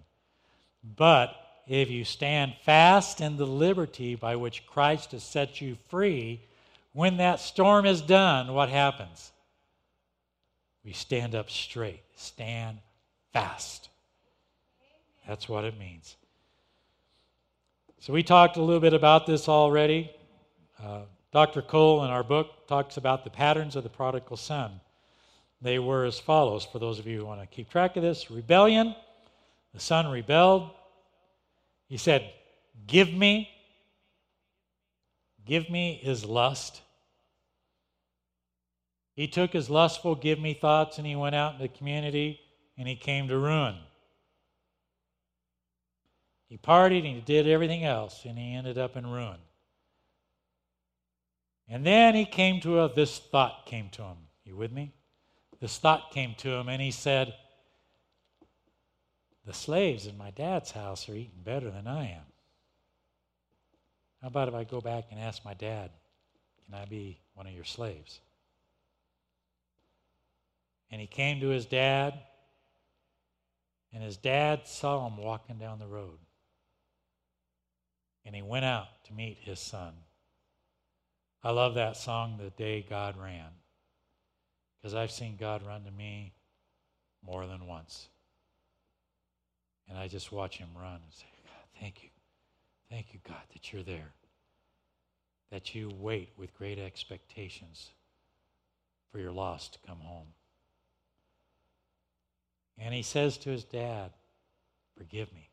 But 0.96 1.34
if 1.66 1.90
you 1.90 2.04
stand 2.04 2.54
fast 2.64 3.20
in 3.20 3.36
the 3.36 3.46
liberty 3.46 4.14
by 4.14 4.36
which 4.36 4.66
Christ 4.66 5.12
has 5.12 5.22
set 5.22 5.60
you 5.60 5.76
free, 5.88 6.42
when 6.92 7.18
that 7.18 7.40
storm 7.40 7.86
is 7.86 8.02
done, 8.02 8.52
what 8.52 8.68
happens? 8.68 9.32
We 10.84 10.92
stand 10.92 11.34
up 11.34 11.48
straight, 11.48 12.02
stand 12.16 12.78
fast. 13.32 13.88
That's 15.26 15.48
what 15.48 15.64
it 15.64 15.78
means. 15.78 16.16
So, 18.00 18.12
we 18.12 18.24
talked 18.24 18.56
a 18.56 18.62
little 18.62 18.80
bit 18.80 18.94
about 18.94 19.26
this 19.26 19.48
already. 19.48 20.10
Uh, 20.82 21.02
Dr. 21.32 21.62
Cole 21.62 22.04
in 22.04 22.10
our 22.10 22.22
book 22.22 22.66
talks 22.68 22.98
about 22.98 23.24
the 23.24 23.30
patterns 23.30 23.74
of 23.74 23.84
the 23.84 23.88
prodigal 23.88 24.36
son. 24.36 24.80
They 25.62 25.78
were 25.78 26.04
as 26.04 26.20
follows 26.20 26.64
for 26.64 26.78
those 26.78 26.98
of 26.98 27.06
you 27.06 27.20
who 27.20 27.26
want 27.26 27.40
to 27.40 27.46
keep 27.46 27.70
track 27.70 27.96
of 27.96 28.02
this 28.02 28.30
rebellion. 28.30 28.94
The 29.72 29.80
son 29.80 30.10
rebelled. 30.10 30.70
He 31.88 31.96
said, 31.96 32.30
Give 32.86 33.12
me. 33.12 33.48
Give 35.46 35.70
me 35.70 35.98
his 36.02 36.24
lust. 36.24 36.82
He 39.14 39.26
took 39.26 39.52
his 39.52 39.70
lustful 39.70 40.14
give 40.14 40.38
me 40.38 40.54
thoughts 40.54 40.98
and 40.98 41.06
he 41.06 41.16
went 41.16 41.34
out 41.34 41.54
in 41.54 41.60
the 41.60 41.68
community 41.68 42.40
and 42.76 42.86
he 42.86 42.96
came 42.96 43.28
to 43.28 43.38
ruin. 43.38 43.76
He 46.48 46.58
partied 46.58 47.06
and 47.06 47.16
he 47.16 47.20
did 47.20 47.46
everything 47.46 47.84
else 47.84 48.24
and 48.24 48.38
he 48.38 48.54
ended 48.54 48.78
up 48.78 48.96
in 48.96 49.06
ruin. 49.06 49.38
And 51.72 51.86
then 51.86 52.14
he 52.14 52.26
came 52.26 52.60
to 52.60 52.80
a, 52.80 52.92
this 52.92 53.18
thought 53.18 53.64
came 53.64 53.88
to 53.92 54.02
him. 54.02 54.18
You 54.44 54.56
with 54.56 54.72
me? 54.72 54.92
This 55.58 55.78
thought 55.78 56.10
came 56.10 56.34
to 56.34 56.50
him, 56.50 56.68
and 56.68 56.82
he 56.82 56.90
said, 56.90 57.32
The 59.46 59.54
slaves 59.54 60.06
in 60.06 60.18
my 60.18 60.32
dad's 60.32 60.70
house 60.70 61.08
are 61.08 61.14
eating 61.14 61.40
better 61.42 61.70
than 61.70 61.86
I 61.86 62.10
am. 62.10 62.26
How 64.20 64.28
about 64.28 64.48
if 64.48 64.54
I 64.54 64.64
go 64.64 64.82
back 64.82 65.06
and 65.10 65.18
ask 65.18 65.46
my 65.46 65.54
dad, 65.54 65.90
Can 66.66 66.74
I 66.74 66.84
be 66.84 67.18
one 67.32 67.46
of 67.46 67.54
your 67.54 67.64
slaves? 67.64 68.20
And 70.90 71.00
he 71.00 71.06
came 71.06 71.40
to 71.40 71.48
his 71.48 71.64
dad, 71.64 72.20
and 73.94 74.02
his 74.02 74.18
dad 74.18 74.66
saw 74.66 75.06
him 75.06 75.16
walking 75.16 75.56
down 75.56 75.78
the 75.78 75.86
road. 75.86 76.18
And 78.26 78.36
he 78.36 78.42
went 78.42 78.66
out 78.66 78.88
to 79.04 79.14
meet 79.14 79.38
his 79.40 79.58
son. 79.58 79.94
I 81.44 81.50
love 81.50 81.74
that 81.74 81.96
song, 81.96 82.38
The 82.38 82.50
Day 82.50 82.86
God 82.88 83.16
Ran, 83.20 83.50
because 84.76 84.94
I've 84.94 85.10
seen 85.10 85.36
God 85.36 85.66
run 85.66 85.84
to 85.84 85.90
me 85.90 86.34
more 87.24 87.46
than 87.46 87.66
once. 87.66 88.08
And 89.88 89.98
I 89.98 90.06
just 90.06 90.30
watch 90.30 90.58
him 90.58 90.68
run 90.76 90.94
and 90.94 91.12
say, 91.12 91.26
God, 91.44 91.80
thank 91.80 92.04
you. 92.04 92.10
Thank 92.88 93.12
you, 93.12 93.18
God, 93.26 93.42
that 93.52 93.72
you're 93.72 93.82
there. 93.82 94.12
That 95.50 95.74
you 95.74 95.90
wait 95.98 96.30
with 96.36 96.56
great 96.56 96.78
expectations 96.78 97.90
for 99.10 99.18
your 99.18 99.32
lost 99.32 99.74
to 99.74 99.78
come 99.86 99.98
home. 99.98 100.28
And 102.78 102.94
he 102.94 103.02
says 103.02 103.36
to 103.38 103.50
his 103.50 103.64
dad, 103.64 104.12
Forgive 104.96 105.32
me. 105.32 105.48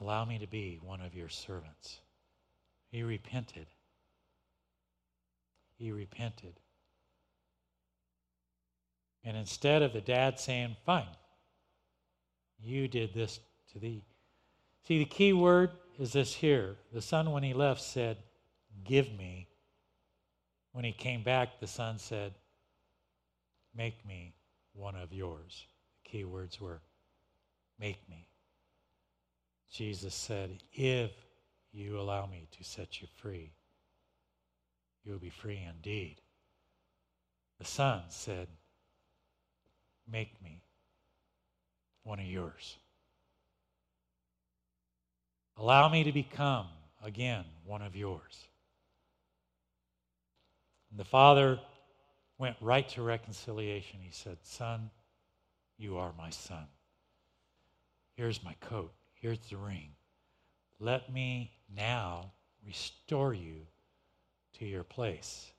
Allow 0.00 0.24
me 0.24 0.38
to 0.38 0.46
be 0.46 0.78
one 0.82 1.00
of 1.00 1.14
your 1.14 1.28
servants. 1.28 1.98
He 2.90 3.02
repented 3.02 3.66
he 5.80 5.92
repented. 5.92 6.60
And 9.24 9.34
instead 9.34 9.80
of 9.80 9.94
the 9.94 10.02
dad 10.02 10.38
saying, 10.38 10.76
Fine, 10.84 11.16
you 12.62 12.86
did 12.86 13.14
this 13.14 13.40
to 13.72 13.78
thee. 13.78 14.04
See, 14.86 14.98
the 14.98 15.06
key 15.06 15.32
word 15.32 15.70
is 15.98 16.12
this 16.12 16.34
here. 16.34 16.76
The 16.92 17.00
son, 17.00 17.32
when 17.32 17.42
he 17.42 17.54
left, 17.54 17.80
said, 17.80 18.18
Give 18.84 19.10
me. 19.16 19.48
When 20.72 20.84
he 20.84 20.92
came 20.92 21.22
back, 21.22 21.60
the 21.60 21.66
son 21.66 21.98
said, 21.98 22.34
Make 23.74 24.06
me 24.06 24.34
one 24.74 24.96
of 24.96 25.14
yours. 25.14 25.64
The 26.04 26.10
key 26.10 26.24
words 26.24 26.60
were, 26.60 26.82
Make 27.78 28.06
me. 28.08 28.28
Jesus 29.72 30.14
said, 30.14 30.62
If 30.74 31.12
you 31.72 31.98
allow 31.98 32.26
me 32.26 32.48
to 32.58 32.64
set 32.64 33.00
you 33.00 33.08
free 33.16 33.52
you 35.04 35.12
will 35.12 35.18
be 35.18 35.30
free 35.30 35.60
indeed. 35.68 36.16
The 37.58 37.64
son 37.64 38.02
said, 38.08 38.48
Make 40.10 40.42
me 40.42 40.62
one 42.02 42.18
of 42.18 42.26
yours. 42.26 42.76
Allow 45.56 45.88
me 45.88 46.04
to 46.04 46.12
become 46.12 46.66
again 47.04 47.44
one 47.64 47.82
of 47.82 47.94
yours. 47.94 48.48
And 50.90 50.98
the 50.98 51.04
father 51.04 51.60
went 52.38 52.56
right 52.60 52.88
to 52.90 53.02
reconciliation. 53.02 54.00
He 54.02 54.10
said, 54.10 54.38
Son, 54.42 54.90
you 55.76 55.98
are 55.98 56.12
my 56.18 56.30
son. 56.30 56.66
Here's 58.16 58.42
my 58.42 58.54
coat. 58.60 58.92
Here's 59.14 59.38
the 59.50 59.56
ring. 59.56 59.90
Let 60.78 61.12
me 61.12 61.52
now 61.74 62.32
restore 62.66 63.34
you 63.34 63.66
to 64.58 64.64
your 64.64 64.84
place. 64.84 65.52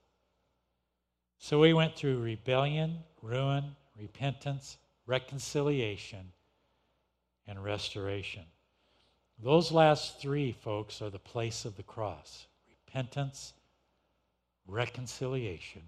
So 1.39 1.59
we 1.59 1.73
went 1.73 1.95
through 1.95 2.21
rebellion, 2.21 2.99
ruin, 3.21 3.75
repentance, 3.97 4.77
reconciliation, 5.07 6.31
and 7.47 7.63
restoration. 7.63 8.43
Those 9.41 9.71
last 9.71 10.19
three, 10.19 10.51
folks, 10.51 11.01
are 11.01 11.09
the 11.09 11.19
place 11.19 11.65
of 11.65 11.75
the 11.75 11.83
cross 11.83 12.45
repentance, 12.69 13.53
reconciliation, 14.67 15.81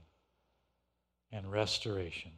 and 1.32 1.52
restoration. 1.52 2.32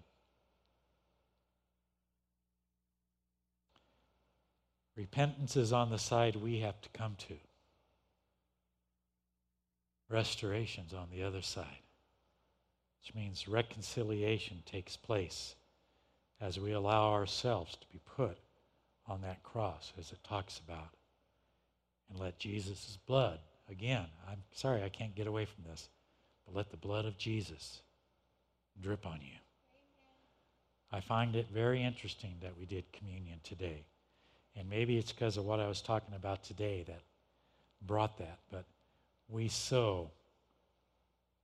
Repentance 4.95 5.55
is 5.55 5.73
on 5.73 5.89
the 5.89 5.97
side 5.97 6.35
we 6.35 6.59
have 6.59 6.79
to 6.81 6.89
come 6.89 7.15
to 7.27 7.35
restoration's 10.09 10.93
on 10.93 11.07
the 11.11 11.23
other 11.23 11.41
side, 11.41 11.83
which 13.01 13.15
means 13.15 13.47
reconciliation 13.47 14.63
takes 14.65 14.95
place 14.95 15.55
as 16.41 16.59
we 16.59 16.71
allow 16.71 17.11
ourselves 17.11 17.75
to 17.75 17.87
be 17.91 17.99
put 18.15 18.37
on 19.07 19.21
that 19.21 19.43
cross, 19.43 19.93
as 19.99 20.11
it 20.11 20.23
talks 20.23 20.59
about, 20.59 20.89
and 22.09 22.19
let 22.19 22.39
Jesus' 22.39 22.97
blood, 23.05 23.39
again, 23.69 24.05
I'm 24.29 24.43
sorry 24.51 24.83
I 24.83 24.89
can't 24.89 25.15
get 25.15 25.27
away 25.27 25.45
from 25.45 25.63
this, 25.69 25.89
but 26.45 26.55
let 26.55 26.69
the 26.69 26.77
blood 26.77 27.05
of 27.05 27.17
Jesus 27.17 27.81
drip 28.81 29.05
on 29.05 29.19
you. 29.21 29.37
I 30.91 30.99
find 31.01 31.35
it 31.35 31.47
very 31.53 31.83
interesting 31.83 32.35
that 32.41 32.57
we 32.57 32.65
did 32.65 32.91
communion 32.93 33.39
today. 33.43 33.85
And 34.55 34.69
maybe 34.69 34.97
it's 34.97 35.11
because 35.11 35.37
of 35.37 35.45
what 35.45 35.59
I 35.59 35.67
was 35.67 35.81
talking 35.81 36.15
about 36.15 36.43
today 36.43 36.83
that 36.87 37.01
brought 37.81 38.17
that. 38.19 38.39
But 38.51 38.65
we 39.27 39.47
so 39.47 40.11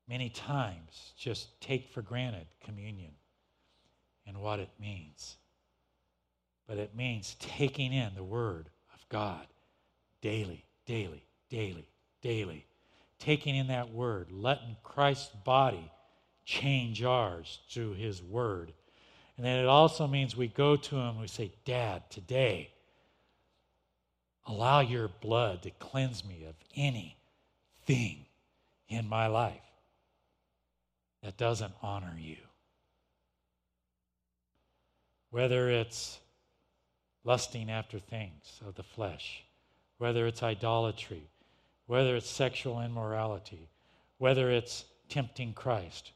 many 0.08 0.30
times 0.30 1.14
just 1.18 1.60
take 1.62 1.90
for 1.90 2.02
granted 2.02 2.48
communion 2.64 3.12
and 4.28 4.38
what 4.38 4.60
it 4.60 4.70
means. 4.80 5.38
But 6.68 6.78
it 6.78 6.96
means 6.96 7.36
taking 7.40 7.94
in 7.94 8.14
the 8.16 8.24
Word 8.24 8.70
of 8.94 9.08
God 9.10 9.48
daily, 10.22 10.66
daily, 10.86 11.24
daily, 11.50 11.88
daily. 12.22 12.66
Taking 13.20 13.56
in 13.56 13.68
that 13.68 13.92
Word, 13.94 14.32
letting 14.32 14.78
Christ's 14.84 15.36
body 15.44 15.92
change 16.46 17.04
ours 17.04 17.60
through 17.70 17.94
His 17.94 18.22
Word. 18.22 18.74
And 19.38 19.46
then 19.46 19.60
it 19.60 19.68
also 19.68 20.08
means 20.08 20.36
we 20.36 20.48
go 20.48 20.76
to 20.76 20.96
him, 20.96 21.10
and 21.10 21.20
we 21.20 21.28
say, 21.28 21.52
Dad, 21.66 22.04
today, 22.10 22.72
allow 24.46 24.82
your 24.82 25.10
blood 25.22 25.64
to 25.64 25.72
cleanse 25.72 26.24
me 26.24 26.46
of 26.48 26.56
anything 27.88 28.26
in 28.88 29.08
my 29.08 29.28
life 29.28 29.54
that 31.24 31.38
doesn't 31.38 31.74
honor 31.82 32.16
you. 32.18 32.38
Whether 35.30 35.70
it's 35.70 36.20
lusting 37.24 37.70
after 37.70 38.00
things 38.00 38.60
of 38.66 38.76
the 38.76 38.84
flesh, 38.84 39.44
whether 39.98 40.26
it's 40.28 40.44
idolatry, 40.44 41.24
whether 41.86 42.16
it's 42.16 42.30
sexual 42.30 42.82
immorality, 42.82 43.70
whether 44.18 44.52
it's 44.52 44.86
tempting 45.10 45.54
Christ, 45.54 46.12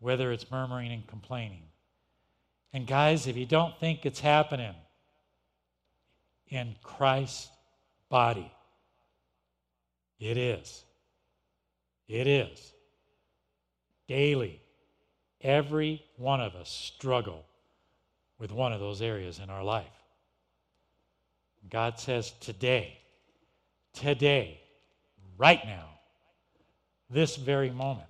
whether 0.00 0.32
it's 0.32 0.50
murmuring 0.50 0.92
and 0.92 1.06
complaining. 1.06 1.62
And 2.72 2.86
guys, 2.86 3.26
if 3.26 3.36
you 3.36 3.46
don't 3.46 3.78
think 3.78 4.06
it's 4.06 4.20
happening 4.20 4.74
in 6.48 6.74
Christ's 6.82 7.50
body, 8.08 8.50
it 10.18 10.36
is. 10.36 10.84
It 12.10 12.26
is. 12.26 12.72
Daily, 14.08 14.60
every 15.40 16.02
one 16.16 16.40
of 16.40 16.56
us 16.56 16.68
struggle 16.68 17.44
with 18.36 18.50
one 18.50 18.72
of 18.72 18.80
those 18.80 19.00
areas 19.00 19.38
in 19.38 19.48
our 19.48 19.62
life. 19.62 19.86
God 21.70 22.00
says, 22.00 22.32
today, 22.40 22.98
today, 23.92 24.60
right 25.38 25.64
now, 25.64 25.86
this 27.08 27.36
very 27.36 27.70
moment, 27.70 28.08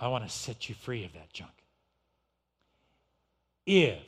I 0.00 0.08
want 0.08 0.24
to 0.24 0.30
set 0.30 0.68
you 0.68 0.74
free 0.74 1.04
of 1.04 1.12
that 1.12 1.32
junk. 1.32 1.52
If 3.64 4.02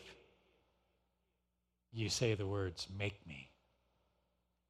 you 1.93 2.09
say 2.09 2.35
the 2.35 2.47
words, 2.47 2.89
make 2.99 3.25
me 3.25 3.51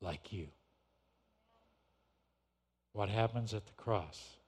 like 0.02 0.30
you. 0.30 0.48
What 2.96 3.10
happens 3.10 3.52
at 3.52 3.66
the 3.66 3.74
cross? 3.74 4.38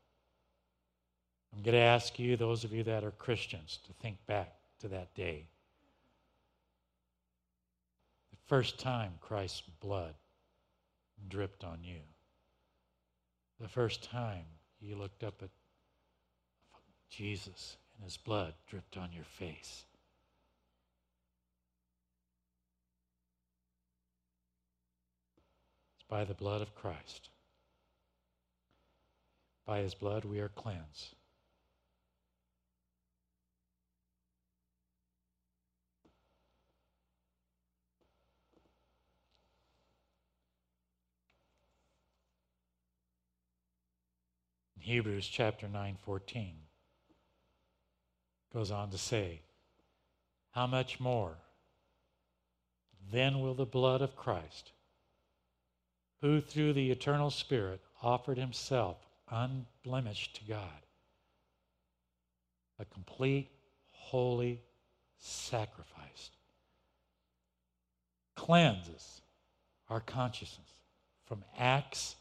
I'm 1.55 1.61
going 1.61 1.75
to 1.75 1.83
ask 1.83 2.19
you, 2.19 2.35
those 2.35 2.65
of 2.65 2.73
you 2.73 2.83
that 2.85 3.05
are 3.05 3.11
Christians, 3.11 3.79
to 3.87 3.93
think 3.93 4.17
back 4.27 4.55
to 4.81 4.89
that 4.89 5.15
day. 5.15 5.45
The 8.31 8.39
first 8.47 8.81
time 8.81 9.13
Christ's 9.21 9.65
blood 9.81 10.15
dripped 11.29 11.63
on 11.63 11.81
you. 11.83 12.01
The 13.61 13.69
first 13.69 14.03
time 14.03 14.47
you 14.81 14.97
looked 14.97 15.25
up 15.25 15.43
at 15.43 15.51
Jesus 17.11 17.77
and 17.97 18.05
his 18.05 18.17
blood 18.17 18.55
dripped 18.67 18.97
on 18.97 19.13
your 19.13 19.25
face. 19.25 19.85
It's 25.97 26.09
by 26.09 26.25
the 26.25 26.33
blood 26.33 26.63
of 26.63 26.75
Christ. 26.75 27.29
By 29.69 29.81
his 29.81 29.95
blood 29.95 30.25
we 30.25 30.41
are 30.41 30.49
cleansed. 30.49 31.15
Hebrews 44.79 45.29
chapter 45.29 45.69
9, 45.69 45.99
14 46.03 46.55
goes 48.55 48.71
on 48.71 48.89
to 48.89 48.97
say, 48.97 49.43
How 50.53 50.67
much 50.67 50.99
more 50.99 51.37
then 53.13 53.41
will 53.41 53.53
the 53.53 53.67
blood 53.67 54.01
of 54.01 54.17
Christ, 54.17 54.73
who 56.23 56.41
through 56.41 56.73
the 56.73 56.91
eternal 56.91 57.31
Spirit 57.31 57.83
offered 58.03 58.39
himself 58.39 59.08
unblemished 59.31 60.37
to 60.37 60.45
God, 60.45 60.87
a 62.79 62.85
complete, 62.85 63.49
holy 63.93 64.61
sacrifice, 65.19 66.31
cleanses 68.37 69.21
our 69.91 70.01
consciousness 70.01 70.75
from 71.27 71.45
acts 71.59 72.17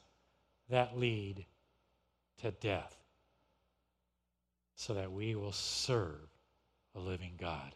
that 0.70 0.98
lead 0.98 1.46
to 2.42 2.52
death 2.52 2.96
so 4.76 4.94
that 4.94 5.12
we 5.12 5.36
will 5.36 5.52
serve 5.52 6.30
a 6.96 7.00
living 7.00 7.34
God. 7.40 7.74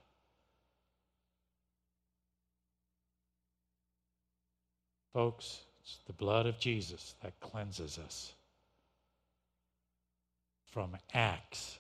Folks, 5.14 5.62
it's 5.82 5.98
the 6.08 6.14
blood 6.14 6.46
of 6.46 6.60
Jesus 6.60 7.16
that 7.22 7.40
cleanses 7.40 7.98
us 7.98 8.34
from 10.72 10.98
acts 11.14 11.80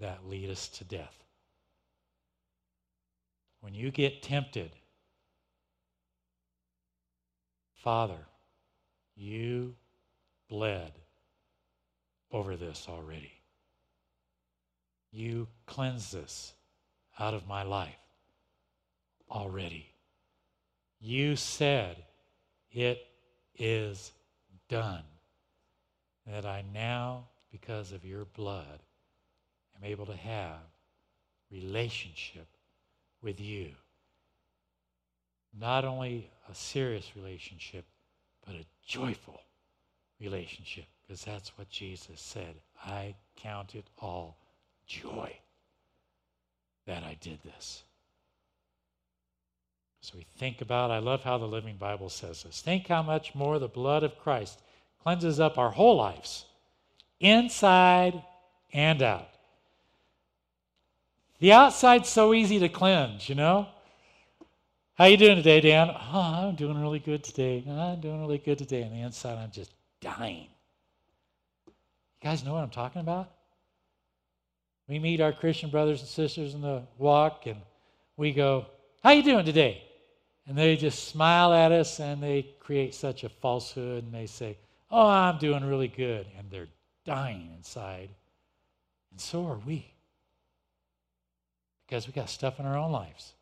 that 0.00 0.26
lead 0.26 0.50
us 0.50 0.68
to 0.68 0.84
death. 0.84 1.22
When 3.60 3.74
you 3.74 3.90
get 3.90 4.22
tempted, 4.22 4.70
Father, 7.74 8.26
you 9.14 9.74
bled 10.48 10.92
over 12.32 12.56
this 12.56 12.86
already. 12.88 13.32
You 15.12 15.48
cleanse 15.66 16.10
this 16.10 16.52
out 17.18 17.34
of 17.34 17.46
my 17.46 17.62
life 17.62 17.94
already. 19.30 19.88
You 21.00 21.36
said, 21.36 22.04
It 22.70 23.06
is 23.58 24.12
done. 24.68 25.04
That 26.26 26.44
I 26.44 26.64
now, 26.74 27.28
because 27.50 27.92
of 27.92 28.04
your 28.04 28.24
blood, 28.24 28.80
am 29.76 29.84
able 29.84 30.06
to 30.06 30.16
have 30.16 30.60
relationship 31.50 32.46
with 33.22 33.40
you. 33.40 33.70
Not 35.58 35.84
only 35.84 36.30
a 36.50 36.54
serious 36.54 37.12
relationship, 37.16 37.84
but 38.44 38.54
a 38.54 38.66
joyful 38.86 39.40
relationship 40.20 40.84
because 41.06 41.24
that's 41.24 41.56
what 41.56 41.68
Jesus 41.70 42.20
said. 42.20 42.56
I 42.84 43.14
count 43.36 43.74
it 43.74 43.86
all 43.98 44.38
joy 44.86 45.32
that 46.86 47.02
I 47.02 47.16
did 47.20 47.38
this. 47.42 47.82
So 50.00 50.14
we 50.16 50.26
think 50.38 50.60
about, 50.60 50.90
I 50.90 50.98
love 50.98 51.22
how 51.22 51.36
the 51.36 51.46
Living 51.46 51.76
Bible 51.76 52.08
says 52.08 52.44
this. 52.44 52.60
Think 52.60 52.86
how 52.86 53.02
much 53.02 53.34
more 53.34 53.58
the 53.58 53.66
blood 53.66 54.04
of 54.04 54.18
Christ 54.18 54.60
cleanses 55.02 55.40
up 55.40 55.58
our 55.58 55.70
whole 55.70 55.96
lives, 55.96 56.44
inside 57.20 58.22
and 58.72 59.02
out. 59.02 59.28
The 61.38 61.52
outside's 61.52 62.08
so 62.08 62.32
easy 62.32 62.58
to 62.60 62.68
cleanse, 62.68 63.28
you 63.28 63.34
know? 63.34 63.68
How 64.94 65.04
you 65.04 65.18
doing 65.18 65.36
today, 65.36 65.60
Dan? 65.60 65.90
Oh, 65.90 66.48
I'm 66.48 66.54
doing 66.54 66.80
really 66.80 66.98
good 66.98 67.22
today. 67.22 67.62
I'm 67.68 68.00
doing 68.00 68.20
really 68.20 68.38
good 68.38 68.56
today. 68.56 68.82
And 68.82 68.92
the 68.92 69.02
inside, 69.02 69.36
I'm 69.36 69.50
just 69.50 69.72
dying. 70.00 70.48
You 71.66 71.72
guys 72.22 72.42
know 72.42 72.54
what 72.54 72.62
I'm 72.62 72.70
talking 72.70 73.02
about? 73.02 73.30
We 74.88 74.98
meet 74.98 75.20
our 75.20 75.32
Christian 75.32 75.68
brothers 75.68 76.00
and 76.00 76.08
sisters 76.08 76.54
in 76.54 76.62
the 76.62 76.82
walk 76.96 77.46
and 77.46 77.60
we 78.16 78.32
go, 78.32 78.66
How 79.02 79.10
you 79.10 79.22
doing 79.22 79.44
today? 79.44 79.82
And 80.46 80.56
they 80.56 80.76
just 80.76 81.08
smile 81.08 81.52
at 81.52 81.72
us 81.72 82.00
and 82.00 82.22
they 82.22 82.54
create 82.60 82.94
such 82.94 83.24
a 83.24 83.28
falsehood 83.28 84.04
and 84.04 84.14
they 84.14 84.26
say, 84.26 84.56
Oh, 84.90 85.08
I'm 85.08 85.38
doing 85.38 85.64
really 85.64 85.88
good. 85.88 86.26
And 86.38 86.50
they're 86.50 86.68
dying 87.06 87.52
inside. 87.56 88.10
And 89.12 89.20
so 89.20 89.46
are 89.46 89.58
we. 89.64 89.86
Because 91.86 92.06
we 92.06 92.12
got 92.12 92.28
stuff 92.28 92.58
in 92.60 92.66
our 92.66 92.76
own 92.76 92.92
lives. 92.92 93.32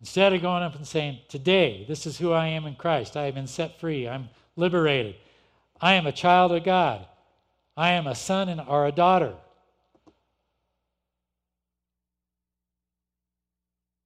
Instead 0.00 0.32
of 0.32 0.42
going 0.42 0.62
up 0.62 0.74
and 0.74 0.86
saying, 0.86 1.20
Today, 1.28 1.84
this 1.86 2.06
is 2.06 2.18
who 2.18 2.32
I 2.32 2.48
am 2.48 2.66
in 2.66 2.74
Christ. 2.74 3.16
I 3.16 3.24
have 3.24 3.34
been 3.34 3.46
set 3.46 3.78
free. 3.78 4.08
I'm 4.08 4.28
liberated. 4.56 5.14
I 5.80 5.94
am 5.94 6.06
a 6.06 6.12
child 6.12 6.52
of 6.52 6.64
God. 6.64 7.06
I 7.76 7.92
am 7.92 8.06
a 8.06 8.14
son 8.14 8.48
and, 8.48 8.60
or 8.60 8.86
a 8.86 8.92
daughter. 8.92 9.34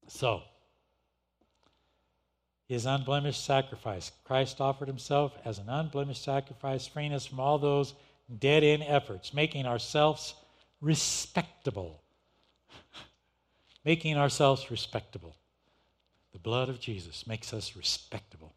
So, 0.09 0.43
his 2.66 2.86
unblemished 2.86 3.45
sacrifice. 3.45 4.11
Christ 4.24 4.61
offered 4.61 4.89
himself 4.89 5.36
as 5.45 5.59
an 5.59 5.69
unblemished 5.69 6.24
sacrifice, 6.24 6.86
freeing 6.86 7.12
us 7.12 7.27
from 7.27 7.41
all 7.41 7.59
those 7.59 7.95
dead 8.39 8.65
end 8.65 8.85
efforts, 8.86 9.35
making 9.35 9.66
ourselves 9.66 10.35
respectable. 10.81 12.01
making 13.85 14.16
ourselves 14.16 14.70
respectable. 14.70 15.36
The 16.32 16.39
blood 16.39 16.69
of 16.69 16.81
Jesus 16.81 17.27
makes 17.27 17.53
us 17.53 17.77
respectable. 17.77 18.55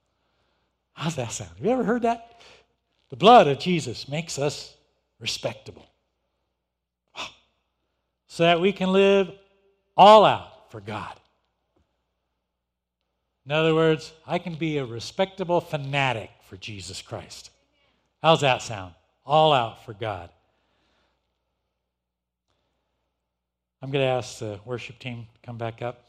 How's 0.94 1.16
that 1.16 1.32
sound? 1.32 1.52
Have 1.58 1.66
you 1.66 1.72
ever 1.72 1.84
heard 1.84 2.02
that? 2.04 2.42
The 3.10 3.16
blood 3.16 3.48
of 3.48 3.60
Jesus 3.60 4.08
makes 4.08 4.40
us 4.40 4.74
respectable. 5.20 5.86
so 8.28 8.44
that 8.44 8.60
we 8.60 8.72
can 8.72 8.92
live 8.92 9.32
all 9.96 10.26
out 10.26 10.72
for 10.72 10.82
God. 10.82 11.20
In 13.48 13.54
other 13.54 13.74
words, 13.74 14.12
I 14.28 14.40
can 14.40 14.56
be 14.56 14.78
a 14.78 14.84
respectable 14.84 15.62
fanatic 15.62 16.30
for 16.50 16.58
Jesus 16.58 17.02
Christ. 17.02 17.50
How's 18.22 18.42
that 18.42 18.62
sound? 18.62 18.94
All 19.26 19.54
out 19.54 19.86
for 19.86 19.94
God. 19.94 20.30
I'm 23.82 23.90
going 23.90 24.04
to 24.04 24.10
ask 24.10 24.40
the 24.40 24.60
worship 24.66 25.00
team 25.00 25.28
to 25.34 25.46
come 25.46 25.58
back 25.58 25.82
up. 25.82 26.04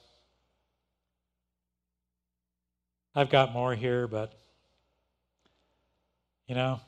I've 3.15 3.31
got 3.31 3.53
more 3.53 3.73
here, 3.73 4.09
but 4.09 4.33
you 6.49 6.57
know, 6.57 6.81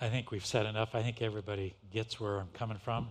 I 0.00 0.08
think 0.08 0.30
we've 0.30 0.46
said 0.46 0.66
enough. 0.66 0.94
I 0.94 1.02
think 1.02 1.20
everybody 1.20 1.74
gets 1.92 2.20
where 2.20 2.38
I'm 2.38 2.50
coming 2.54 2.78
from. 2.78 3.08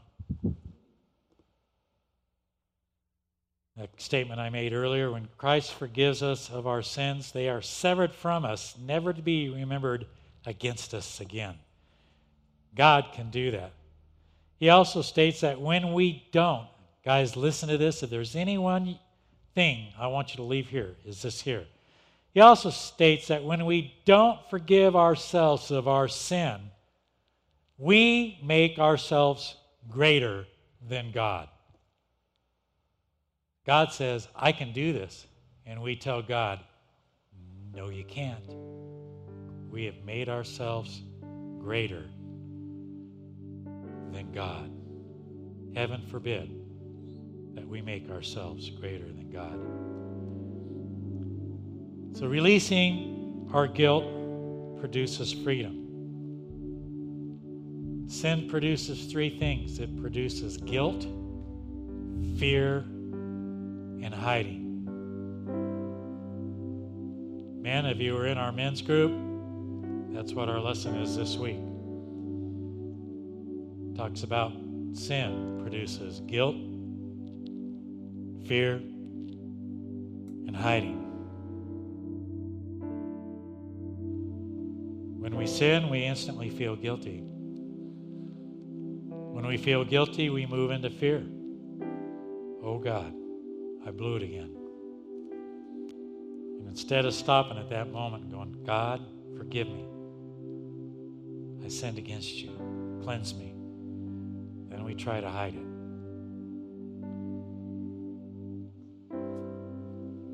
A 3.80 3.88
statement 3.98 4.40
I 4.40 4.50
made 4.50 4.72
earlier 4.72 5.12
when 5.12 5.28
Christ 5.38 5.74
forgives 5.74 6.22
us 6.22 6.50
of 6.52 6.68
our 6.68 6.84
sins, 6.84 7.32
they 7.32 7.50
are 7.50 7.62
severed 7.62 8.14
from 8.14 8.46
us, 8.46 8.76
never 8.80 9.14
to 9.14 9.22
be 9.22 9.50
remembered 9.50 10.06
against 10.46 10.94
us 10.94 11.20
again. 11.20 11.56
God 12.76 13.08
can 13.14 13.32
do 13.32 13.50
that. 13.52 13.72
He 14.60 14.70
also 14.70 15.02
states 15.02 15.42
that 15.42 15.60
when 15.60 15.94
we 15.94 16.28
don't, 16.32 16.68
guys, 17.04 17.36
listen 17.36 17.68
to 17.70 17.78
this. 17.78 18.04
If 18.04 18.12
there's 18.12 18.36
any 18.36 18.60
one 18.60 19.00
thing 19.56 19.88
I 19.98 20.08
want 20.08 20.32
you 20.32 20.38
to 20.38 20.44
leave 20.44 20.68
here, 20.70 20.96
is 21.04 21.24
this 21.24 21.42
here. 21.42 21.66
He 22.34 22.42
also 22.42 22.70
states 22.70 23.28
that 23.28 23.44
when 23.44 23.66
we 23.66 23.96
don't 24.06 24.40
forgive 24.50 24.96
ourselves 24.96 25.72
of 25.72 25.88
our 25.88 26.08
sin, 26.08 26.60
we 27.78 28.40
make 28.44 28.78
ourselves 28.78 29.56
greater 29.90 30.46
than 30.88 31.12
God. 31.12 31.50
God 33.66 33.92
says, 33.92 34.28
I 34.36 34.52
can 34.52 34.74
do 34.74 34.94
this. 34.94 35.26
And 35.66 35.82
we 35.82 35.96
tell 35.96 36.22
God, 36.22 36.60
no, 37.74 37.90
you 37.90 38.04
can't. 38.04 38.44
We 39.72 39.86
have 39.86 40.04
made 40.06 40.30
ourselves 40.30 41.02
greater 41.60 42.04
than 44.12 44.32
God. 44.34 44.70
Heaven 45.76 46.06
forbid 46.12 46.52
that 47.56 47.68
we 47.68 47.82
make 47.82 48.10
ourselves 48.12 48.70
greater 48.70 49.08
than 49.08 49.32
God. 49.32 49.60
So, 52.18 52.28
releasing 52.28 53.50
our 53.54 53.68
guilt 53.68 54.06
produces 54.80 55.34
freedom. 55.34 55.80
Sin 58.08 58.48
produces 58.48 59.06
three 59.06 59.40
things 59.40 59.80
it 59.80 60.00
produces 60.00 60.58
guilt, 60.58 61.08
fear, 62.38 62.86
and 64.04 64.14
hiding. 64.14 64.60
Men, 67.62 67.86
if 67.86 68.00
you 68.00 68.14
were 68.14 68.28
in 68.28 68.38
our 68.38 68.52
men's 68.52 68.82
group, 68.82 69.14
that's 70.14 70.34
what 70.34 70.50
our 70.50 70.60
lesson 70.60 70.96
is 70.98 71.16
this 71.16 71.38
week. 71.38 71.62
Talks 73.96 74.24
about 74.24 74.52
sin 74.92 75.60
produces 75.62 76.20
guilt, 76.28 76.58
fear, 78.46 78.74
and 80.48 80.56
hiding. 80.56 81.00
When 85.20 85.38
we 85.38 85.48
sin, 85.48 85.90
we 85.90 86.04
instantly 86.04 86.50
feel 86.50 86.76
guilty. 86.76 87.24
When 89.08 89.48
we 89.48 89.56
feel 89.58 89.86
guilty, 89.86 90.30
we 90.30 90.46
move 90.46 90.72
into 90.72 90.90
fear. 90.90 91.24
Oh 92.62 92.78
God, 92.78 93.14
I 93.86 93.92
blew 93.92 94.16
it 94.16 94.24
again. 94.24 94.56
And 96.60 96.68
instead 96.70 97.06
of 97.06 97.14
stopping 97.14 97.58
at 97.58 97.70
that 97.70 97.92
moment 97.92 98.24
and 98.24 98.32
going, 98.32 98.64
God, 98.66 99.06
forgive 99.38 99.68
me. 99.68 99.86
I 101.66 101.68
sinned 101.70 101.98
against 101.98 102.36
you. 102.36 102.52
Cleanse 103.04 103.36
me. 103.36 103.54
Then 104.70 104.84
we 104.86 104.96
try 104.96 105.22
to 105.22 105.30
hide 105.30 105.56
it. 105.56 105.66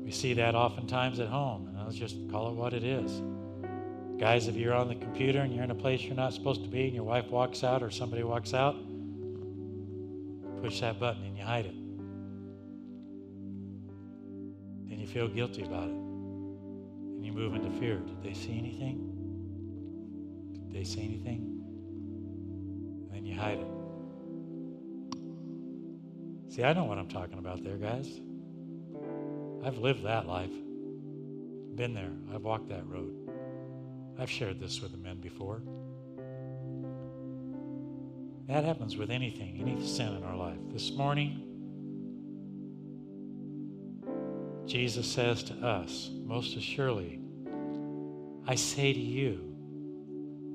We 0.04 0.10
see 0.10 0.34
that 0.34 0.54
oftentimes 0.56 1.20
at 1.20 1.28
home, 1.28 1.68
and 1.68 1.78
I'll 1.78 1.92
just 1.92 2.16
call 2.30 2.50
it 2.50 2.54
what 2.54 2.72
it 2.72 2.82
is. 2.82 3.22
Guys, 4.18 4.48
if 4.48 4.56
you're 4.56 4.74
on 4.74 4.88
the 4.88 4.96
computer 4.96 5.40
and 5.40 5.54
you're 5.54 5.64
in 5.64 5.70
a 5.70 5.74
place 5.74 6.02
you're 6.02 6.14
not 6.14 6.34
supposed 6.34 6.62
to 6.64 6.68
be, 6.68 6.84
and 6.84 6.94
your 6.94 7.04
wife 7.04 7.26
walks 7.30 7.62
out 7.64 7.82
or 7.82 7.90
somebody 7.90 8.22
walks 8.22 8.52
out, 8.52 8.76
push 10.60 10.80
that 10.80 10.98
button 10.98 11.24
and 11.24 11.38
you 11.38 11.44
hide 11.44 11.66
it. 11.66 11.79
Feel 15.10 15.28
guilty 15.28 15.62
about 15.62 15.88
it. 15.88 15.94
And 15.94 17.24
you 17.26 17.32
move 17.32 17.54
into 17.54 17.70
fear. 17.80 17.96
Did 17.96 18.22
they 18.22 18.32
see 18.32 18.56
anything? 18.56 19.06
Did 20.68 20.72
they 20.72 20.84
see 20.84 21.02
anything? 21.02 21.62
And 23.02 23.14
then 23.14 23.26
you 23.26 23.38
hide 23.38 23.58
it. 23.58 23.66
See, 26.52 26.62
I 26.64 26.72
know 26.72 26.84
what 26.84 26.98
I'm 26.98 27.08
talking 27.08 27.38
about 27.38 27.62
there, 27.64 27.76
guys. 27.76 28.20
I've 29.64 29.78
lived 29.78 30.04
that 30.04 30.26
life. 30.26 30.52
Been 31.74 31.92
there. 31.94 32.12
I've 32.32 32.42
walked 32.42 32.68
that 32.68 32.86
road. 32.86 33.14
I've 34.18 34.30
shared 34.30 34.60
this 34.60 34.80
with 34.80 34.92
the 34.92 34.98
men 34.98 35.20
before. 35.20 35.62
That 38.46 38.64
happens 38.64 38.96
with 38.96 39.10
anything, 39.10 39.58
any 39.60 39.86
sin 39.86 40.14
in 40.14 40.24
our 40.24 40.36
life. 40.36 40.58
This 40.72 40.92
morning, 40.92 41.49
Jesus 44.70 45.10
says 45.10 45.42
to 45.42 45.54
us, 45.66 46.10
most 46.24 46.56
assuredly, 46.56 47.18
I 48.46 48.54
say 48.54 48.92
to 48.92 49.00
you, 49.00 49.52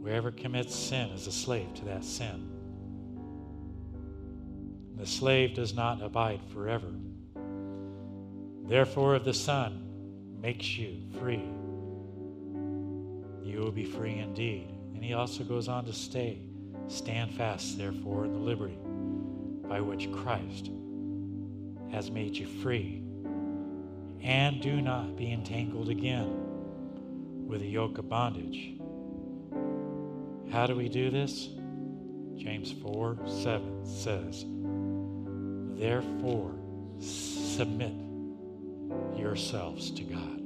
whoever 0.02 0.32
commits 0.32 0.74
sin 0.74 1.10
is 1.10 1.28
a 1.28 1.34
slave 1.34 1.74
to 1.74 1.86
that 1.86 2.06
sin. 2.06 2.50
The 4.96 5.06
slave 5.06 5.54
does 5.54 5.74
not 5.74 6.02
abide 6.02 6.40
forever. 6.54 6.94
Therefore, 8.66 9.18
if 9.18 9.26
the 9.26 9.34
Son 9.34 9.82
makes 10.42 10.78
you 10.78 11.02
free, 11.20 11.44
you 13.44 13.60
will 13.60 13.74
be 13.74 13.84
free 13.84 14.20
indeed. 14.20 14.70
And 14.94 15.04
he 15.04 15.14
also 15.14 15.44
goes 15.44 15.68
on 15.68 15.84
to 15.88 15.94
stay 15.94 16.40
Stand 16.88 17.34
fast, 17.34 17.78
therefore, 17.78 18.26
in 18.26 18.34
the 18.34 18.40
liberty 18.40 18.78
by 19.68 19.82
which 19.82 20.10
Christ 20.12 20.70
has 21.92 22.12
made 22.12 22.38
you 22.38 22.46
free. 22.46 23.05
And 24.22 24.62
do 24.62 24.82
not 24.82 25.16
be 25.16 25.32
entangled 25.32 25.90
again 25.90 27.48
with 27.48 27.62
a 27.62 27.66
yoke 27.66 27.98
of 27.98 28.10
bondage. 28.10 28.74
How 30.52 30.68
do 30.68 30.76
we 30.76 30.90
do 30.90 31.10
this? 31.10 31.50
James 32.38 32.72
4 32.72 33.18
7 33.28 33.86
says, 33.86 34.46
Therefore, 35.80 36.56
submit 37.00 37.94
yourselves 39.18 39.92
to 39.92 40.04
God. 40.04 40.42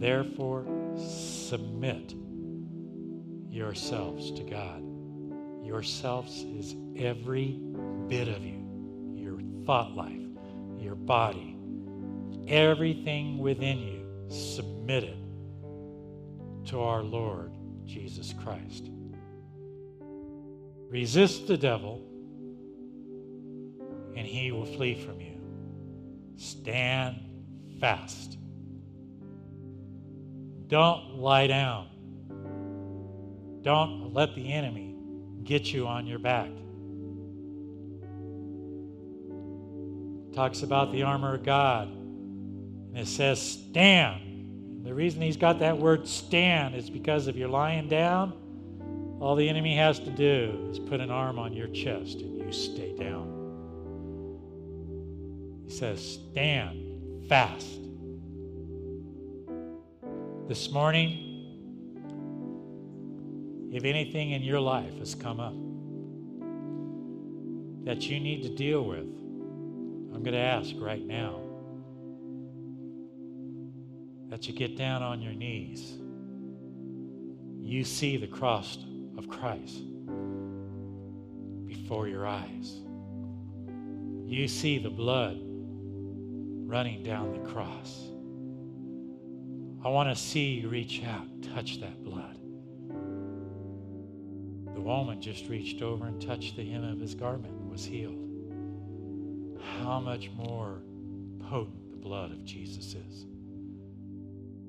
Therefore, 0.00 0.64
submit 0.96 2.14
yourselves 3.50 4.30
to 4.32 4.42
God. 4.44 4.82
Yourselves 5.64 6.42
is 6.42 6.74
every 6.96 7.60
bit 8.08 8.28
of 8.28 8.42
you 8.42 8.59
thought 9.70 9.94
life, 9.94 10.18
your 10.80 10.96
body, 10.96 11.56
everything 12.48 13.38
within 13.38 13.78
you 13.78 14.04
submit 14.28 15.04
it 15.04 15.16
to 16.64 16.80
our 16.80 17.04
Lord 17.04 17.52
Jesus 17.86 18.34
Christ. 18.42 18.90
Resist 20.88 21.46
the 21.46 21.56
devil, 21.56 22.02
and 24.16 24.26
he 24.26 24.50
will 24.50 24.66
flee 24.66 24.96
from 24.96 25.20
you. 25.20 25.40
Stand 26.34 27.20
fast. 27.78 28.38
Don't 30.66 31.14
lie 31.14 31.46
down. 31.46 31.86
Don't 33.62 34.12
let 34.12 34.34
the 34.34 34.52
enemy 34.52 34.96
get 35.44 35.72
you 35.72 35.86
on 35.86 36.08
your 36.08 36.18
back. 36.18 36.50
Talks 40.34 40.62
about 40.62 40.92
the 40.92 41.02
armor 41.02 41.34
of 41.34 41.44
God. 41.44 41.88
And 41.88 42.98
it 42.98 43.06
says 43.06 43.40
stand. 43.40 44.22
And 44.22 44.84
the 44.86 44.94
reason 44.94 45.22
he's 45.22 45.36
got 45.36 45.58
that 45.60 45.78
word 45.78 46.06
stand 46.06 46.74
is 46.74 46.90
because 46.90 47.26
if 47.26 47.36
you're 47.36 47.48
lying 47.48 47.88
down, 47.88 48.32
all 49.20 49.36
the 49.36 49.48
enemy 49.48 49.76
has 49.76 49.98
to 50.00 50.10
do 50.10 50.68
is 50.70 50.78
put 50.78 51.00
an 51.00 51.10
arm 51.10 51.38
on 51.38 51.52
your 51.52 51.68
chest 51.68 52.20
and 52.20 52.38
you 52.38 52.50
stay 52.52 52.96
down. 52.96 53.36
He 55.66 55.70
says, 55.70 56.18
stand 56.32 57.28
fast. 57.28 57.78
This 60.48 60.70
morning, 60.72 61.26
if 63.72 63.84
anything 63.84 64.32
in 64.32 64.42
your 64.42 64.58
life 64.58 64.98
has 64.98 65.14
come 65.14 65.38
up 65.38 65.54
that 67.84 68.08
you 68.08 68.18
need 68.18 68.42
to 68.42 68.48
deal 68.48 68.84
with, 68.84 69.06
I'm 70.20 70.24
going 70.24 70.34
to 70.34 70.40
ask 70.40 70.74
right 70.76 71.02
now 71.02 71.40
that 74.28 74.46
you 74.46 74.52
get 74.52 74.76
down 74.76 75.02
on 75.02 75.22
your 75.22 75.32
knees. 75.32 75.96
You 77.58 77.84
see 77.84 78.18
the 78.18 78.26
cross 78.26 78.76
of 79.16 79.30
Christ 79.30 79.80
before 81.66 82.06
your 82.06 82.26
eyes. 82.26 82.82
You 84.26 84.46
see 84.46 84.76
the 84.76 84.90
blood 84.90 85.38
running 85.40 87.02
down 87.02 87.32
the 87.32 87.50
cross. 87.50 88.10
I 89.82 89.88
want 89.88 90.14
to 90.14 90.22
see 90.22 90.50
you 90.50 90.68
reach 90.68 91.02
out, 91.02 91.26
touch 91.54 91.80
that 91.80 92.04
blood. 92.04 92.36
The 94.74 94.82
woman 94.82 95.22
just 95.22 95.48
reached 95.48 95.80
over 95.80 96.04
and 96.04 96.20
touched 96.20 96.56
the 96.56 96.64
hem 96.70 96.84
of 96.84 97.00
his 97.00 97.14
garment 97.14 97.54
and 97.54 97.70
was 97.70 97.86
healed. 97.86 98.29
How 99.82 99.98
much 99.98 100.30
more 100.36 100.82
potent 101.48 101.90
the 101.90 101.96
blood 101.96 102.30
of 102.30 102.44
Jesus 102.44 102.94
is. 102.94 103.26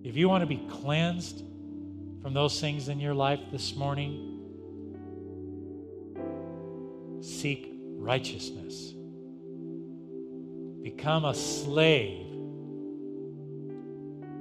If 0.04 0.18
you 0.18 0.28
want 0.28 0.42
to 0.42 0.48
be 0.48 0.66
cleansed 0.70 1.44
from 2.22 2.34
those 2.34 2.60
things 2.60 2.88
in 2.90 3.00
your 3.00 3.14
life 3.14 3.40
this 3.52 3.76
morning, 3.76 4.40
seek 7.22 7.72
righteousness. 7.98 8.94
Become 10.82 11.26
a 11.26 11.36
slave 11.36 12.26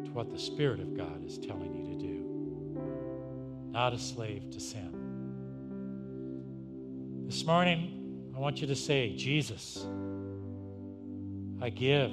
to 0.04 0.10
what 0.12 0.30
the 0.30 0.38
Spirit 0.38 0.80
of 0.80 0.96
God 0.96 1.26
is 1.26 1.36
telling 1.36 1.74
you 1.74 1.84
to 1.92 1.98
do, 1.98 2.24
not 3.70 3.92
a 3.92 3.98
slave 3.98 4.50
to 4.52 4.60
sin. 4.60 4.94
This 7.26 7.44
morning, 7.44 8.32
I 8.34 8.38
want 8.38 8.62
you 8.62 8.66
to 8.68 8.76
say, 8.76 9.14
Jesus, 9.14 9.84
I 11.62 11.70
give 11.70 12.10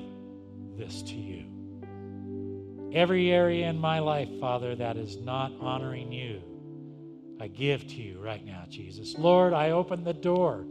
this 0.78 1.02
to 1.04 1.16
you. 1.16 1.46
Every 2.94 3.32
area 3.32 3.68
in 3.68 3.78
my 3.78 4.00
life, 4.00 4.30
Father, 4.40 4.76
that 4.76 4.98
is 4.98 5.18
not 5.18 5.52
honoring 5.60 6.12
you, 6.12 6.42
I 7.40 7.48
give 7.48 7.88
to 7.88 7.96
you 7.96 8.20
right 8.20 8.44
now, 8.46 8.64
Jesus. 8.70 9.16
Lord, 9.18 9.54
I 9.54 9.72
open 9.72 10.04
the 10.04 10.14
door. 10.14 10.66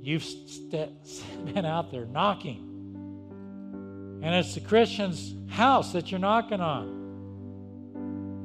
You've 0.00 0.24
st- 0.24 0.90
been 1.54 1.64
out 1.64 1.90
there 1.90 2.06
knocking. 2.06 2.70
And 4.22 4.34
it's 4.34 4.54
the 4.54 4.60
Christian's 4.60 5.34
house 5.50 5.92
that 5.92 6.10
you're 6.10 6.20
knocking 6.20 6.60
on. 6.60 6.88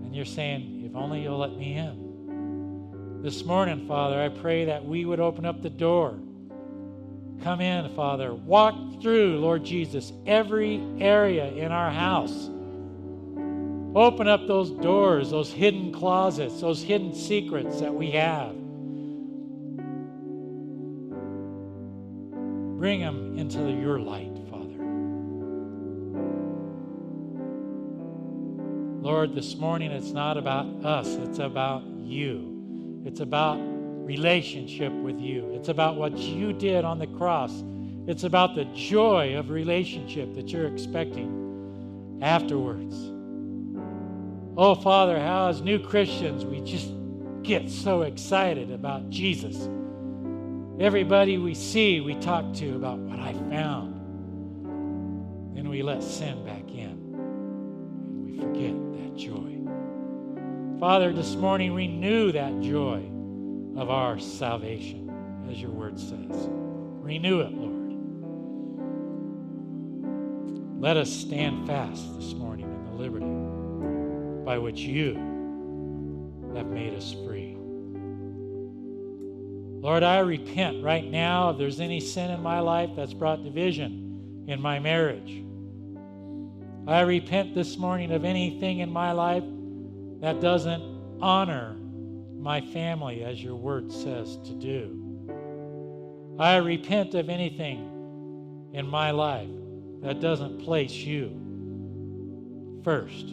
And 0.03 0.15
you're 0.15 0.25
saying, 0.25 0.85
if 0.85 0.95
only 0.95 1.21
you'll 1.21 1.37
let 1.37 1.55
me 1.55 1.75
in. 1.75 3.21
This 3.21 3.45
morning, 3.45 3.87
Father, 3.87 4.21
I 4.21 4.29
pray 4.29 4.65
that 4.65 4.83
we 4.83 5.05
would 5.05 5.19
open 5.19 5.45
up 5.45 5.61
the 5.61 5.69
door. 5.69 6.19
Come 7.43 7.61
in, 7.61 7.89
Father. 7.95 8.33
Walk 8.33 9.01
through, 9.01 9.39
Lord 9.39 9.63
Jesus, 9.63 10.11
every 10.25 10.83
area 10.99 11.47
in 11.51 11.71
our 11.71 11.89
house. 11.89 12.49
Open 13.95 14.27
up 14.27 14.45
those 14.45 14.71
doors, 14.71 15.31
those 15.31 15.51
hidden 15.51 15.91
closets, 15.91 16.59
those 16.59 16.83
hidden 16.83 17.13
secrets 17.13 17.79
that 17.79 17.93
we 17.93 18.11
have. 18.11 18.53
Bring 22.77 22.99
them 22.99 23.37
into 23.37 23.71
your 23.71 23.99
light, 23.99 24.37
Father. 24.49 24.83
Lord, 29.01 29.33
this 29.33 29.55
morning 29.55 29.91
it's 29.91 30.11
not 30.11 30.37
about 30.37 30.65
us, 30.85 31.07
it's 31.15 31.39
about 31.39 31.83
you. 31.83 33.01
It's 33.05 33.21
about 33.21 33.57
relationship 34.09 34.91
with 34.91 35.19
you. 35.19 35.51
It's 35.53 35.69
about 35.69 35.95
what 35.95 36.17
you 36.17 36.51
did 36.51 36.83
on 36.83 36.97
the 36.97 37.05
cross. 37.05 37.63
It's 38.07 38.23
about 38.23 38.55
the 38.55 38.65
joy 38.73 39.37
of 39.37 39.51
relationship 39.51 40.33
that 40.33 40.49
you're 40.49 40.65
expecting 40.65 42.17
afterwards. 42.19 42.95
Oh, 44.57 44.73
Father, 44.73 45.19
how 45.19 45.49
as 45.49 45.61
new 45.61 45.77
Christians 45.77 46.43
we 46.43 46.59
just 46.61 46.91
get 47.43 47.69
so 47.69 48.01
excited 48.01 48.71
about 48.71 49.11
Jesus. 49.11 49.69
Everybody 50.79 51.37
we 51.37 51.53
see, 51.53 52.01
we 52.01 52.15
talk 52.15 52.51
to 52.55 52.75
about 52.75 52.97
what 52.97 53.19
I 53.19 53.33
found. 53.51 53.93
Then 55.55 55.69
we 55.69 55.83
let 55.83 56.01
sin 56.01 56.43
back 56.43 56.67
in 56.71 56.89
and 56.89 58.25
we 58.25 58.39
forget 58.39 58.73
that 58.73 59.15
joy. 59.15 60.79
Father, 60.79 61.13
this 61.13 61.35
morning 61.35 61.75
renew 61.75 62.31
that 62.31 62.59
joy 62.59 63.07
of 63.79 63.89
our 63.89 64.19
salvation, 64.19 65.09
as 65.49 65.61
your 65.61 65.71
word 65.71 65.97
says. 65.97 66.49
Renew 66.99 67.39
it, 67.39 67.53
Lord. 67.53 67.79
Let 70.81 70.97
us 70.97 71.09
stand 71.09 71.65
fast 71.65 72.13
this 72.19 72.33
morning 72.33 72.65
in 72.65 72.83
the 72.85 72.91
liberty 72.91 73.25
by 74.45 74.57
which 74.57 74.81
you 74.81 75.13
have 76.55 76.67
made 76.67 76.93
us 76.93 77.15
free. 77.25 77.55
Lord, 79.81 80.03
I 80.03 80.19
repent 80.19 80.83
right 80.83 81.09
now 81.09 81.51
if 81.51 81.57
there's 81.57 81.79
any 81.79 82.01
sin 82.01 82.31
in 82.31 82.43
my 82.43 82.59
life 82.59 82.89
that's 82.97 83.13
brought 83.13 83.45
division 83.45 84.43
in 84.47 84.59
my 84.61 84.79
marriage. 84.79 85.41
I 86.85 86.99
repent 87.01 87.55
this 87.55 87.77
morning 87.77 88.11
of 88.11 88.25
anything 88.25 88.79
in 88.79 88.91
my 88.91 89.13
life 89.13 89.43
that 90.19 90.41
doesn't 90.41 90.83
honor 91.21 91.78
my 92.39 92.61
family 92.61 93.23
as 93.23 93.43
your 93.43 93.55
word 93.55 93.91
says 93.91 94.37
to 94.45 94.53
do. 94.53 95.05
I 96.39 96.55
repent 96.57 97.15
of 97.15 97.29
anything 97.29 98.69
in 98.73 98.87
my 98.87 99.11
life 99.11 99.49
that 100.01 100.21
doesn't 100.21 100.59
place 100.59 100.93
you 100.93 101.29
first 102.83 103.27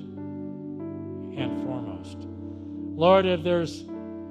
and 1.37 1.63
foremost. 1.65 2.17
Lord, 2.97 3.27
if 3.27 3.43
there's 3.43 3.85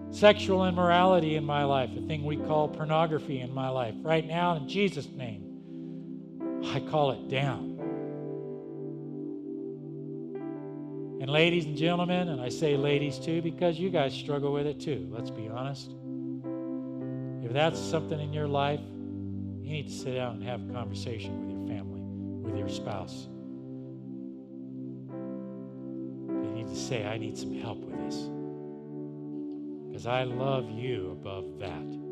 sexual 0.10 0.65
immorality 0.65 1.35
in 1.35 1.45
my 1.45 1.64
life, 1.64 1.89
a 1.95 2.02
thing 2.02 2.26
we 2.26 2.38
call 2.38 2.68
pornography 2.68 3.39
in 3.39 3.53
my 3.53 3.69
life, 3.69 3.95
right 4.02 4.26
now 4.26 4.56
in 4.56 4.68
Jesus' 4.68 5.07
name, 5.10 5.43
I 6.65 6.80
call 6.80 7.11
it 7.11 7.30
down. 7.30 7.74
And 11.21 11.29
ladies 11.29 11.65
and 11.65 11.77
gentlemen, 11.77 12.27
and 12.27 12.41
I 12.41 12.49
say 12.49 12.75
ladies 12.75 13.17
too 13.17 13.41
because 13.41 13.79
you 13.79 13.89
guys 13.89 14.13
struggle 14.13 14.51
with 14.51 14.67
it 14.67 14.79
too, 14.79 15.07
let's 15.11 15.31
be 15.31 15.47
honest. 15.47 15.91
If 17.43 17.53
that's 17.53 17.79
something 17.79 18.19
in 18.19 18.33
your 18.33 18.47
life, 18.47 18.81
you 19.61 19.71
need 19.71 19.87
to 19.87 19.93
sit 19.93 20.15
down 20.15 20.35
and 20.35 20.43
have 20.43 20.69
a 20.69 20.73
conversation 20.73 21.39
with 21.39 21.55
your 21.55 21.67
family, 21.67 22.01
with 22.01 22.57
your 22.57 22.69
spouse. 22.69 23.27
You 26.27 26.51
need 26.53 26.67
to 26.67 26.75
say, 26.75 27.05
I 27.05 27.17
need 27.17 27.37
some 27.37 27.53
help 27.53 27.79
with 27.79 27.97
this. 27.97 28.29
Because 29.87 30.07
I 30.07 30.23
love 30.23 30.69
you 30.69 31.11
above 31.11 31.59
that. 31.59 32.05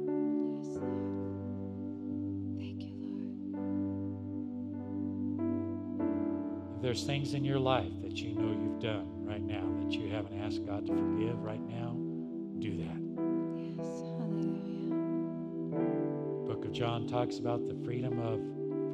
There's 6.84 7.05
things 7.05 7.34
in 7.34 7.45
your 7.45 7.60
life 7.60 7.91
that 8.01 8.18
you 8.18 8.35
know 8.35 8.51
you've 8.61 8.81
done 8.81 9.07
right 9.26 9.41
now 9.41 9.64
that 9.81 9.93
you 9.93 10.10
haven't 10.11 10.38
asked 10.41 10.65
God 10.65 10.85
to 10.85 10.91
forgive 10.93 11.41
right 11.41 11.61
now, 11.61 11.95
do 12.60 12.76
that. 12.76 12.99
Yes, 13.55 13.88
hallelujah. 14.19 14.95
Book 16.45 16.65
of 16.65 16.73
John 16.73 17.07
talks 17.07 17.38
about 17.38 17.65
the 17.65 17.73
freedom 17.85 18.19
of 18.19 18.41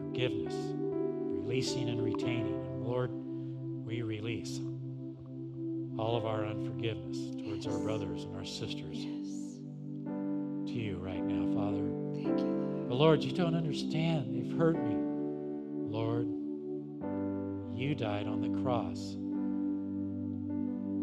forgiveness, 0.05 0.53
releasing 0.53 1.89
and 1.89 2.03
retaining. 2.03 2.63
And 2.63 2.83
Lord, 2.85 3.09
we 3.11 4.03
release 4.03 4.59
all 5.97 6.15
of 6.15 6.27
our 6.27 6.45
unforgiveness 6.45 7.17
towards 7.43 7.65
our 7.65 7.79
brothers 7.79 8.23
and 8.25 8.35
our 8.35 8.45
sisters 8.45 8.97
Yes. 8.97 9.57
to 10.67 10.73
you 10.79 10.97
right 10.99 11.23
now, 11.23 11.51
Father. 11.55 11.89
Thank 12.13 12.39
you, 12.39 12.85
But 12.87 12.95
Lord. 12.97 13.19
Lord, 13.19 13.23
you 13.23 13.31
don't 13.31 13.55
understand. 13.55 14.35
They've 14.35 14.55
hurt 14.59 14.75
me. 14.75 14.95
Lord, 15.91 16.27
you 17.79 17.95
died 17.95 18.27
on 18.27 18.41
the 18.41 18.61
cross 18.61 19.15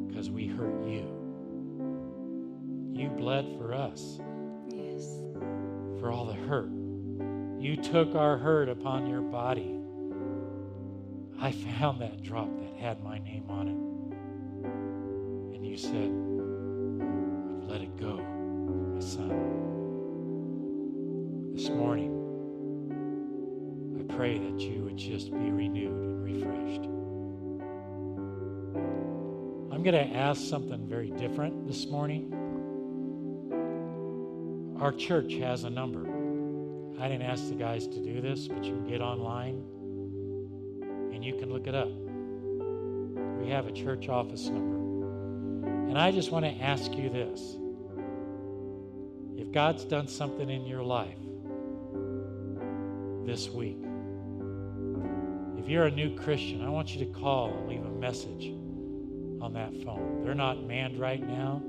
because 0.06 0.30
we 0.30 0.46
hurt 0.46 0.84
you. 0.86 1.10
You 2.92 3.08
bled 3.08 3.46
for 3.56 3.72
us, 3.72 4.20
Yes. 4.68 5.22
for 5.98 6.12
all 6.12 6.26
the 6.26 6.34
hurt. 6.34 6.70
You 7.58 7.76
took 7.76 8.14
our 8.14 8.36
hurt 8.36 8.68
upon 8.68 9.06
your 9.06 9.22
body. 9.22 9.72
I 11.40 11.50
found 11.52 12.02
that 12.02 12.22
drop 12.22 12.48
that 12.60 12.74
had 12.78 13.02
my 13.02 13.18
name 13.20 13.46
on 13.48 13.68
it. 13.68 15.56
And 15.56 15.66
you 15.66 15.76
said, 15.78 16.10
I've 17.62 17.70
let 17.70 17.80
it 17.80 17.96
go, 17.96 18.18
my 18.18 19.00
son. 19.00 19.30
This 21.54 21.70
morning, 21.70 22.15
pray 24.16 24.38
that 24.38 24.60
you 24.60 24.82
would 24.84 24.96
just 24.96 25.30
be 25.30 25.50
renewed 25.50 25.92
and 25.92 26.24
refreshed. 26.24 26.84
I'm 29.70 29.82
going 29.82 29.94
to 29.94 30.16
ask 30.16 30.40
something 30.40 30.88
very 30.88 31.10
different 31.10 31.66
this 31.66 31.86
morning. 31.86 32.32
our 34.80 34.92
church 34.92 35.34
has 35.34 35.64
a 35.64 35.70
number. 35.70 36.06
I 36.98 37.08
didn't 37.08 37.26
ask 37.26 37.48
the 37.48 37.54
guys 37.54 37.86
to 37.88 38.00
do 38.00 38.20
this, 38.22 38.48
but 38.48 38.64
you 38.64 38.72
can 38.72 38.86
get 38.86 39.00
online 39.02 39.62
and 41.12 41.22
you 41.24 41.34
can 41.34 41.52
look 41.52 41.66
it 41.66 41.74
up. 41.74 41.88
We 43.38 43.50
have 43.50 43.66
a 43.66 43.72
church 43.72 44.08
office 44.08 44.46
number. 44.48 44.76
And 45.88 45.98
I 45.98 46.10
just 46.10 46.30
want 46.30 46.46
to 46.46 46.52
ask 46.62 46.94
you 46.94 47.10
this. 47.10 47.56
If 49.36 49.52
God's 49.52 49.84
done 49.84 50.08
something 50.08 50.48
in 50.48 50.66
your 50.66 50.82
life 50.82 51.18
this 53.26 53.50
week, 53.50 53.85
if 55.66 55.72
you're 55.72 55.86
a 55.86 55.90
new 55.90 56.14
Christian, 56.14 56.64
I 56.64 56.68
want 56.68 56.94
you 56.94 57.04
to 57.04 57.10
call 57.10 57.52
and 57.52 57.68
leave 57.68 57.84
a 57.84 57.90
message 57.90 58.54
on 59.42 59.52
that 59.54 59.74
phone. 59.82 60.22
They're 60.22 60.32
not 60.32 60.62
manned 60.62 61.00
right 61.00 61.20
now, 61.20 61.60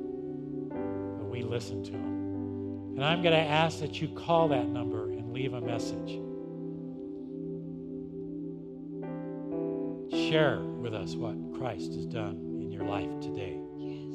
but 1.18 1.28
we 1.28 1.42
listen 1.42 1.84
to 1.84 1.92
them. 1.94 2.94
And 2.96 3.04
I'm 3.04 3.24
going 3.24 3.34
to 3.34 3.40
ask 3.40 3.80
that 3.80 4.00
you 4.00 4.10
call 4.10 4.50
that 4.50 4.68
number 4.68 5.10
and 5.10 5.34
leave 5.34 5.54
a 5.56 5.62
message. 5.62 6.20
Share 10.30 10.60
with 10.60 10.94
us 10.94 11.16
what 11.16 11.34
Christ 11.58 11.96
has 11.96 12.06
done 12.06 12.36
in 12.62 12.72
your 12.72 12.84
life 12.84 13.20
today. 13.20 13.60
Yes. 13.80 14.14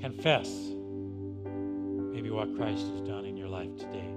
Confess 0.00 0.48
maybe 2.12 2.30
what 2.30 2.54
Christ 2.54 2.86
has 2.86 3.00
done 3.00 3.24
in 3.24 3.36
your 3.36 3.48
life 3.48 3.74
today. 3.76 4.11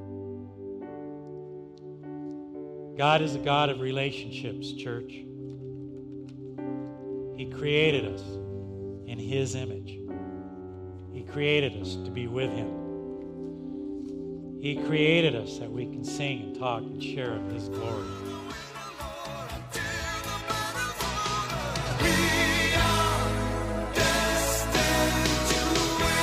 God 2.98 3.22
is 3.22 3.36
a 3.36 3.40
God 3.40 3.70
of 3.70 3.82
relationships, 3.82 4.72
church. 4.72 5.12
He 7.36 7.52
created 7.54 8.06
us 8.06 8.22
in 9.06 9.20
His 9.20 9.56
image. 9.56 10.00
He 11.12 11.24
created 11.24 11.82
us 11.82 11.96
to 11.96 12.10
be 12.10 12.28
with 12.28 12.52
Him. 12.52 12.86
He 14.62 14.78
created 14.88 15.36
us 15.36 15.58
that 15.58 15.70
we 15.70 15.86
can 15.86 16.06
sing 16.06 16.42
and 16.44 16.56
talk 16.56 16.84
and 16.84 17.04
share 17.04 17.34
in 17.34 17.50
His 17.50 17.68
glory. 17.68 18.06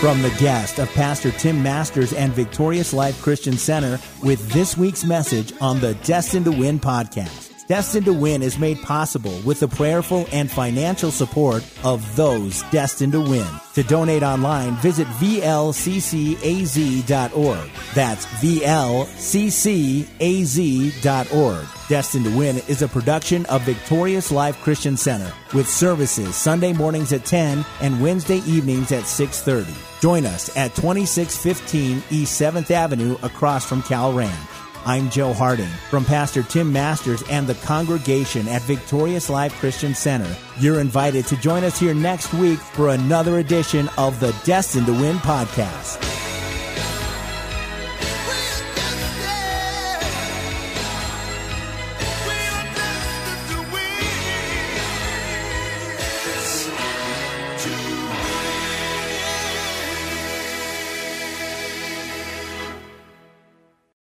From 0.02 0.20
the 0.20 0.30
guest 0.30 0.80
of 0.80 0.92
Pastor 0.94 1.30
Tim 1.30 1.62
Masters 1.62 2.12
and 2.12 2.32
Victorious 2.32 2.92
Life 2.92 3.22
Christian 3.22 3.56
Center 3.56 4.00
with 4.20 4.50
this 4.50 4.76
week's 4.76 5.04
message 5.04 5.52
on 5.60 5.78
the 5.78 5.94
Destined 6.02 6.46
to 6.46 6.50
Win 6.50 6.80
podcast. 6.80 7.51
Destined 7.68 8.06
to 8.06 8.12
Win 8.12 8.42
is 8.42 8.58
made 8.58 8.82
possible 8.82 9.38
with 9.44 9.60
the 9.60 9.68
prayerful 9.68 10.26
and 10.32 10.50
financial 10.50 11.12
support 11.12 11.64
of 11.84 12.16
those 12.16 12.62
destined 12.64 13.12
to 13.12 13.20
win. 13.20 13.46
To 13.74 13.82
donate 13.84 14.22
online, 14.22 14.74
visit 14.76 15.06
vlccaz.org. 15.06 15.50
That's 17.94 18.26
vlccaz.org. 18.26 18.78
Destined 21.88 22.24
to 22.24 22.36
Win 22.36 22.56
is 22.68 22.82
a 22.82 22.88
production 22.88 23.46
of 23.46 23.62
Victorious 23.62 24.30
Life 24.32 24.60
Christian 24.62 24.96
Center 24.96 25.32
with 25.54 25.68
services 25.68 26.34
Sunday 26.34 26.72
mornings 26.72 27.12
at 27.12 27.24
10 27.24 27.64
and 27.80 28.02
Wednesday 28.02 28.38
evenings 28.46 28.92
at 28.92 29.04
6:30. 29.04 29.72
Join 30.00 30.26
us 30.26 30.54
at 30.56 30.74
2615 30.74 32.02
East 32.10 32.40
7th 32.40 32.70
Avenue 32.70 33.16
across 33.22 33.64
from 33.64 33.82
Cal 33.82 34.12
Ranch. 34.12 34.51
I'm 34.84 35.10
Joe 35.10 35.32
Harding 35.32 35.70
from 35.90 36.04
Pastor 36.04 36.42
Tim 36.42 36.72
Masters 36.72 37.22
and 37.30 37.46
the 37.46 37.54
congregation 37.54 38.48
at 38.48 38.62
Victorious 38.62 39.30
Life 39.30 39.52
Christian 39.60 39.94
Center. 39.94 40.36
You're 40.58 40.80
invited 40.80 41.26
to 41.28 41.36
join 41.36 41.62
us 41.62 41.78
here 41.78 41.94
next 41.94 42.34
week 42.34 42.58
for 42.58 42.88
another 42.88 43.38
edition 43.38 43.88
of 43.96 44.18
the 44.18 44.34
Destined 44.44 44.86
to 44.86 44.92
Win 44.92 45.18
podcast. 45.18 46.21